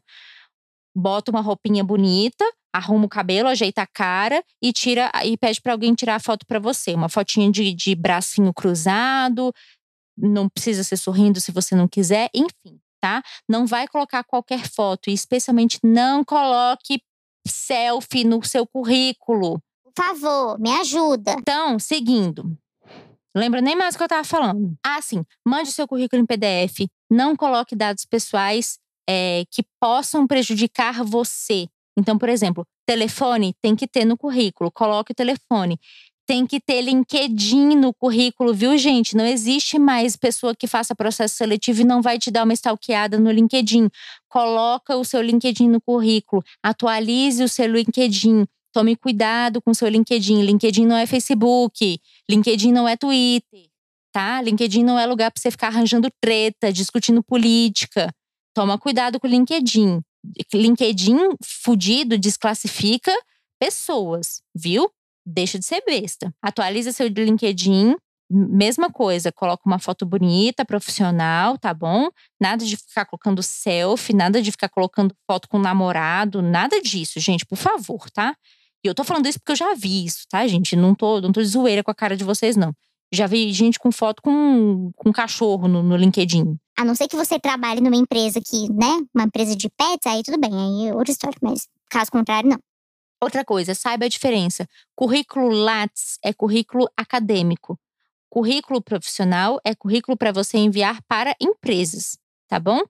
Bota 0.92 1.30
uma 1.30 1.40
roupinha 1.40 1.84
bonita, 1.84 2.44
arruma 2.72 3.04
o 3.04 3.08
cabelo, 3.08 3.48
ajeita 3.48 3.82
a 3.82 3.86
cara 3.86 4.42
e 4.60 4.72
tira 4.72 5.08
e 5.24 5.36
pede 5.36 5.60
para 5.60 5.72
alguém 5.72 5.94
tirar 5.94 6.16
a 6.16 6.20
foto 6.20 6.44
para 6.46 6.58
você, 6.58 6.94
uma 6.94 7.08
fotinha 7.08 7.48
de, 7.48 7.72
de 7.72 7.94
bracinho 7.94 8.52
cruzado, 8.52 9.52
não 10.16 10.48
precisa 10.48 10.84
ser 10.84 10.96
sorrindo 10.96 11.40
se 11.40 11.52
você 11.52 11.74
não 11.74 11.88
quiser, 11.88 12.28
enfim, 12.34 12.78
tá? 13.00 13.22
Não 13.48 13.66
vai 13.66 13.88
colocar 13.88 14.24
qualquer 14.24 14.68
foto 14.68 15.10
e 15.10 15.12
especialmente 15.12 15.78
não 15.82 16.24
coloque 16.24 17.02
selfie 17.46 18.24
no 18.24 18.44
seu 18.44 18.66
currículo 18.66 19.60
favor, 19.96 20.58
me 20.58 20.70
ajuda. 20.70 21.36
Então, 21.38 21.78
seguindo. 21.78 22.56
Lembra 23.34 23.60
nem 23.60 23.76
mais 23.76 23.94
o 23.94 23.98
que 23.98 24.02
eu 24.02 24.06
estava 24.06 24.24
falando. 24.24 24.74
Ah, 24.84 25.00
sim. 25.00 25.24
Mande 25.46 25.72
seu 25.72 25.88
currículo 25.88 26.22
em 26.22 26.26
PDF. 26.26 26.86
Não 27.10 27.34
coloque 27.34 27.74
dados 27.74 28.04
pessoais 28.04 28.78
é, 29.08 29.44
que 29.50 29.64
possam 29.80 30.26
prejudicar 30.26 31.02
você. 31.02 31.66
Então, 31.96 32.18
por 32.18 32.28
exemplo, 32.28 32.66
telefone 32.86 33.54
tem 33.62 33.74
que 33.74 33.86
ter 33.86 34.04
no 34.04 34.18
currículo. 34.18 34.70
Coloque 34.70 35.12
o 35.12 35.14
telefone. 35.14 35.78
Tem 36.26 36.46
que 36.46 36.60
ter 36.60 36.80
LinkedIn 36.82 37.74
no 37.76 37.92
currículo, 37.92 38.54
viu, 38.54 38.78
gente? 38.78 39.16
Não 39.16 39.26
existe 39.26 39.78
mais 39.78 40.16
pessoa 40.16 40.54
que 40.54 40.66
faça 40.66 40.94
processo 40.94 41.34
seletivo 41.34 41.80
e 41.80 41.84
não 41.84 42.00
vai 42.00 42.18
te 42.18 42.30
dar 42.30 42.44
uma 42.44 42.52
stalkeada 42.52 43.18
no 43.18 43.30
LinkedIn. 43.30 43.88
Coloca 44.28 44.96
o 44.96 45.04
seu 45.04 45.20
LinkedIn 45.20 45.68
no 45.68 45.80
currículo. 45.80 46.42
Atualize 46.62 47.42
o 47.42 47.48
seu 47.48 47.66
LinkedIn. 47.66 48.46
Tome 48.72 48.96
cuidado 48.96 49.60
com 49.60 49.74
seu 49.74 49.88
LinkedIn. 49.88 50.42
LinkedIn 50.42 50.86
não 50.86 50.96
é 50.96 51.06
Facebook, 51.06 52.00
LinkedIn 52.28 52.72
não 52.72 52.88
é 52.88 52.96
Twitter, 52.96 53.68
tá? 54.12 54.40
LinkedIn 54.40 54.84
não 54.84 54.98
é 54.98 55.04
lugar 55.04 55.30
para 55.30 55.40
você 55.40 55.50
ficar 55.50 55.68
arranjando 55.68 56.08
treta, 56.20 56.72
discutindo 56.72 57.22
política. 57.22 58.14
Toma 58.54 58.78
cuidado 58.78 59.20
com 59.20 59.26
o 59.26 59.30
LinkedIn. 59.30 60.00
LinkedIn 60.54 61.16
fudido 61.44 62.16
desclassifica 62.16 63.12
pessoas, 63.58 64.42
viu? 64.54 64.90
Deixa 65.24 65.58
de 65.58 65.64
ser 65.64 65.82
besta. 65.86 66.34
Atualiza 66.42 66.92
seu 66.92 67.06
LinkedIn, 67.06 67.94
mesma 68.32 68.90
coisa, 68.90 69.30
coloca 69.30 69.62
uma 69.66 69.78
foto 69.78 70.06
bonita, 70.06 70.64
profissional, 70.64 71.58
tá 71.58 71.74
bom? 71.74 72.08
Nada 72.40 72.64
de 72.64 72.76
ficar 72.76 73.04
colocando 73.04 73.42
selfie, 73.42 74.14
nada 74.14 74.40
de 74.40 74.50
ficar 74.50 74.68
colocando 74.68 75.14
foto 75.26 75.48
com 75.48 75.58
namorado, 75.58 76.40
nada 76.40 76.80
disso, 76.80 77.20
gente, 77.20 77.44
por 77.44 77.56
favor, 77.56 78.10
tá? 78.10 78.34
E 78.84 78.88
eu 78.88 78.94
tô 78.94 79.04
falando 79.04 79.26
isso 79.26 79.38
porque 79.38 79.52
eu 79.52 79.56
já 79.56 79.74
vi 79.74 80.06
isso, 80.06 80.24
tá, 80.28 80.46
gente? 80.46 80.74
Não 80.74 80.94
tô, 80.94 81.20
não 81.20 81.30
tô 81.30 81.40
de 81.40 81.46
zoeira 81.46 81.84
com 81.84 81.90
a 81.90 81.94
cara 81.94 82.16
de 82.16 82.24
vocês, 82.24 82.56
não. 82.56 82.72
Já 83.12 83.26
vi 83.26 83.52
gente 83.52 83.78
com 83.78 83.92
foto 83.92 84.22
com, 84.22 84.90
com 84.96 85.12
cachorro 85.12 85.68
no, 85.68 85.82
no 85.82 85.96
LinkedIn. 85.96 86.56
A 86.78 86.84
não 86.84 86.94
ser 86.94 87.06
que 87.06 87.16
você 87.16 87.38
trabalhe 87.38 87.80
numa 87.80 87.94
empresa 87.94 88.40
que, 88.40 88.72
né? 88.72 88.98
Uma 89.14 89.24
empresa 89.24 89.54
de 89.54 89.68
pets, 89.68 90.06
aí 90.06 90.22
tudo 90.22 90.40
bem, 90.40 90.50
aí 90.52 90.88
é 90.88 90.94
outra 90.94 91.12
história. 91.12 91.36
Mas 91.42 91.68
caso 91.90 92.10
contrário, 92.10 92.48
não. 92.48 92.58
Outra 93.22 93.44
coisa, 93.44 93.72
saiba 93.72 94.06
a 94.06 94.08
diferença. 94.08 94.68
Currículo 94.96 95.48
Lattes 95.48 96.18
é 96.24 96.32
currículo 96.32 96.88
acadêmico. 96.96 97.78
Currículo 98.28 98.82
profissional 98.82 99.60
é 99.64 99.76
currículo 99.76 100.16
para 100.16 100.32
você 100.32 100.58
enviar 100.58 101.00
para 101.06 101.36
empresas, 101.40 102.18
tá 102.48 102.58
bom? 102.58 102.80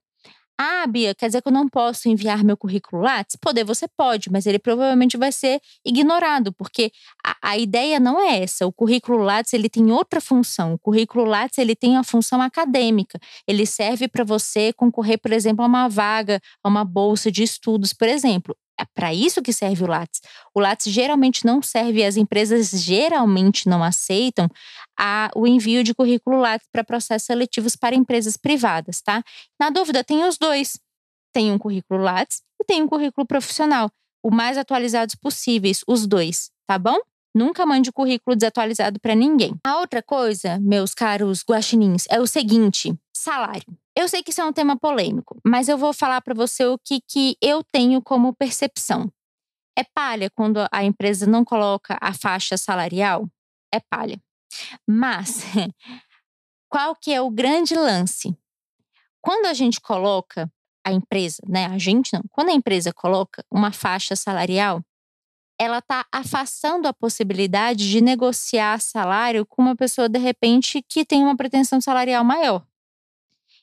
Ah, 0.59 0.87
Bia, 0.87 1.14
quer 1.14 1.27
dizer 1.27 1.42
que 1.42 1.49
eu 1.49 1.53
não 1.53 1.68
posso 1.68 2.09
enviar 2.09 2.42
meu 2.45 2.57
currículo 2.57 3.03
Lattes? 3.03 3.37
Poder 3.37 3.64
você 3.64 3.87
pode, 3.88 4.31
mas 4.31 4.47
ele 4.47 4.59
provavelmente 4.59 5.18
vai 5.18 5.33
ser 5.33 5.61
ignorado, 5.85 6.51
porque 6.53 6.92
a, 7.23 7.37
a, 7.51 7.59
ideia 7.59 8.01
não 8.01 8.18
é 8.18 8.42
essa. 8.42 8.66
O 8.66 8.73
currículo 8.73 9.18
Lattes 9.18 9.53
ele 9.53 9.68
tem 9.68 9.90
outra 9.92 10.21
função. 10.21 10.75
O 10.75 10.79
currículo 10.79 11.25
Lattes 11.25 11.59
ele 11.59 11.75
tem 11.77 11.97
a 11.99 12.05
função 12.05 12.40
acadêmica. 12.40 13.18
Ele 13.47 13.66
serve 13.66 14.09
para 14.09 14.25
você 14.25 14.73
concorrer, 14.73 15.18
por 15.21 15.33
exemplo, 15.33 15.62
a 15.62 15.68
uma 15.68 15.88
vaga, 15.88 16.40
a 16.62 16.68
uma 16.68 16.85
bolsa 16.85 17.31
de 17.31 17.42
estudos, 17.42 17.92
por 17.92 18.09
exemplo. 18.09 18.57
Para 18.95 19.12
isso 19.12 19.42
que 19.42 19.53
serve 19.53 19.85
o 19.85 19.87
Lattes. 19.87 20.21
O 20.55 20.61
Lattes 20.61 20.92
geralmente 20.92 21.45
não 21.45 21.62
serve, 21.62 22.05
as 22.05 22.16
empresas 22.16 22.71
geralmente 22.71 23.68
não 23.68 23.83
aceitam 23.83 24.49
a, 24.99 25.31
o 25.35 25.47
envio 25.47 25.83
de 25.83 25.95
currículo 25.95 26.38
Lattes 26.38 26.68
para 26.71 26.85
processos 26.85 27.27
seletivos 27.27 27.77
para 27.77 27.95
empresas 27.95 28.37
privadas, 28.37 29.01
tá? 29.01 29.23
Na 29.59 29.71
dúvida, 29.71 30.05
tem 30.05 30.25
os 30.25 30.38
dois. 30.38 30.79
Tem 31.33 31.51
um 31.51 31.59
currículo 31.59 32.03
Lattes 32.03 32.42
e 32.61 32.64
tem 32.64 32.83
um 32.83 32.88
currículo 32.88 33.27
profissional. 33.27 33.90
O 34.23 34.31
mais 34.31 34.57
atualizados 34.57 35.14
possíveis, 35.14 35.83
os 35.87 36.07
dois, 36.07 36.51
tá 36.66 36.79
bom? 36.79 36.97
Nunca 37.35 37.64
mande 37.64 37.90
currículo 37.90 38.37
desatualizado 38.37 39.01
para 39.01 39.14
ninguém. 39.14 39.55
A 39.64 39.79
outra 39.79 40.03
coisa, 40.03 40.59
meus 40.61 40.92
caros 40.92 41.42
guaxinins, 41.49 42.05
é 42.11 42.21
o 42.21 42.27
seguinte: 42.27 42.95
salário. 43.14 43.79
Eu 43.97 44.09
sei 44.09 44.23
que 44.23 44.31
isso 44.31 44.40
é 44.40 44.45
um 44.45 44.53
tema 44.53 44.77
polêmico, 44.77 45.38
mas 45.45 45.68
eu 45.68 45.77
vou 45.77 45.92
falar 45.92 46.21
para 46.23 46.35
você 46.35 46.64
o 46.64 46.79
que, 46.79 47.01
que 47.01 47.37
eu 47.40 47.62
tenho 47.62 48.03
como 48.03 48.35
percepção. 48.35 49.11
É 49.77 49.85
palha 49.85 50.31
quando 50.31 50.66
a 50.71 50.85
empresa 50.85 51.27
não 51.27 51.45
coloca 51.45 51.97
a 52.01 52.12
faixa 52.12 52.57
salarial? 52.57 53.27
É 53.73 53.81
palha. 53.81 54.21
Mas 54.87 55.42
qual 56.68 56.95
que 56.95 57.12
é 57.12 57.21
o 57.21 57.31
grande 57.31 57.75
lance? 57.75 58.37
Quando 59.21 59.47
a 59.47 59.55
gente 59.55 59.81
coloca 59.81 60.51
a 60.85 60.92
empresa, 60.92 61.42
né? 61.47 61.66
A 61.66 61.79
gente 61.79 62.12
não. 62.12 62.23
Quando 62.31 62.49
a 62.49 62.53
empresa 62.53 62.92
coloca 62.92 63.45
uma 63.51 63.73
faixa 63.73 64.16
salarial, 64.16 64.83
ela 65.59 65.79
está 65.79 66.07
afastando 66.11 66.88
a 66.88 66.93
possibilidade 66.93 67.91
de 67.91 68.01
negociar 68.01 68.81
salário 68.81 69.47
com 69.47 69.62
uma 69.62 69.77
pessoa, 69.77 70.09
de 70.09 70.19
repente, 70.19 70.83
que 70.88 71.05
tem 71.05 71.23
uma 71.23 71.37
pretensão 71.37 71.81
salarial 71.81 72.25
maior. 72.25 72.65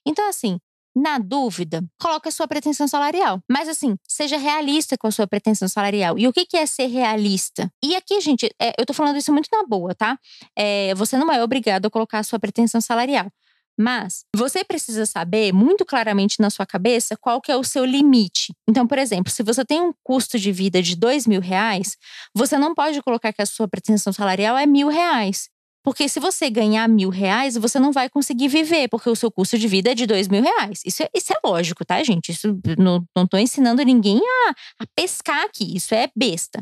Então, 0.05 0.27
assim, 0.29 0.59
na 0.95 1.17
dúvida, 1.17 1.83
coloque 1.99 2.27
a 2.27 2.31
sua 2.31 2.47
pretensão 2.47 2.87
salarial. 2.87 3.41
Mas 3.49 3.69
assim, 3.69 3.95
seja 4.07 4.37
realista 4.37 4.97
com 4.97 5.07
a 5.07 5.11
sua 5.11 5.27
pretensão 5.27 5.67
salarial. 5.67 6.17
E 6.17 6.27
o 6.27 6.33
que 6.33 6.57
é 6.57 6.65
ser 6.65 6.87
realista? 6.87 7.71
E 7.83 7.95
aqui, 7.95 8.19
gente, 8.19 8.49
é, 8.59 8.73
eu 8.77 8.85
tô 8.85 8.93
falando 8.93 9.17
isso 9.17 9.31
muito 9.31 9.49
na 9.51 9.63
boa, 9.63 9.93
tá? 9.93 10.17
É, 10.55 10.93
você 10.95 11.17
não 11.17 11.31
é 11.31 11.43
obrigado 11.43 11.85
a 11.85 11.89
colocar 11.89 12.19
a 12.19 12.23
sua 12.23 12.39
pretensão 12.39 12.81
salarial. 12.81 13.31
Mas 13.79 14.25
você 14.35 14.61
precisa 14.61 15.05
saber 15.05 15.53
muito 15.53 15.85
claramente 15.85 16.41
na 16.41 16.49
sua 16.49 16.65
cabeça 16.65 17.15
qual 17.15 17.39
que 17.39 17.49
é 17.49 17.55
o 17.55 17.63
seu 17.63 17.85
limite. 17.85 18.53
Então, 18.67 18.85
por 18.85 18.97
exemplo, 18.97 19.31
se 19.31 19.41
você 19.41 19.63
tem 19.63 19.79
um 19.79 19.93
custo 20.03 20.37
de 20.37 20.51
vida 20.51 20.81
de 20.81 20.97
dois 20.97 21.25
mil 21.25 21.39
reais, 21.39 21.95
você 22.35 22.57
não 22.57 22.75
pode 22.75 23.01
colocar 23.01 23.31
que 23.31 23.41
a 23.41 23.45
sua 23.45 23.69
pretensão 23.69 24.11
salarial 24.11 24.57
é 24.57 24.65
mil 24.65 24.89
reais. 24.89 25.47
Porque 25.81 26.09
se 26.09 26.19
você 26.19 26.49
ganhar 26.49 26.89
mil 26.89 27.09
reais, 27.09 27.55
você 27.55 27.79
não 27.79 27.93
vai 27.93 28.09
conseguir 28.09 28.49
viver, 28.49 28.89
porque 28.89 29.09
o 29.09 29.15
seu 29.15 29.31
custo 29.31 29.57
de 29.57 29.65
vida 29.65 29.91
é 29.91 29.95
de 29.95 30.05
dois 30.05 30.27
mil 30.27 30.43
reais. 30.43 30.81
Isso 30.85 31.01
é, 31.03 31.09
isso 31.15 31.31
é 31.31 31.39
lógico, 31.41 31.85
tá, 31.85 32.03
gente? 32.03 32.33
Isso 32.33 32.59
não, 32.77 33.01
não 33.15 33.25
tô 33.25 33.37
ensinando 33.37 33.81
ninguém 33.81 34.19
a, 34.19 34.83
a 34.83 34.87
pescar 34.93 35.45
aqui. 35.45 35.77
Isso 35.77 35.95
é 35.95 36.09
besta. 36.13 36.61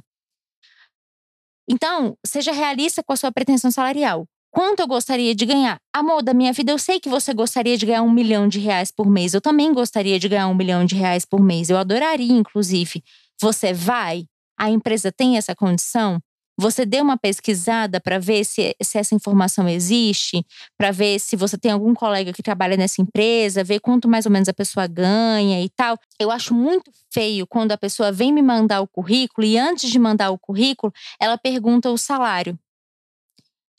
Então, 1.68 2.16
seja 2.24 2.52
realista 2.52 3.04
com 3.04 3.12
a 3.12 3.18
sua 3.18 3.32
pretensão 3.32 3.72
salarial. 3.72 4.28
Quanto 4.58 4.80
eu 4.80 4.88
gostaria 4.88 5.36
de 5.36 5.46
ganhar? 5.46 5.78
Amor 5.94 6.24
da 6.24 6.34
minha 6.34 6.52
vida, 6.52 6.72
eu 6.72 6.80
sei 6.80 7.00
que 7.00 7.08
você 7.08 7.32
gostaria 7.32 7.78
de 7.78 7.86
ganhar 7.86 8.02
um 8.02 8.10
milhão 8.10 8.48
de 8.48 8.58
reais 8.58 8.90
por 8.90 9.08
mês. 9.08 9.36
Eu 9.36 9.40
também 9.40 9.72
gostaria 9.72 10.18
de 10.18 10.28
ganhar 10.28 10.48
um 10.48 10.56
milhão 10.56 10.84
de 10.84 10.96
reais 10.96 11.26
por 11.26 11.40
mês. 11.40 11.70
Eu 11.70 11.78
adoraria, 11.78 12.34
inclusive. 12.34 13.04
Você 13.40 13.72
vai? 13.72 14.26
A 14.60 14.72
empresa 14.72 15.12
tem 15.12 15.38
essa 15.38 15.56
condição? 15.56 16.20
Você 16.60 16.88
deu 16.88 17.04
uma 17.04 17.20
pesquisada 17.20 18.02
para 18.02 18.18
ver 18.18 18.44
se, 18.46 18.76
se 18.82 18.98
essa 18.98 19.14
informação 19.14 19.70
existe, 19.70 20.44
para 20.76 20.90
ver 20.90 21.20
se 21.20 21.36
você 21.36 21.56
tem 21.56 21.70
algum 21.70 21.94
colega 21.94 22.34
que 22.34 22.42
trabalha 22.42 22.76
nessa 22.76 23.00
empresa, 23.00 23.64
ver 23.64 23.80
quanto 23.80 24.08
mais 24.10 24.26
ou 24.26 24.32
menos 24.32 24.50
a 24.50 24.54
pessoa 24.56 24.88
ganha 24.88 25.62
e 25.64 25.70
tal. 25.70 26.00
Eu 26.20 26.32
acho 26.32 26.56
muito 26.56 26.90
feio 27.14 27.46
quando 27.46 27.74
a 27.74 27.78
pessoa 27.78 28.12
vem 28.12 28.34
me 28.34 28.42
mandar 28.42 28.82
o 28.82 28.88
currículo 28.88 29.46
e 29.46 29.56
antes 29.56 29.88
de 29.88 30.00
mandar 30.00 30.32
o 30.32 30.40
currículo, 30.40 30.92
ela 31.22 31.38
pergunta 31.38 31.92
o 31.92 31.98
salário. 31.98 32.58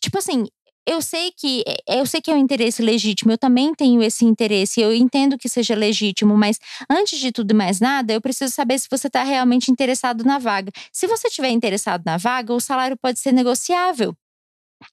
Tipo 0.01 0.19
assim, 0.19 0.47
eu 0.89 1.03
sei 1.03 1.31
que 1.37 1.63
eu 1.87 2.07
sei 2.07 2.19
que 2.23 2.31
é 2.31 2.35
um 2.35 2.39
interesse 2.39 2.81
legítimo, 2.81 3.31
eu 3.31 3.37
também 3.37 3.75
tenho 3.75 4.03
esse 4.03 4.25
interesse, 4.25 4.81
eu 4.81 4.95
entendo 4.95 5.37
que 5.37 5.47
seja 5.47 5.75
legítimo, 5.75 6.35
mas 6.35 6.59
antes 6.89 7.19
de 7.19 7.31
tudo 7.31 7.51
e 7.51 7.55
mais 7.55 7.79
nada, 7.79 8.15
eu 8.15 8.21
preciso 8.23 8.55
saber 8.55 8.79
se 8.79 8.89
você 8.91 9.07
está 9.07 9.23
realmente 9.23 9.71
interessado 9.71 10.25
na 10.25 10.39
vaga. 10.39 10.73
Se 10.91 11.07
você 11.07 11.29
estiver 11.29 11.51
interessado 11.51 12.03
na 12.07 12.17
vaga, 12.17 12.55
o 12.55 12.61
salário 12.61 12.97
pode 12.97 13.19
ser 13.19 13.33
negociável. 13.33 14.17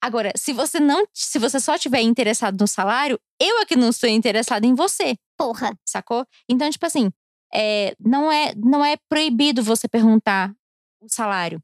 Agora, 0.02 0.34
se 0.36 0.52
você 0.52 0.82
não, 0.82 1.06
se 1.14 1.40
você 1.40 1.60
só 1.62 1.76
estiver 1.76 2.02
interessado 2.02 2.60
no 2.60 2.68
salário, 2.68 3.18
eu 3.40 3.62
é 3.62 3.66
que 3.66 3.78
não 3.78 3.90
estou 3.90 4.10
interessado 4.10 4.66
em 4.66 4.76
você. 4.76 5.16
Porra. 5.38 5.78
Sacou? 5.88 6.26
Então, 6.50 6.70
tipo 6.70 6.86
assim, 6.86 7.10
é, 7.54 7.96
não 8.00 8.30
é 8.30 8.54
não 8.56 8.84
é 8.84 8.98
proibido 9.08 9.64
você 9.64 9.88
perguntar 9.88 10.54
o 11.02 11.08
salário, 11.08 11.62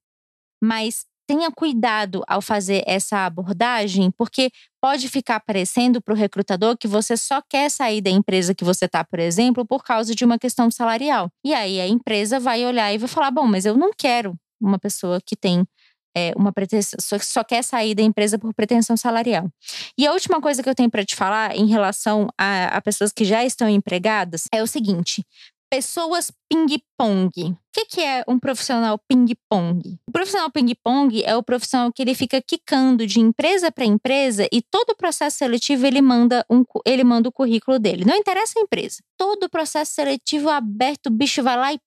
mas 0.63 1.05
tenha 1.31 1.49
cuidado 1.49 2.23
ao 2.27 2.41
fazer 2.41 2.83
essa 2.85 3.25
abordagem, 3.25 4.11
porque 4.11 4.51
pode 4.81 5.07
ficar 5.07 5.39
parecendo 5.39 6.01
para 6.01 6.13
o 6.13 6.17
recrutador 6.17 6.77
que 6.77 6.89
você 6.89 7.15
só 7.15 7.41
quer 7.49 7.71
sair 7.71 8.01
da 8.01 8.09
empresa 8.09 8.53
que 8.53 8.65
você 8.65 8.83
está, 8.83 9.01
por 9.01 9.17
exemplo, 9.17 9.65
por 9.65 9.81
causa 9.81 10.13
de 10.13 10.25
uma 10.25 10.37
questão 10.37 10.69
salarial. 10.69 11.31
E 11.41 11.53
aí 11.53 11.79
a 11.79 11.87
empresa 11.87 12.37
vai 12.37 12.65
olhar 12.65 12.93
e 12.93 12.97
vai 12.97 13.07
falar: 13.07 13.31
bom, 13.31 13.47
mas 13.47 13.65
eu 13.65 13.77
não 13.77 13.91
quero 13.97 14.35
uma 14.59 14.77
pessoa 14.77 15.21
que 15.25 15.37
tem 15.37 15.65
é, 16.13 16.33
uma 16.35 16.51
pretensão, 16.51 16.97
só, 16.99 17.17
só 17.19 17.45
quer 17.45 17.63
sair 17.63 17.95
da 17.95 18.03
empresa 18.03 18.37
por 18.37 18.53
pretensão 18.53 18.97
salarial. 18.97 19.49
E 19.97 20.05
a 20.05 20.11
última 20.11 20.41
coisa 20.41 20.61
que 20.61 20.67
eu 20.67 20.75
tenho 20.75 20.91
para 20.91 21.05
te 21.05 21.15
falar 21.15 21.55
em 21.55 21.67
relação 21.67 22.27
a, 22.37 22.65
a, 22.75 22.81
pessoas 22.81 23.13
que 23.13 23.23
já 23.23 23.45
estão 23.45 23.69
empregadas 23.69 24.49
é 24.51 24.61
o 24.61 24.67
seguinte: 24.67 25.23
pessoas 25.71 26.29
ping-pong. 26.49 27.31
O 27.37 27.57
que, 27.71 27.85
que 27.85 28.01
é 28.01 28.25
um 28.27 28.37
profissional 28.37 28.99
ping-pong? 29.07 29.97
O 30.05 30.11
profissional 30.11 30.51
ping-pong 30.51 31.23
é 31.23 31.33
o 31.33 31.41
profissional 31.41 31.93
que 31.93 32.01
ele 32.01 32.13
fica 32.13 32.41
quicando 32.41 33.07
de 33.07 33.21
empresa 33.21 33.71
para 33.71 33.85
empresa 33.85 34.49
e 34.51 34.61
todo 34.61 34.89
o 34.89 34.95
processo 34.97 35.37
seletivo 35.37 35.87
ele 35.87 36.01
manda, 36.01 36.45
um, 36.51 36.65
ele 36.85 37.05
manda 37.05 37.29
o 37.29 37.31
currículo 37.31 37.79
dele. 37.79 38.03
Não 38.03 38.17
interessa 38.17 38.59
a 38.59 38.61
empresa. 38.61 38.97
Todo 39.17 39.45
o 39.45 39.49
processo 39.49 39.93
seletivo 39.93 40.49
aberto, 40.49 41.07
o 41.07 41.09
bicho 41.11 41.41
vai 41.41 41.55
lá 41.55 41.73
e 41.73 41.79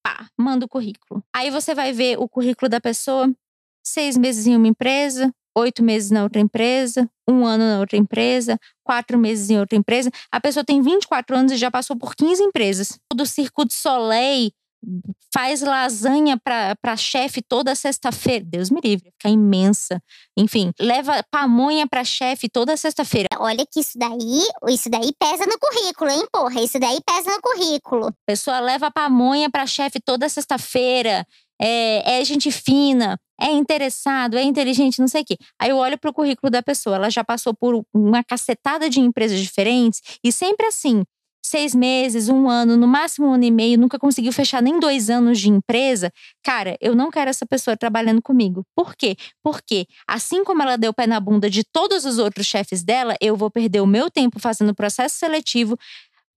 pá, 0.00 0.28
manda 0.38 0.64
o 0.64 0.68
currículo. 0.68 1.20
Aí 1.34 1.50
você 1.50 1.74
vai 1.74 1.92
ver 1.92 2.16
o 2.20 2.28
currículo 2.28 2.68
da 2.68 2.80
pessoa, 2.80 3.28
seis 3.84 4.16
meses 4.16 4.46
em 4.46 4.54
uma 4.54 4.68
empresa, 4.68 5.34
oito 5.56 5.82
meses 5.82 6.12
na 6.12 6.22
outra 6.22 6.40
empresa, 6.40 7.10
um 7.28 7.44
ano 7.44 7.64
na 7.64 7.80
outra 7.80 7.96
empresa, 7.96 8.60
quatro 8.84 9.18
meses 9.18 9.50
em 9.50 9.58
outra 9.58 9.76
empresa. 9.76 10.10
A 10.30 10.40
pessoa 10.40 10.64
tem 10.64 10.82
24 10.82 11.36
anos 11.36 11.52
e 11.52 11.56
já 11.56 11.70
passou 11.70 11.96
por 11.96 12.14
15 12.14 12.42
empresas. 12.42 12.98
Do 13.12 13.26
Circo 13.26 13.64
de 13.64 13.74
Soleil 13.74 14.50
faz 15.32 15.62
lasanha 15.62 16.38
para 16.38 16.96
chefe 16.96 17.42
toda 17.42 17.74
sexta-feira. 17.74 18.44
Deus 18.46 18.70
me 18.70 18.80
livre, 18.84 19.10
fica 19.12 19.28
imensa. 19.28 20.00
Enfim, 20.36 20.72
leva 20.78 21.24
pamonha 21.30 21.86
para 21.86 22.04
chefe 22.04 22.48
toda 22.48 22.76
sexta-feira. 22.76 23.28
Olha 23.38 23.64
que 23.66 23.80
isso 23.80 23.98
daí, 23.98 24.42
isso 24.68 24.90
daí 24.90 25.10
pesa 25.18 25.46
no 25.46 25.58
currículo, 25.58 26.10
hein, 26.10 26.26
porra? 26.30 26.60
Isso 26.60 26.78
daí 26.78 26.98
pesa 27.04 27.30
no 27.30 27.40
currículo. 27.40 28.08
A 28.08 28.14
pessoa 28.26 28.60
leva 28.60 28.90
pamonha 28.90 29.50
para 29.50 29.66
chefe 29.66 29.98
toda 30.00 30.28
sexta-feira 30.28 31.26
é, 31.60 32.20
é 32.20 32.24
gente 32.24 32.50
fina, 32.50 33.18
é 33.40 33.50
interessado, 33.50 34.36
é 34.36 34.42
inteligente, 34.42 35.00
não 35.00 35.08
sei 35.08 35.22
o 35.22 35.24
quê. 35.24 35.36
Aí 35.58 35.70
eu 35.70 35.76
olho 35.76 35.98
para 35.98 36.10
o 36.10 36.14
currículo 36.14 36.50
da 36.50 36.62
pessoa, 36.62 36.96
ela 36.96 37.10
já 37.10 37.24
passou 37.24 37.54
por 37.54 37.84
uma 37.92 38.22
cacetada 38.22 38.88
de 38.88 39.00
empresas 39.00 39.40
diferentes 39.40 40.00
e 40.22 40.32
sempre 40.32 40.66
assim, 40.66 41.04
seis 41.44 41.74
meses, 41.74 42.28
um 42.28 42.48
ano, 42.48 42.76
no 42.76 42.88
máximo 42.88 43.28
um 43.28 43.34
ano 43.34 43.44
e 43.44 43.50
meio, 43.50 43.78
nunca 43.78 43.98
conseguiu 43.98 44.32
fechar 44.32 44.62
nem 44.62 44.80
dois 44.80 45.10
anos 45.10 45.38
de 45.38 45.50
empresa, 45.50 46.10
cara, 46.42 46.76
eu 46.80 46.94
não 46.94 47.10
quero 47.10 47.28
essa 47.28 47.44
pessoa 47.44 47.76
trabalhando 47.76 48.22
comigo. 48.22 48.64
Por 48.74 48.96
quê? 48.96 49.14
Porque 49.42 49.86
assim 50.08 50.42
como 50.42 50.62
ela 50.62 50.78
deu 50.78 50.92
pé 50.94 51.06
na 51.06 51.20
bunda 51.20 51.50
de 51.50 51.62
todos 51.62 52.06
os 52.06 52.18
outros 52.18 52.46
chefes 52.46 52.82
dela, 52.82 53.14
eu 53.20 53.36
vou 53.36 53.50
perder 53.50 53.80
o 53.80 53.86
meu 53.86 54.10
tempo 54.10 54.40
fazendo 54.40 54.74
processo 54.74 55.16
seletivo, 55.16 55.76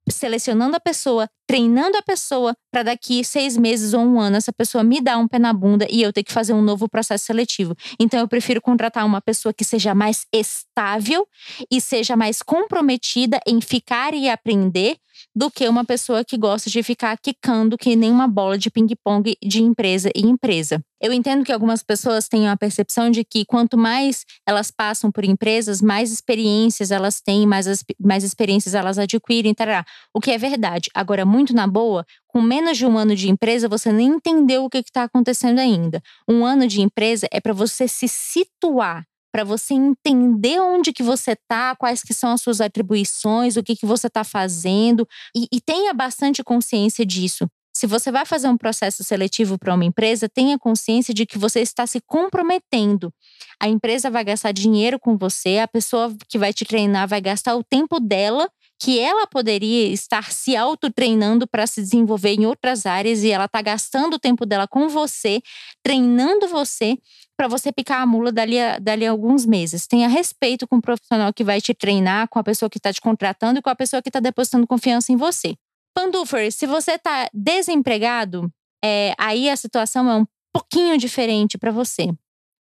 selecionando 0.10 0.76
a 0.76 0.80
pessoa, 0.80 1.30
treinando 1.48 1.98
a 1.98 2.02
pessoa 2.02 2.56
para 2.72 2.84
daqui 2.84 3.24
seis 3.24 3.58
meses 3.58 3.93
ou 3.93 4.02
um 4.02 4.20
ano 4.20 4.38
essa 4.38 4.54
pessoa 4.54 4.84
me 4.84 5.02
dar 5.02 5.17
um 5.17 5.28
pé 5.28 5.39
na 5.39 5.54
bunda 5.54 5.88
e 5.89 6.02
eu 6.02 6.13
ter 6.13 6.24
que 6.24 6.34
fazer 6.34 6.54
um 6.54 6.62
novo 6.62 6.88
processo 6.89 7.26
seletivo. 7.26 7.76
Então 8.00 8.20
eu 8.20 8.28
prefiro 8.28 8.62
contratar 8.62 9.06
uma 9.06 9.22
pessoa 9.22 9.54
que 9.54 9.63
seja 9.63 9.93
mais 9.93 10.26
estável 10.34 11.28
e 11.72 11.80
seja 11.82 12.15
mais 12.15 12.41
comprometida 12.41 13.39
em 13.48 13.62
ficar 13.62 14.13
e 14.13 14.30
aprender 14.30 14.98
do 15.36 15.51
que 15.51 15.67
uma 15.67 15.86
pessoa 15.86 16.23
que 16.23 16.38
gosta 16.38 16.69
de 16.69 16.82
ficar 16.84 17.17
quicando 17.17 17.77
que 17.77 17.95
nem 17.95 18.12
uma 18.12 18.27
bola 18.27 18.58
de 18.58 18.69
ping-pong 18.69 19.36
de 19.43 19.62
empresa 19.62 20.10
em 20.15 20.30
empresa. 20.30 20.82
Eu 20.99 21.13
entendo 21.13 21.45
que 21.45 21.51
algumas 21.51 21.84
pessoas 21.84 22.27
têm 22.27 22.47
a 22.47 22.58
percepção 22.58 23.12
de 23.12 23.23
que 23.23 23.45
quanto 23.45 23.77
mais 23.77 24.25
elas 24.47 24.71
passam 24.71 25.12
por 25.12 25.23
empresas, 25.23 25.82
mais 25.82 26.12
experiências 26.12 26.89
elas 26.89 27.21
têm, 27.21 27.45
mais, 27.45 27.84
mais 27.99 28.23
experiências 28.23 28.73
elas 28.73 28.97
adquirem, 28.97 29.53
tarará. 29.53 29.86
o 30.13 30.19
que 30.19 30.32
é 30.32 30.38
verdade. 30.38 30.89
Agora, 30.95 31.23
muito 31.25 31.53
na 31.53 31.67
boa, 31.67 32.03
com 32.27 32.41
menos 32.41 32.77
de 32.77 32.86
um 32.86 32.97
ano 32.97 33.15
de 33.15 33.30
empresa, 33.30 33.69
você 33.69 33.91
nem 33.91 34.08
entendeu 34.08 34.65
o 34.65 34.69
que 34.69 34.80
está 34.80 35.03
acontecendo 35.03 35.60
ainda. 35.60 36.01
Um 36.27 36.43
ano 36.43 36.67
de 36.67 36.82
empresa 36.82 37.27
é 37.32 37.39
para 37.39 37.53
você 37.53 37.88
se 37.88 38.08
situar 38.08 39.05
para 39.32 39.43
você 39.43 39.73
entender 39.73 40.59
onde 40.59 40.93
que 40.93 41.03
você 41.03 41.32
está, 41.32 41.75
quais 41.75 42.01
que 42.01 42.13
são 42.13 42.32
as 42.32 42.41
suas 42.41 42.61
atribuições, 42.61 43.57
o 43.57 43.63
que 43.63 43.75
que 43.75 43.86
você 43.86 44.07
está 44.07 44.23
fazendo 44.23 45.07
e, 45.36 45.47
e 45.51 45.61
tenha 45.61 45.93
bastante 45.93 46.43
consciência 46.43 47.05
disso. 47.05 47.47
Se 47.78 47.86
você 47.86 48.11
vai 48.11 48.25
fazer 48.25 48.47
um 48.47 48.57
processo 48.57 49.03
seletivo 49.03 49.55
para 49.55 49.75
uma 49.75 49.86
empresa, 49.86 50.28
tenha 50.28 50.57
consciência 50.57 51.13
de 51.13 51.28
que 51.28 51.38
você 51.38 51.59
está 51.59 51.86
se 51.86 52.01
comprometendo. 52.01 53.13
A 53.61 53.67
empresa 53.67 54.09
vai 54.09 54.23
gastar 54.23 54.51
dinheiro 54.51 54.99
com 54.99 55.15
você, 55.15 55.59
a 55.59 55.67
pessoa 55.67 56.11
que 56.28 56.39
vai 56.39 56.51
te 56.51 56.65
treinar 56.65 57.07
vai 57.07 57.21
gastar 57.21 57.55
o 57.55 57.63
tempo 57.63 57.99
dela 57.99 58.49
que 58.80 58.99
ela 58.99 59.25
poderia 59.28 59.88
estar 59.88 60.32
se 60.32 60.55
autotreinando 60.55 61.47
para 61.47 61.65
se 61.65 61.82
desenvolver 61.82 62.34
em 62.34 62.45
outras 62.45 62.86
áreas 62.86 63.23
e 63.23 63.30
ela 63.30 63.45
está 63.45 63.61
gastando 63.61 64.15
o 64.15 64.19
tempo 64.19 64.45
dela 64.45 64.67
com 64.67 64.88
você, 64.88 65.41
treinando 65.84 66.47
você 66.47 66.97
para 67.38 67.47
você 67.47 67.71
picar 67.71 68.01
a 68.01 68.05
mula 68.05 68.31
dali 68.31 68.59
a, 68.59 68.79
dali 68.79 69.05
a 69.05 69.11
alguns 69.11 69.45
meses. 69.45 69.85
Tenha 69.85 70.07
respeito 70.07 70.67
com 70.67 70.77
o 70.77 70.81
profissional 70.81 71.31
que 71.31 71.43
vai 71.43 71.61
te 71.61 71.73
treinar, 71.73 72.27
com 72.27 72.39
a 72.39 72.43
pessoa 72.43 72.69
que 72.69 72.79
está 72.79 72.91
te 72.91 72.99
contratando 72.99 73.59
e 73.59 73.61
com 73.61 73.69
a 73.69 73.75
pessoa 73.75 74.01
que 74.01 74.09
está 74.09 74.19
depositando 74.19 74.65
confiança 74.65 75.11
em 75.11 75.15
você. 75.15 75.55
Pandufer, 75.95 76.51
se 76.51 76.65
você 76.65 76.93
está 76.93 77.29
desempregado, 77.31 78.51
é, 78.83 79.13
aí 79.19 79.49
a 79.49 79.55
situação 79.55 80.09
é 80.09 80.15
um 80.15 80.25
pouquinho 80.51 80.97
diferente 80.97 81.57
para 81.57 81.71
você. 81.71 82.07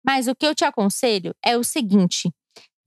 Mas 0.04 0.26
o 0.26 0.34
que 0.34 0.46
eu 0.46 0.54
te 0.54 0.64
aconselho 0.64 1.34
é 1.44 1.56
o 1.56 1.64
seguinte: 1.64 2.30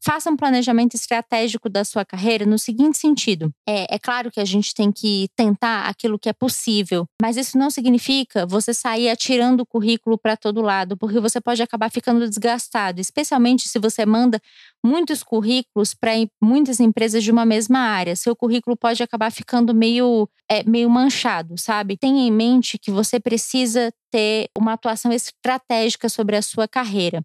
Faça 0.03 0.29
um 0.29 0.37
planejamento 0.37 0.95
estratégico 0.95 1.69
da 1.69 1.83
sua 1.83 2.05
carreira 2.05 2.45
no 2.45 2.57
seguinte 2.59 2.97
sentido: 2.97 3.51
é, 3.67 3.95
é, 3.95 3.99
claro 3.99 4.31
que 4.31 4.39
a 4.39 4.45
gente 4.45 4.73
tem 4.73 4.91
que 4.91 5.27
tentar 5.35 5.87
aquilo 5.87 6.19
que 6.19 6.29
é 6.29 6.33
possível, 6.33 7.05
mas 7.21 7.35
isso 7.35 7.57
não 7.57 7.69
significa 7.69 8.45
você 8.45 8.73
sair 8.73 9.09
atirando 9.09 9.61
o 9.61 9.65
currículo 9.65 10.17
para 10.17 10.37
todo 10.37 10.61
lado, 10.61 10.95
porque 10.95 11.19
você 11.19 11.41
pode 11.41 11.61
acabar 11.61 11.89
ficando 11.91 12.27
desgastado, 12.27 13.01
especialmente 13.01 13.67
se 13.67 13.79
você 13.79 14.05
manda 14.05 14.39
muitos 14.85 15.23
currículos 15.23 15.93
para 15.93 16.11
muitas 16.41 16.79
empresas 16.79 17.23
de 17.23 17.31
uma 17.31 17.45
mesma 17.45 17.79
área. 17.79 18.15
Seu 18.15 18.35
currículo 18.35 18.77
pode 18.77 19.01
acabar 19.01 19.31
ficando 19.31 19.73
meio, 19.73 20.29
é, 20.49 20.63
meio 20.63 20.89
manchado, 20.89 21.55
sabe? 21.57 21.97
Tenha 21.97 22.27
em 22.27 22.31
mente 22.31 22.77
que 22.77 22.91
você 22.91 23.19
precisa 23.19 23.91
ter 24.11 24.49
uma 24.57 24.73
atuação 24.73 25.11
estratégica 25.11 26.07
sobre 26.07 26.35
a 26.35 26.41
sua 26.41 26.67
carreira. 26.67 27.21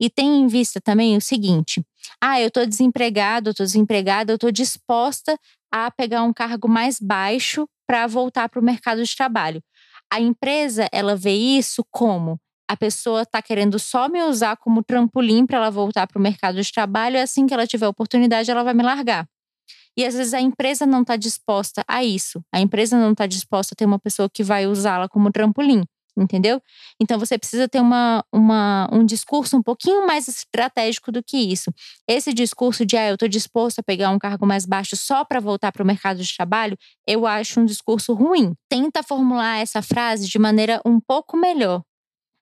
E 0.00 0.08
tenha 0.08 0.36
em 0.36 0.46
vista 0.46 0.80
também 0.80 1.16
o 1.16 1.20
seguinte: 1.20 1.82
ah, 2.20 2.40
eu 2.40 2.48
estou 2.48 2.66
desempregado, 2.66 3.48
eu 3.48 3.52
estou 3.52 3.66
desempregada, 3.66 4.32
eu 4.32 4.36
estou 4.36 4.50
disposta 4.50 5.36
a 5.72 5.90
pegar 5.90 6.22
um 6.22 6.32
cargo 6.32 6.68
mais 6.68 6.98
baixo 7.00 7.66
para 7.86 8.06
voltar 8.06 8.48
para 8.48 8.60
o 8.60 8.64
mercado 8.64 9.02
de 9.02 9.16
trabalho. 9.16 9.62
A 10.12 10.20
empresa, 10.20 10.88
ela 10.92 11.16
vê 11.16 11.32
isso 11.32 11.84
como 11.90 12.38
a 12.68 12.76
pessoa 12.76 13.22
está 13.22 13.42
querendo 13.42 13.78
só 13.78 14.08
me 14.08 14.22
usar 14.22 14.56
como 14.56 14.82
trampolim 14.82 15.46
para 15.46 15.58
ela 15.58 15.70
voltar 15.70 16.06
para 16.06 16.18
o 16.18 16.22
mercado 16.22 16.60
de 16.62 16.72
trabalho, 16.72 17.16
e 17.16 17.20
assim 17.20 17.46
que 17.46 17.52
ela 17.52 17.66
tiver 17.66 17.88
oportunidade, 17.88 18.50
ela 18.50 18.62
vai 18.62 18.74
me 18.74 18.82
largar. 18.82 19.26
E 19.96 20.06
às 20.06 20.14
vezes 20.14 20.32
a 20.32 20.40
empresa 20.40 20.86
não 20.86 21.02
está 21.02 21.16
disposta 21.16 21.84
a 21.86 22.02
isso. 22.02 22.42
A 22.52 22.60
empresa 22.60 22.96
não 22.96 23.12
está 23.12 23.26
disposta 23.26 23.74
a 23.74 23.76
ter 23.76 23.84
uma 23.84 23.98
pessoa 23.98 24.28
que 24.32 24.42
vai 24.42 24.66
usá-la 24.66 25.08
como 25.08 25.30
trampolim 25.30 25.84
entendeu? 26.16 26.60
Então 27.00 27.18
você 27.18 27.38
precisa 27.38 27.68
ter 27.68 27.80
uma, 27.80 28.24
uma, 28.32 28.88
um 28.92 29.04
discurso 29.04 29.56
um 29.56 29.62
pouquinho 29.62 30.06
mais 30.06 30.28
estratégico 30.28 31.10
do 31.10 31.22
que 31.22 31.36
isso. 31.36 31.72
Esse 32.08 32.32
discurso 32.32 32.84
de 32.84 32.96
ah, 32.96 33.08
eu 33.08 33.14
estou 33.14 33.28
disposto 33.28 33.78
a 33.78 33.82
pegar 33.82 34.10
um 34.10 34.18
cargo 34.18 34.46
mais 34.46 34.66
baixo 34.66 34.96
só 34.96 35.24
para 35.24 35.40
voltar 35.40 35.72
para 35.72 35.82
o 35.82 35.86
mercado 35.86 36.22
de 36.22 36.36
trabalho, 36.36 36.76
eu 37.06 37.26
acho 37.26 37.60
um 37.60 37.64
discurso 37.64 38.12
ruim. 38.12 38.54
Tenta 38.68 39.02
formular 39.02 39.58
essa 39.58 39.82
frase 39.82 40.28
de 40.28 40.38
maneira 40.38 40.80
um 40.84 41.00
pouco 41.00 41.36
melhor. 41.36 41.82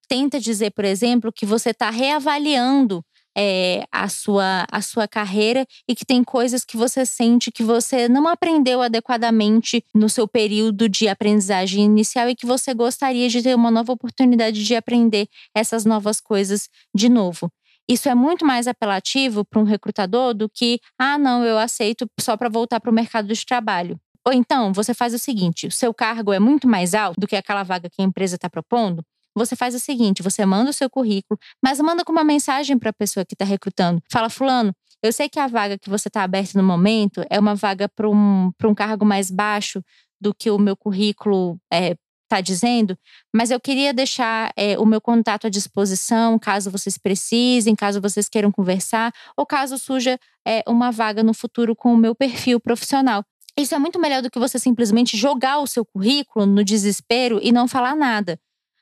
Tenta 0.09 0.41
dizer, 0.41 0.73
por 0.73 0.85
exemplo, 0.85 1.33
que 1.33 1.47
você 1.47 1.71
está 1.71 1.89
reavaliando 1.89 3.05
é, 3.43 3.87
a, 3.91 4.07
sua, 4.07 4.67
a 4.71 4.83
sua 4.83 5.09
carreira 5.09 5.67
e 5.89 5.95
que 5.95 6.05
tem 6.05 6.23
coisas 6.23 6.63
que 6.63 6.77
você 6.77 7.07
sente 7.07 7.51
que 7.51 7.63
você 7.63 8.07
não 8.07 8.29
aprendeu 8.29 8.83
adequadamente 8.83 9.83
no 9.95 10.11
seu 10.11 10.29
período 10.29 10.91
de 10.91 11.09
aprendizagem 11.09 11.85
inicial 11.85 12.29
e 12.29 12.37
que 12.37 12.45
você 12.45 12.75
gostaria 12.75 13.31
de 13.31 13.43
ter 13.43 13.55
uma 13.55 13.71
nova 13.71 13.95
oportunidade 13.95 14.63
de 14.63 14.77
aprender 14.77 15.27
essas 15.55 15.87
novas 15.87 16.21
coisas 16.21 16.69
de 16.95 17.09
novo. 17.09 17.51
Isso 17.89 18.11
é 18.11 18.15
muito 18.15 18.45
mais 18.45 18.69
apelativo 18.69 19.43
para 19.43 19.59
um 19.59 19.65
recrutador 19.65 20.35
do 20.35 20.47
que, 20.47 20.79
ah, 20.99 21.17
não, 21.17 21.43
eu 21.43 21.59
aceito 21.59 22.07
só 22.21 22.37
para 22.37 22.51
voltar 22.51 22.79
para 22.79 22.91
o 22.91 22.95
mercado 22.95 23.27
de 23.33 23.47
trabalho. 23.47 23.99
Ou 24.27 24.35
então, 24.35 24.71
você 24.71 24.93
faz 24.93 25.15
o 25.15 25.19
seguinte: 25.19 25.67
o 25.67 25.73
seu 25.73 25.95
cargo 25.95 26.31
é 26.31 26.39
muito 26.39 26.69
mais 26.69 26.95
alto 26.95 27.19
do 27.19 27.27
que 27.27 27.35
aquela 27.35 27.63
vaga 27.63 27.89
que 27.89 28.03
a 28.03 28.05
empresa 28.05 28.37
está 28.37 28.51
propondo, 28.51 29.03
você 29.35 29.57
faz 29.57 29.75
o 29.75 29.79
seguinte: 29.79 30.23
você 30.23 30.45
manda 30.45 30.71
o 30.71 30.73
seu 30.73 30.89
currículo, 30.89 31.39
mas 31.63 31.81
manda 31.81 32.05
com 32.05 32.13
uma 32.13 32.25
mensagem 32.25 32.79
para 32.79 32.91
a 32.91 32.93
pessoa 32.93 33.25
que 33.25 33.35
está 33.35 33.45
recrutando. 33.45 34.03
Fala, 34.11 34.29
Fulano, 34.29 34.73
eu 35.03 35.13
sei 35.13 35.29
que 35.29 35.39
a 35.39 35.47
vaga 35.47 35.79
que 35.79 35.89
você 35.89 36.09
está 36.09 36.23
aberta 36.23 36.61
no 36.61 36.67
momento 36.67 37.25
é 37.31 37.39
uma 37.39 37.55
vaga 37.55 37.89
para 37.89 38.09
um, 38.09 38.53
um 38.65 38.75
cargo 38.75 39.05
mais 39.05 39.31
baixo 39.31 39.83
do 40.21 40.35
que 40.35 40.51
o 40.51 40.59
meu 40.59 40.77
currículo 40.77 41.59
é, 41.73 41.97
está 42.31 42.41
dizendo, 42.41 42.97
mas 43.35 43.51
eu 43.51 43.59
queria 43.59 43.93
deixar 43.93 44.53
é, 44.57 44.79
o 44.79 44.87
meu 44.87 45.01
contato 45.01 45.49
à 45.49 45.51
disposição, 45.51 46.39
caso 46.39 46.71
vocês 46.71 46.97
precisem, 46.97 47.75
caso 47.75 48.01
vocês 48.01 48.29
queiram 48.29 48.53
conversar, 48.53 49.13
ou 49.37 49.45
caso 49.45 49.77
surja 49.77 50.19
é, 50.47 50.63
uma 50.69 50.93
vaga 50.93 51.25
no 51.25 51.35
futuro 51.35 51.75
com 51.75 51.93
o 51.93 51.97
meu 51.97 52.15
perfil 52.15 52.61
profissional. 52.61 53.25
Isso 53.57 53.75
é 53.75 53.79
muito 53.79 53.99
melhor 53.99 54.23
do 54.23 54.31
que 54.31 54.39
você 54.39 54.59
simplesmente 54.59 55.17
jogar 55.17 55.59
o 55.59 55.67
seu 55.67 55.85
currículo 55.85 56.47
no 56.47 56.63
desespero 56.63 57.41
e 57.43 57.51
não 57.51 57.67
falar 57.67 57.97
nada. 57.97 58.39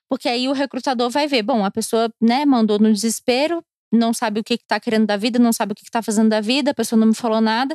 Porque 0.09 0.29
aí 0.29 0.49
o 0.49 0.53
recrutador 0.53 1.11
vai 1.11 1.27
ver, 1.27 1.43
bom, 1.43 1.65
a 1.65 1.71
pessoa, 1.71 2.11
né, 2.21 2.45
mandou 2.47 2.79
no 2.79 2.93
desespero, 2.93 3.63
não 3.93 4.13
sabe 4.13 4.41
o 4.41 4.45
que 4.45 4.55
está 4.55 4.79
querendo 4.79 5.07
da 5.07 5.17
vida, 5.17 5.39
não 5.39 5.53
sabe 5.53 5.73
o 5.73 5.75
que 5.75 5.83
está 5.83 6.03
fazendo 6.03 6.29
da 6.29 6.41
vida, 6.41 6.71
a 6.71 6.75
pessoa 6.75 6.99
não 6.99 7.09
me 7.09 7.15
falou 7.15 7.41
nada. 7.41 7.75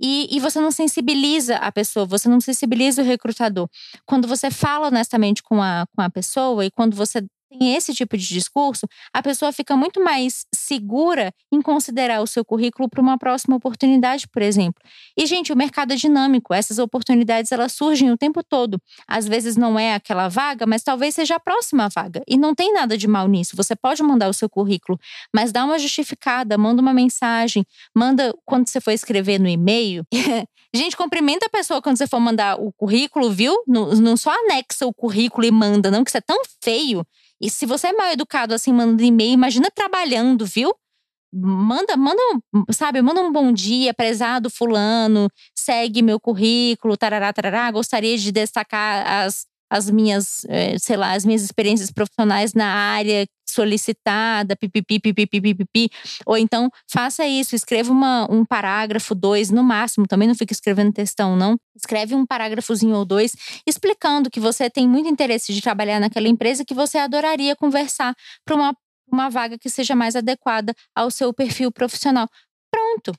E, 0.00 0.28
e 0.34 0.40
você 0.40 0.60
não 0.60 0.70
sensibiliza 0.70 1.56
a 1.56 1.70
pessoa, 1.70 2.04
você 2.04 2.28
não 2.28 2.40
sensibiliza 2.40 3.02
o 3.02 3.04
recrutador. 3.04 3.68
Quando 4.04 4.26
você 4.26 4.50
fala 4.50 4.88
honestamente 4.88 5.42
com 5.42 5.62
a, 5.62 5.86
com 5.94 6.02
a 6.02 6.10
pessoa 6.10 6.64
e 6.64 6.70
quando 6.70 6.96
você 6.96 7.24
tem 7.58 7.74
esse 7.74 7.94
tipo 7.94 8.16
de 8.16 8.26
discurso, 8.26 8.86
a 9.12 9.22
pessoa 9.22 9.52
fica 9.52 9.76
muito 9.76 10.02
mais 10.02 10.46
segura 10.54 11.32
em 11.52 11.60
considerar 11.60 12.20
o 12.22 12.26
seu 12.26 12.44
currículo 12.44 12.88
para 12.88 13.00
uma 13.00 13.18
próxima 13.18 13.56
oportunidade, 13.56 14.26
por 14.28 14.42
exemplo. 14.42 14.82
E 15.16 15.26
gente, 15.26 15.52
o 15.52 15.56
mercado 15.56 15.92
é 15.92 15.96
dinâmico, 15.96 16.54
essas 16.54 16.78
oportunidades 16.78 17.52
elas 17.52 17.72
surgem 17.72 18.10
o 18.10 18.16
tempo 18.16 18.42
todo. 18.42 18.80
Às 19.06 19.26
vezes 19.26 19.56
não 19.56 19.78
é 19.78 19.94
aquela 19.94 20.28
vaga, 20.28 20.66
mas 20.66 20.82
talvez 20.82 21.14
seja 21.14 21.36
a 21.36 21.40
próxima 21.40 21.88
vaga. 21.88 22.22
E 22.26 22.36
não 22.36 22.54
tem 22.54 22.72
nada 22.72 22.96
de 22.96 23.06
mal 23.06 23.28
nisso. 23.28 23.56
Você 23.56 23.76
pode 23.76 24.02
mandar 24.02 24.28
o 24.28 24.32
seu 24.32 24.48
currículo, 24.48 24.98
mas 25.34 25.52
dá 25.52 25.64
uma 25.64 25.78
justificada, 25.78 26.56
manda 26.58 26.80
uma 26.80 26.94
mensagem, 26.94 27.64
manda 27.94 28.34
quando 28.44 28.68
você 28.68 28.80
for 28.80 28.90
escrever 28.90 29.38
no 29.38 29.48
e-mail. 29.48 30.04
gente, 30.74 30.96
cumprimenta 30.96 31.46
a 31.46 31.50
pessoa 31.50 31.82
quando 31.82 31.98
você 31.98 32.06
for 32.06 32.20
mandar 32.20 32.60
o 32.60 32.72
currículo, 32.72 33.30
viu? 33.30 33.54
Não, 33.66 33.90
não 33.94 34.16
só 34.16 34.30
anexa 34.30 34.86
o 34.86 34.92
currículo 34.92 35.46
e 35.46 35.50
manda, 35.50 35.90
não, 35.90 36.04
que 36.04 36.10
isso 36.10 36.18
é 36.18 36.22
tão 36.22 36.40
feio. 36.62 37.04
E 37.42 37.50
se 37.50 37.66
você 37.66 37.88
é 37.88 37.92
mal 37.92 38.12
educado 38.12 38.54
assim, 38.54 38.72
mandando 38.72 39.02
e-mail, 39.02 39.32
imagina 39.32 39.68
trabalhando, 39.74 40.46
viu? 40.46 40.72
Manda, 41.34 41.96
manda, 41.96 42.22
sabe, 42.72 43.02
manda 43.02 43.22
um 43.22 43.32
bom 43.32 43.52
dia, 43.52 43.94
prezado 43.94 44.50
fulano, 44.50 45.28
segue 45.56 46.02
meu 46.02 46.20
currículo, 46.20 46.96
tarará, 46.96 47.32
tarará. 47.32 47.70
Gostaria 47.70 48.18
de 48.18 48.32
destacar 48.32 49.06
as, 49.26 49.46
as 49.72 49.90
minhas, 49.90 50.44
eh, 50.48 50.76
sei 50.78 50.96
lá, 50.98 51.12
as 51.14 51.24
minhas 51.24 51.42
experiências 51.42 51.90
profissionais 51.90 52.52
na 52.52 52.66
área 52.66 53.26
solicitada, 53.48 54.54
pipipi, 54.54 55.00
pipipi, 55.00 55.40
pipipi. 55.40 55.90
Ou 56.26 56.36
então, 56.36 56.68
faça 56.90 57.26
isso, 57.26 57.54
escreva 57.54 57.90
uma, 57.90 58.30
um 58.30 58.44
parágrafo, 58.44 59.14
dois 59.14 59.50
no 59.50 59.62
máximo, 59.62 60.06
também 60.06 60.28
não 60.28 60.34
fica 60.34 60.52
escrevendo 60.52 60.92
textão, 60.92 61.36
não. 61.36 61.56
Escreve 61.74 62.14
um 62.14 62.26
parágrafozinho 62.26 62.94
ou 62.96 63.04
dois, 63.04 63.32
explicando 63.66 64.30
que 64.30 64.40
você 64.40 64.68
tem 64.68 64.86
muito 64.86 65.08
interesse 65.08 65.52
de 65.54 65.60
trabalhar 65.62 65.98
naquela 66.00 66.28
empresa, 66.28 66.64
que 66.64 66.74
você 66.74 66.98
adoraria 66.98 67.56
conversar 67.56 68.14
para 68.44 68.54
uma, 68.54 68.74
uma 69.10 69.30
vaga 69.30 69.58
que 69.58 69.70
seja 69.70 69.94
mais 69.94 70.14
adequada 70.16 70.74
ao 70.94 71.10
seu 71.10 71.32
perfil 71.32 71.72
profissional. 71.72 72.28
Pronto, 72.70 73.12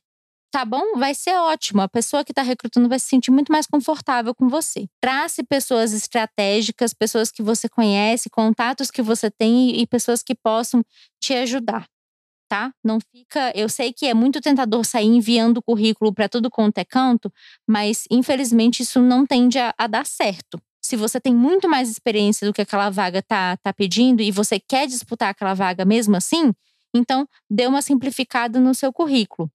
tá 0.54 0.64
bom? 0.64 0.96
Vai 0.98 1.16
ser 1.16 1.34
ótimo. 1.34 1.82
A 1.82 1.90
pessoa 1.90 2.24
que 2.24 2.32
está 2.32 2.44
recrutando 2.44 2.88
vai 2.88 3.00
se 3.00 3.08
sentir 3.08 3.32
muito 3.32 3.52
mais 3.52 3.66
confortável 3.66 4.36
com 4.36 4.48
você. 4.48 4.88
Trace 5.02 5.42
pessoas 5.44 5.94
estratégicas, 5.94 6.94
pessoas 6.94 7.32
que 7.32 7.42
você 7.42 7.68
conhece, 7.68 8.30
contatos 8.30 8.92
que 8.92 9.02
você 9.02 9.32
tem 9.32 9.82
e 9.82 9.88
pessoas 9.88 10.22
que 10.22 10.36
possam 10.36 10.84
te 11.20 11.34
ajudar. 11.34 11.88
Tá? 12.48 12.72
Não 12.84 13.00
fica. 13.12 13.52
Eu 13.56 13.68
sei 13.68 13.92
que 13.92 14.06
é 14.06 14.14
muito 14.14 14.40
tentador 14.40 14.86
sair 14.86 15.08
enviando 15.08 15.60
currículo 15.60 16.14
para 16.14 16.30
tudo 16.30 16.52
quanto 16.52 16.78
é 16.78 16.86
canto, 16.86 17.34
mas 17.68 18.04
infelizmente 18.12 18.84
isso 18.84 19.02
não 19.02 19.26
tende 19.26 19.58
a, 19.58 19.74
a 19.76 19.88
dar 19.88 20.06
certo 20.06 20.62
se 20.86 20.98
você 20.98 21.18
tem 21.20 21.34
muito 21.34 21.70
mais 21.70 21.90
experiência 21.90 22.46
do 22.46 22.54
que 22.54 22.62
aquela 22.62 22.90
vaga 22.90 23.22
tá, 23.22 23.56
tá 23.58 23.72
pedindo 23.72 24.22
e 24.22 24.32
você 24.32 24.60
quer 24.60 24.86
disputar 24.86 25.30
aquela 25.30 25.54
vaga 25.54 25.86
mesmo 25.86 26.18
assim, 26.18 26.52
então 26.94 27.26
dê 27.50 27.66
uma 27.66 27.82
simplificada 27.82 28.60
no 28.60 28.76
seu 28.76 28.92
currículo. 28.92 29.50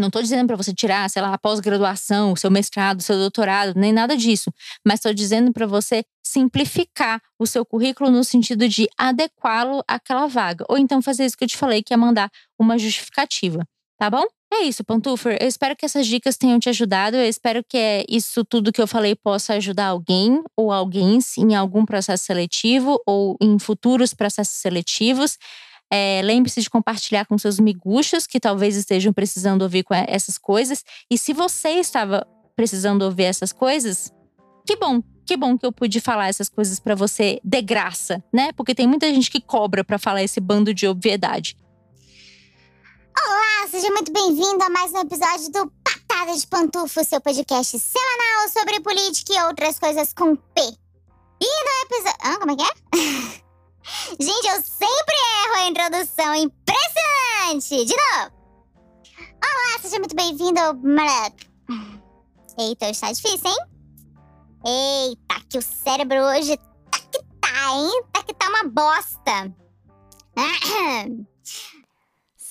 Não 0.00 0.08
estou 0.08 0.22
dizendo 0.22 0.46
para 0.46 0.56
você 0.56 0.72
tirar, 0.72 1.08
sei 1.10 1.22
lá, 1.22 1.34
a 1.34 1.38
pós-graduação, 1.38 2.34
seu 2.34 2.50
mestrado, 2.50 3.00
o 3.00 3.02
seu 3.02 3.16
doutorado, 3.16 3.78
nem 3.78 3.92
nada 3.92 4.16
disso. 4.16 4.50
Mas 4.84 5.00
estou 5.00 5.12
dizendo 5.12 5.52
para 5.52 5.66
você 5.66 6.02
simplificar 6.24 7.20
o 7.38 7.46
seu 7.46 7.64
currículo 7.64 8.10
no 8.10 8.24
sentido 8.24 8.68
de 8.68 8.88
adequá-lo 8.96 9.82
àquela 9.86 10.26
vaga. 10.26 10.64
Ou 10.68 10.78
então 10.78 11.02
fazer 11.02 11.24
isso 11.24 11.36
que 11.36 11.44
eu 11.44 11.48
te 11.48 11.56
falei, 11.56 11.82
que 11.82 11.92
é 11.92 11.96
mandar 11.96 12.30
uma 12.58 12.78
justificativa. 12.78 13.64
Tá 13.98 14.08
bom? 14.08 14.24
É 14.52 14.62
isso, 14.64 14.82
Pantufer. 14.82 15.36
Eu 15.40 15.46
espero 15.46 15.76
que 15.76 15.84
essas 15.84 16.06
dicas 16.06 16.36
tenham 16.36 16.58
te 16.58 16.68
ajudado. 16.68 17.16
Eu 17.16 17.24
espero 17.24 17.62
que 17.62 17.76
é 17.76 18.04
isso 18.08 18.44
tudo 18.44 18.72
que 18.72 18.80
eu 18.80 18.86
falei 18.86 19.14
possa 19.14 19.54
ajudar 19.54 19.86
alguém 19.86 20.42
ou 20.56 20.72
alguém 20.72 21.18
em 21.38 21.54
algum 21.54 21.84
processo 21.84 22.24
seletivo 22.24 23.00
ou 23.06 23.36
em 23.40 23.58
futuros 23.58 24.12
processos 24.12 24.56
seletivos. 24.56 25.36
É, 25.90 26.20
Lembre-se 26.22 26.60
de 26.62 26.70
compartilhar 26.70 27.26
com 27.26 27.36
seus 27.36 27.58
miguxos 27.58 28.26
que 28.26 28.38
talvez 28.38 28.76
estejam 28.76 29.12
precisando 29.12 29.62
ouvir 29.62 29.82
com 29.82 29.92
essas 29.94 30.38
coisas. 30.38 30.84
E 31.10 31.18
se 31.18 31.32
você 31.32 31.70
estava 31.70 32.26
precisando 32.54 33.02
ouvir 33.02 33.24
essas 33.24 33.52
coisas, 33.52 34.12
que 34.64 34.76
bom, 34.76 35.02
que 35.26 35.36
bom 35.36 35.58
que 35.58 35.66
eu 35.66 35.72
pude 35.72 36.00
falar 36.00 36.28
essas 36.28 36.48
coisas 36.48 36.78
para 36.78 36.94
você 36.94 37.40
de 37.42 37.60
graça, 37.60 38.22
né? 38.32 38.52
Porque 38.52 38.74
tem 38.74 38.86
muita 38.86 39.12
gente 39.12 39.30
que 39.30 39.40
cobra 39.40 39.82
para 39.82 39.98
falar 39.98 40.22
esse 40.22 40.40
bando 40.40 40.72
de 40.72 40.86
obviedade. 40.86 41.56
Olá, 43.26 43.68
seja 43.68 43.88
muito 43.90 44.12
bem-vindo 44.12 44.62
a 44.62 44.70
mais 44.70 44.92
um 44.92 44.98
episódio 44.98 45.50
do 45.50 45.72
Patada 45.82 46.36
de 46.36 46.46
Pantufo, 46.46 47.04
seu 47.04 47.20
podcast 47.20 47.78
semanal 47.78 48.48
sobre 48.48 48.80
política 48.80 49.34
e 49.34 49.42
outras 49.42 49.78
coisas 49.78 50.12
com 50.12 50.36
P. 50.36 50.60
E 51.40 51.46
no 51.46 51.96
episódio. 51.96 52.18
Ah, 52.22 52.36
como 52.38 52.52
é 52.52 52.56
que 52.56 52.62
é? 52.62 53.40
Gente, 54.18 54.46
eu 54.46 54.62
sempre 54.62 55.14
erro 55.44 55.54
a 55.56 55.68
introdução. 55.68 56.34
Impressionante! 56.34 57.84
De 57.84 57.94
novo! 57.96 58.32
Olá, 59.42 59.78
seja 59.80 59.98
muito 59.98 60.14
bem-vindo 60.14 60.60
ao. 60.60 60.74
Eita, 62.58 62.90
está 62.90 63.10
difícil, 63.10 63.50
hein? 63.50 63.58
Eita, 64.66 65.40
que 65.48 65.58
o 65.58 65.62
cérebro 65.62 66.18
hoje 66.18 66.56
tá 66.90 66.98
que 67.10 67.22
tá, 67.40 67.72
hein? 67.74 68.02
Tá 68.12 68.22
que 68.22 68.34
tá 68.34 68.48
uma 68.48 68.64
bosta. 68.64 69.54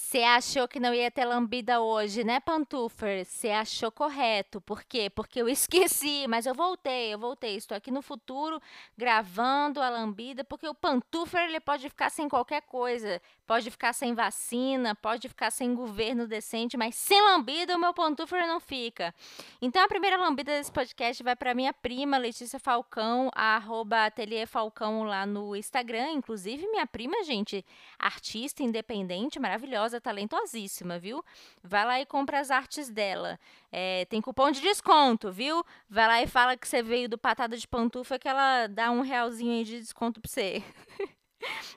Você 0.10 0.24
achou 0.24 0.68
que 0.68 0.80
não 0.80 0.92
ia 0.92 1.12
ter 1.12 1.24
lambida 1.24 1.82
hoje, 1.82 2.24
né, 2.24 2.40
Pantufer? 2.40 3.24
Você 3.24 3.52
achou 3.52 3.92
correto. 3.92 4.60
Por 4.60 4.84
quê? 4.84 5.08
Porque 5.08 5.40
eu 5.40 5.48
esqueci, 5.48 6.26
mas 6.28 6.48
eu 6.48 6.56
voltei, 6.56 7.14
eu 7.14 7.20
voltei. 7.20 7.56
Estou 7.56 7.78
aqui 7.78 7.92
no 7.92 8.02
futuro 8.02 8.60
gravando 8.98 9.80
a 9.80 9.88
lambida, 9.88 10.44
porque 10.44 10.68
o 10.68 10.74
Pantufer 10.74 11.42
ele 11.44 11.60
pode 11.60 11.88
ficar 11.90 12.10
sem 12.10 12.28
qualquer 12.28 12.64
coisa. 12.64 13.22
Pode 13.50 13.72
ficar 13.72 13.94
sem 13.94 14.14
vacina, 14.14 14.94
pode 14.94 15.28
ficar 15.28 15.50
sem 15.50 15.74
governo 15.74 16.28
decente, 16.28 16.78
mas 16.78 16.94
sem 16.94 17.20
lambida 17.20 17.76
o 17.76 17.80
meu 17.80 17.92
Pantufer 17.96 18.46
não 18.46 18.60
fica. 18.60 19.12
Então 19.60 19.84
a 19.84 19.88
primeira 19.88 20.18
lambida 20.18 20.52
desse 20.52 20.72
podcast 20.72 21.24
vai 21.24 21.36
para 21.36 21.56
minha 21.56 21.74
prima 21.74 22.20
Letícia 22.20 22.60
Falcão, 22.60 23.32
arroba 23.34 24.14
Falcão 24.48 25.02
lá 25.02 25.26
no 25.26 25.56
Instagram. 25.56 26.12
Inclusive, 26.12 26.68
minha 26.68 26.86
prima, 26.86 27.24
gente, 27.24 27.66
artista 27.98 28.62
independente, 28.62 29.40
maravilhosa 29.40 30.00
talentosíssima, 30.00 31.00
viu? 31.00 31.26
Vai 31.64 31.86
lá 31.86 32.00
e 32.00 32.06
compra 32.06 32.40
as 32.40 32.52
artes 32.52 32.88
dela. 32.88 33.40
É, 33.72 34.06
tem 34.06 34.22
cupom 34.22 34.52
de 34.52 34.62
desconto, 34.62 35.32
viu? 35.32 35.66
Vai 35.90 36.06
lá 36.06 36.22
e 36.22 36.28
fala 36.28 36.56
que 36.56 36.68
você 36.68 36.84
veio 36.84 37.10
do 37.10 37.18
Patada 37.18 37.58
de 37.58 37.68
Pantufa 37.68 38.20
que 38.20 38.28
ela 38.28 38.68
dá 38.68 38.92
um 38.92 39.02
realzinho 39.02 39.54
aí 39.54 39.64
de 39.64 39.80
desconto 39.80 40.22
pra 40.22 40.30
você. 40.30 40.64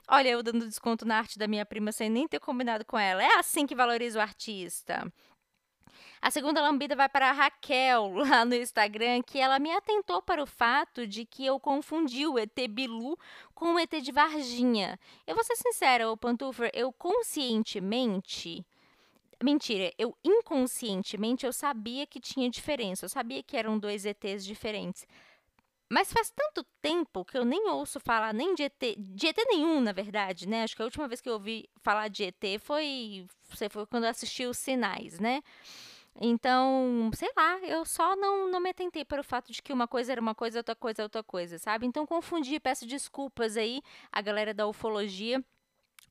Olha, 0.07 0.29
eu 0.29 0.43
dando 0.43 0.67
desconto 0.67 1.05
na 1.05 1.17
arte 1.17 1.39
da 1.39 1.47
minha 1.47 1.65
prima 1.65 1.91
sem 1.91 2.09
nem 2.09 2.27
ter 2.27 2.39
combinado 2.39 2.85
com 2.85 2.97
ela. 2.97 3.23
É 3.23 3.39
assim 3.39 3.65
que 3.65 3.75
valoriza 3.75 4.19
o 4.19 4.21
artista. 4.21 5.11
A 6.21 6.31
segunda 6.31 6.61
lambida 6.61 6.95
vai 6.95 7.09
para 7.09 7.29
a 7.29 7.33
Raquel, 7.33 8.13
lá 8.15 8.45
no 8.45 8.55
Instagram, 8.55 9.21
que 9.21 9.39
ela 9.39 9.59
me 9.59 9.71
atentou 9.71 10.21
para 10.21 10.41
o 10.41 10.47
fato 10.47 11.05
de 11.05 11.25
que 11.25 11.45
eu 11.45 11.59
confundi 11.59 12.25
o 12.25 12.39
ET 12.39 12.57
Bilu 12.69 13.17
com 13.53 13.75
o 13.75 13.79
ET 13.79 13.91
de 14.01 14.11
Varginha. 14.11 14.97
Eu 15.27 15.35
vou 15.35 15.43
ser 15.43 15.55
sincera, 15.57 16.09
o 16.09 16.15
Pantufer, 16.15 16.71
eu 16.73 16.93
conscientemente 16.93 18.65
Mentira, 19.43 19.91
eu 19.97 20.15
inconscientemente 20.23 21.45
eu 21.45 21.51
sabia 21.51 22.07
que 22.07 22.17
tinha 22.17 22.49
diferença, 22.49 23.03
eu 23.03 23.09
sabia 23.09 23.43
que 23.43 23.57
eram 23.57 23.77
dois 23.77 24.05
ETs 24.05 24.45
diferentes. 24.45 25.05
Mas 25.89 26.11
faz 26.11 26.31
tanto 26.31 26.65
tempo 26.81 27.23
que 27.23 27.37
eu 27.37 27.45
nem 27.45 27.69
ouço 27.69 27.99
falar 27.99 28.33
nem 28.33 28.55
de 28.55 28.63
ET, 28.63 28.95
de 28.97 29.27
ET 29.27 29.37
nenhum, 29.47 29.79
na 29.79 29.91
verdade, 29.91 30.47
né? 30.47 30.63
Acho 30.63 30.75
que 30.75 30.81
a 30.81 30.85
última 30.85 31.07
vez 31.07 31.21
que 31.21 31.29
eu 31.29 31.33
ouvi 31.33 31.69
falar 31.81 32.07
de 32.07 32.23
ET 32.23 32.59
foi, 32.59 33.27
foi 33.69 33.85
quando 33.85 34.05
eu 34.05 34.09
assisti 34.09 34.45
os 34.45 34.57
Sinais, 34.57 35.19
né? 35.19 35.43
Então, 36.21 37.09
sei 37.15 37.31
lá, 37.35 37.57
eu 37.59 37.85
só 37.85 38.15
não, 38.15 38.49
não 38.49 38.59
me 38.59 38.69
atentei 38.69 39.03
para 39.03 39.21
o 39.21 39.23
fato 39.23 39.51
de 39.51 39.61
que 39.61 39.73
uma 39.73 39.87
coisa 39.87 40.11
era 40.11 40.21
uma 40.21 40.35
coisa, 40.35 40.59
outra 40.59 40.75
coisa 40.75 41.03
outra 41.03 41.23
coisa, 41.23 41.57
sabe? 41.57 41.87
Então, 41.87 42.05
confundi, 42.05 42.59
peço 42.59 42.85
desculpas 42.85 43.57
aí 43.57 43.81
a 44.11 44.21
galera 44.21 44.53
da 44.53 44.67
ufologia. 44.67 45.43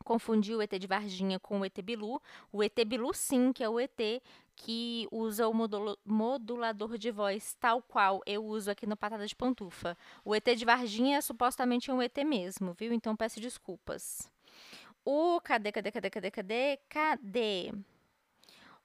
Confundi 0.04 0.54
o 0.54 0.60
ET 0.60 0.72
de 0.78 0.86
Varginha 0.86 1.38
com 1.38 1.60
o 1.60 1.64
ET 1.64 1.80
Bilu. 1.80 2.20
O 2.50 2.62
ET 2.62 2.76
Bilu, 2.84 3.14
sim, 3.14 3.52
que 3.52 3.62
é 3.62 3.68
o 3.68 3.78
ET 3.78 4.20
que 4.57 5.09
usa 5.11 5.48
o 5.48 5.55
modulador 6.05 6.98
de 6.98 7.11
voz 7.11 7.57
tal 7.61 7.82
qual 7.82 8.20
eu 8.26 8.44
uso 8.44 8.70
aqui 8.70 8.86
no 8.86 8.96
Patada 8.96 9.26
de 9.26 9.34
Pantufa. 9.34 9.96
O 10.24 10.34
ET 10.34 10.44
de 10.44 10.64
Varginha 10.64 11.18
é 11.18 11.20
supostamente 11.20 11.90
um 11.90 12.00
ET 12.00 12.16
mesmo, 12.24 12.72
viu? 12.72 12.92
Então 12.92 13.16
peço 13.16 13.40
desculpas. 13.40 14.30
O 15.05 15.40
cadê, 15.40 15.72
cadê, 15.72 15.90
cadê, 15.90 16.11
cadê, 16.11 16.30
cadê? 16.30 16.78
Cadê? 16.88 17.72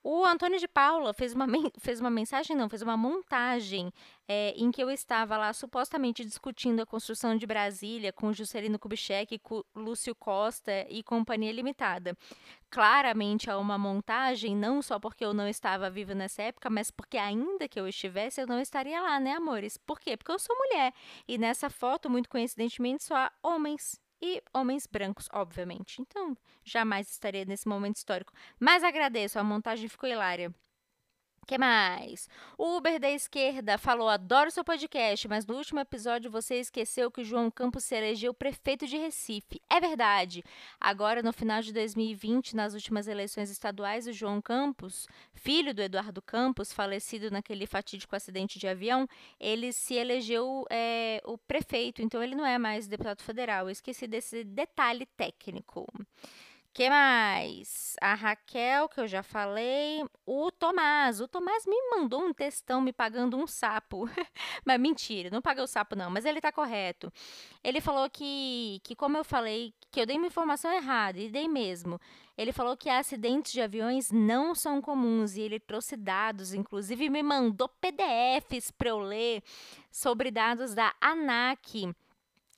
O 0.03 0.23
Antônio 0.23 0.59
de 0.59 0.67
Paula 0.67 1.13
fez 1.13 1.33
uma, 1.33 1.45
fez 1.79 1.99
uma 1.99 2.09
mensagem, 2.09 2.55
não, 2.55 2.69
fez 2.69 2.81
uma 2.81 2.95
montagem 2.95 3.91
é, 4.27 4.53
em 4.55 4.71
que 4.71 4.81
eu 4.81 4.89
estava 4.89 5.37
lá 5.37 5.51
supostamente 5.53 6.23
discutindo 6.23 6.81
a 6.81 6.85
construção 6.85 7.35
de 7.35 7.45
Brasília 7.45 8.13
com 8.13 8.31
Juscelino 8.31 8.79
Kubitschek, 8.79 9.39
com 9.39 9.63
Lúcio 9.75 10.15
Costa 10.15 10.85
e 10.89 11.03
Companhia 11.03 11.51
Limitada. 11.51 12.15
Claramente 12.69 13.49
há 13.49 13.57
uma 13.57 13.77
montagem, 13.77 14.55
não 14.55 14.81
só 14.81 14.99
porque 14.99 15.25
eu 15.25 15.33
não 15.33 15.47
estava 15.47 15.89
viva 15.89 16.13
nessa 16.13 16.43
época, 16.43 16.69
mas 16.69 16.91
porque 16.91 17.17
ainda 17.17 17.67
que 17.67 17.79
eu 17.79 17.87
estivesse, 17.87 18.41
eu 18.41 18.47
não 18.47 18.59
estaria 18.59 19.01
lá, 19.01 19.19
né, 19.19 19.33
amores? 19.33 19.77
Por 19.77 19.99
quê? 19.99 20.15
Porque 20.15 20.31
eu 20.31 20.39
sou 20.39 20.55
mulher. 20.55 20.93
E 21.27 21.37
nessa 21.37 21.69
foto, 21.69 22.09
muito 22.09 22.29
coincidentemente, 22.29 23.03
só 23.03 23.15
há 23.15 23.31
homens 23.43 23.99
e 24.21 24.41
homens 24.53 24.87
brancos, 24.87 25.27
obviamente. 25.31 26.01
Então, 26.01 26.37
jamais 26.63 27.09
estaria 27.09 27.45
nesse 27.45 27.67
momento 27.67 27.97
histórico. 27.97 28.33
Mas 28.59 28.83
agradeço, 28.83 29.39
a 29.39 29.43
montagem 29.43 29.87
ficou 29.87 30.09
hilária 30.09 30.53
que 31.47 31.57
mais? 31.57 32.29
O 32.57 32.75
Uber 32.75 32.99
da 32.99 33.09
esquerda 33.09 33.77
falou: 33.77 34.09
adoro 34.09 34.51
seu 34.51 34.65
podcast, 34.65 35.27
mas 35.29 35.45
no 35.45 35.55
último 35.55 35.79
episódio 35.79 36.29
você 36.29 36.55
esqueceu 36.55 37.09
que 37.09 37.23
João 37.23 37.49
Campos 37.49 37.85
se 37.85 37.95
elegeu 37.95 38.33
prefeito 38.33 38.85
de 38.85 38.97
Recife. 38.97 39.61
É 39.69 39.79
verdade. 39.79 40.43
Agora, 40.79 41.23
no 41.23 41.31
final 41.31 41.61
de 41.61 41.71
2020, 41.71 42.53
nas 42.53 42.73
últimas 42.73 43.07
eleições 43.07 43.49
estaduais, 43.49 44.07
o 44.07 44.11
João 44.11 44.41
Campos, 44.41 45.07
filho 45.33 45.73
do 45.73 45.81
Eduardo 45.81 46.21
Campos, 46.21 46.73
falecido 46.73 47.31
naquele 47.31 47.65
fatídico 47.65 48.15
acidente 48.15 48.59
de 48.59 48.67
avião, 48.67 49.07
ele 49.39 49.71
se 49.71 49.93
elegeu 49.93 50.65
é, 50.69 51.21
o 51.25 51.37
prefeito, 51.37 52.01
então 52.01 52.21
ele 52.21 52.35
não 52.35 52.45
é 52.45 52.57
mais 52.57 52.87
deputado 52.87 53.23
federal. 53.23 53.67
Eu 53.67 53.71
esqueci 53.71 54.05
desse 54.05 54.43
detalhe 54.43 55.05
técnico 55.05 55.87
que 56.77 56.91
mais? 56.91 57.95
A 57.99 58.13
Raquel, 58.13 58.87
que 58.87 58.99
eu 58.99 59.07
já 59.07 59.23
falei. 59.23 60.05
O 60.23 60.51
Tomás. 60.51 61.19
O 61.19 61.27
Tomás 61.27 61.65
me 61.65 61.75
mandou 61.89 62.23
um 62.23 62.31
textão 62.31 62.79
me 62.79 62.93
pagando 62.93 63.35
um 63.35 63.47
sapo. 63.47 64.07
mas 64.63 64.79
mentira, 64.79 65.31
não 65.31 65.41
paguei 65.41 65.63
o 65.63 65.67
sapo, 65.67 65.95
não. 65.95 66.11
Mas 66.11 66.23
ele 66.23 66.39
tá 66.39 66.51
correto. 66.51 67.11
Ele 67.63 67.81
falou 67.81 68.07
que, 68.11 68.79
que, 68.83 68.95
como 68.95 69.17
eu 69.17 69.23
falei, 69.23 69.73
que 69.91 69.99
eu 69.99 70.05
dei 70.05 70.17
uma 70.17 70.27
informação 70.27 70.71
errada, 70.71 71.17
e 71.17 71.31
dei 71.31 71.47
mesmo. 71.47 71.99
Ele 72.37 72.51
falou 72.51 72.77
que 72.77 72.91
acidentes 72.91 73.53
de 73.53 73.61
aviões 73.61 74.11
não 74.11 74.53
são 74.53 74.79
comuns 74.79 75.35
e 75.35 75.41
ele 75.41 75.59
trouxe 75.59 75.97
dados, 75.97 76.53
inclusive 76.53 77.09
me 77.09 77.23
mandou 77.23 77.67
PDFs 77.67 78.69
para 78.69 78.89
eu 78.89 78.99
ler 78.99 79.41
sobre 79.89 80.29
dados 80.29 80.75
da 80.75 80.93
ANAC 81.01 81.91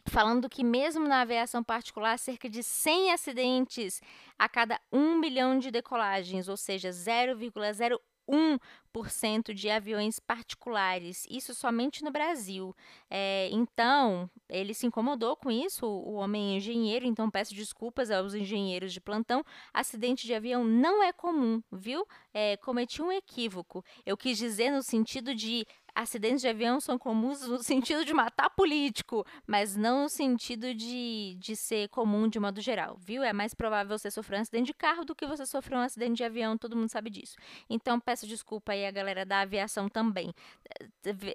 falando 0.08 0.50
que 0.50 0.64
mesmo 0.64 1.08
na 1.08 1.22
aviação 1.22 1.64
particular, 1.64 2.18
cerca 2.18 2.50
de 2.50 2.64
100 2.64 3.14
acidentes 3.14 4.02
a 4.38 4.50
cada 4.50 4.80
1 4.92 5.20
milhão 5.20 5.60
de 5.60 5.72
decolagens, 5.72 6.48
ou 6.48 6.58
seja, 6.58 6.90
0,01% 6.90 9.54
de 9.54 9.70
aviões 9.70 10.20
particulares, 10.20 11.26
isso 11.30 11.54
somente 11.54 12.04
no 12.04 12.12
Brasil. 12.12 12.76
É, 13.10 13.50
então, 13.52 14.30
ele 14.48 14.74
se 14.74 14.88
incomodou 14.88 15.36
com 15.36 15.52
isso, 15.52 15.86
o 15.86 16.14
homem 16.14 16.58
engenheiro, 16.58 17.06
então 17.06 17.30
peço 17.30 17.54
desculpas 17.54 18.10
aos 18.10 18.34
engenheiros 18.34 18.94
de 18.94 19.02
plantão. 19.02 19.44
Acidente 19.74 20.26
de 20.26 20.34
avião 20.34 20.64
não 20.64 21.04
é 21.04 21.12
comum, 21.12 21.62
viu? 21.72 22.08
É, 22.34 22.56
cometi 22.58 23.02
um 23.02 23.12
equívoco. 23.12 23.84
Eu 24.06 24.16
quis 24.16 24.38
dizer 24.38 24.72
no 24.72 24.82
sentido 24.82 25.36
de 25.36 25.68
acidentes 26.02 26.42
de 26.42 26.48
avião 26.48 26.80
são 26.80 26.98
comuns 26.98 27.46
no 27.48 27.62
sentido 27.62 28.06
de 28.06 28.14
matar 28.14 28.50
político, 28.50 29.26
mas 29.46 29.76
não 29.76 30.04
no 30.04 30.10
sentido 30.10 30.74
de, 30.74 31.36
de 31.40 31.56
ser 31.56 31.90
comum 31.90 32.28
de 32.28 32.40
modo 32.40 32.62
geral, 32.62 32.98
viu? 33.00 33.22
É 33.22 33.34
mais 33.34 33.54
provável 33.54 33.98
você 33.98 34.10
sofrer 34.10 34.38
um 34.38 34.42
acidente 34.42 34.68
de 34.68 34.74
carro 34.74 35.04
do 35.04 35.14
que 35.14 35.28
você 35.28 35.46
sofrer 35.46 35.76
um 35.76 35.82
acidente 35.82 36.18
de 36.18 36.24
avião, 36.24 36.58
todo 36.58 36.76
mundo 36.76 36.90
sabe 36.90 37.10
disso. 37.10 37.36
Então, 37.70 38.00
peço 38.00 38.26
desculpa 38.26 38.72
aí 38.72 38.86
a 38.86 38.92
galera 38.92 39.26
da 39.26 39.42
aviação 39.42 39.90
também. 39.90 40.34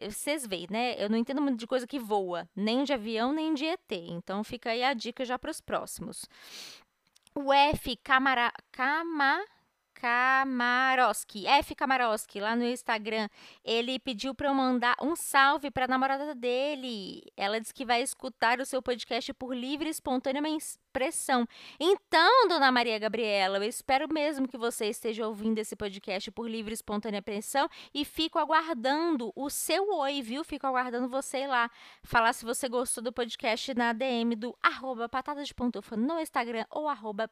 Vocês 0.09 0.47
veem, 0.47 0.67
né? 0.71 0.95
Eu 1.03 1.11
não 1.11 1.19
entendo 1.19 1.43
muito 1.43 1.59
de 1.59 1.67
coisa 1.67 1.87
que 1.87 1.99
voa, 1.99 2.49
nem 2.57 2.85
de 2.85 2.93
avião, 2.93 3.33
nem 3.33 3.53
de 3.55 3.67
ET. 3.67 3.93
Então, 3.93 4.43
fica 4.43 4.71
aí 4.71 4.83
a 4.83 4.95
dica 4.95 5.25
já 5.25 5.39
para 5.39 5.51
os 5.51 5.61
próximos. 5.61 6.25
O 7.35 7.53
F, 7.53 7.97
Camara, 7.97 8.53
Cama, 8.73 9.45
Kamaroski, 10.05 11.47
F 11.47 11.75
Kamaroski, 11.75 12.39
lá 12.39 12.55
no 12.55 12.63
Instagram. 12.63 13.27
Ele 13.65 13.99
pediu 13.99 14.35
para 14.35 14.49
eu 14.49 14.55
mandar 14.55 14.95
um 15.01 15.17
salve 15.17 15.71
para 15.71 15.87
a 15.87 15.89
namorada 15.89 16.35
dele. 16.35 17.23
Ela 17.35 17.59
disse 17.59 17.73
que 17.73 17.87
vai 17.87 18.03
escutar 18.03 18.61
o 18.61 18.67
seu 18.67 18.83
podcast 18.83 19.33
por 19.33 19.57
livre 19.57 19.89
e 19.89 19.91
espontânea 19.91 20.43
pressão. 20.93 21.49
Então, 21.81 22.49
dona 22.49 22.71
Maria 22.71 22.99
Gabriela, 22.99 23.57
eu 23.57 23.63
espero 23.65 24.07
mesmo 24.13 24.47
que 24.47 24.59
você 24.59 24.87
esteja 24.87 25.27
ouvindo 25.27 25.59
esse 25.59 25.75
podcast 25.75 26.31
por 26.31 26.49
livre 26.49 26.73
e 26.73 26.75
espontânea 26.75 27.23
pressão 27.23 27.67
e 27.93 28.05
fico 28.05 28.39
aguardando 28.39 29.33
o 29.35 29.49
seu 29.49 29.91
oi, 29.95 30.21
viu? 30.21 30.45
Fico 30.45 30.67
aguardando 30.67 31.09
você 31.09 31.47
lá 31.47 31.71
falar 32.03 32.33
se 32.35 32.45
você 32.45 32.69
gostou 32.69 33.03
do 33.03 33.13
podcast 33.13 33.75
na 33.75 33.93
DM 33.93 34.37
do 34.37 34.57
arroba 34.63 35.09
patada 35.09 35.43
de 35.43 35.55
pantufa 35.55 35.97
no 35.97 36.21
Instagram 36.21 36.67
ou 36.71 36.89
arroba 36.89 37.29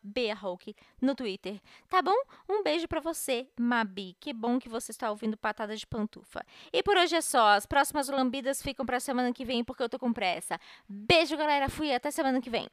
no 1.00 1.14
Twitter. 1.14 1.60
Tá 1.88 2.00
bom? 2.00 2.16
Um 2.62 2.70
beijo 2.72 2.86
para 2.86 3.00
você, 3.00 3.48
Mabi. 3.58 4.16
Que 4.20 4.32
bom 4.32 4.56
que 4.56 4.68
você 4.68 4.92
está 4.92 5.10
ouvindo 5.10 5.36
Patada 5.36 5.74
de 5.74 5.84
Pantufa. 5.84 6.46
E 6.72 6.80
por 6.80 6.96
hoje 6.96 7.16
é 7.16 7.20
só. 7.20 7.56
As 7.56 7.66
próximas 7.66 8.08
lambidas 8.08 8.62
ficam 8.62 8.86
para 8.86 9.00
semana 9.00 9.32
que 9.32 9.44
vem 9.44 9.64
porque 9.64 9.82
eu 9.82 9.88
tô 9.88 9.98
com 9.98 10.12
pressa. 10.12 10.60
Beijo, 10.88 11.36
galera. 11.36 11.68
Fui 11.68 11.92
até 11.92 12.12
semana 12.12 12.40
que 12.40 12.48
vem. 12.48 12.70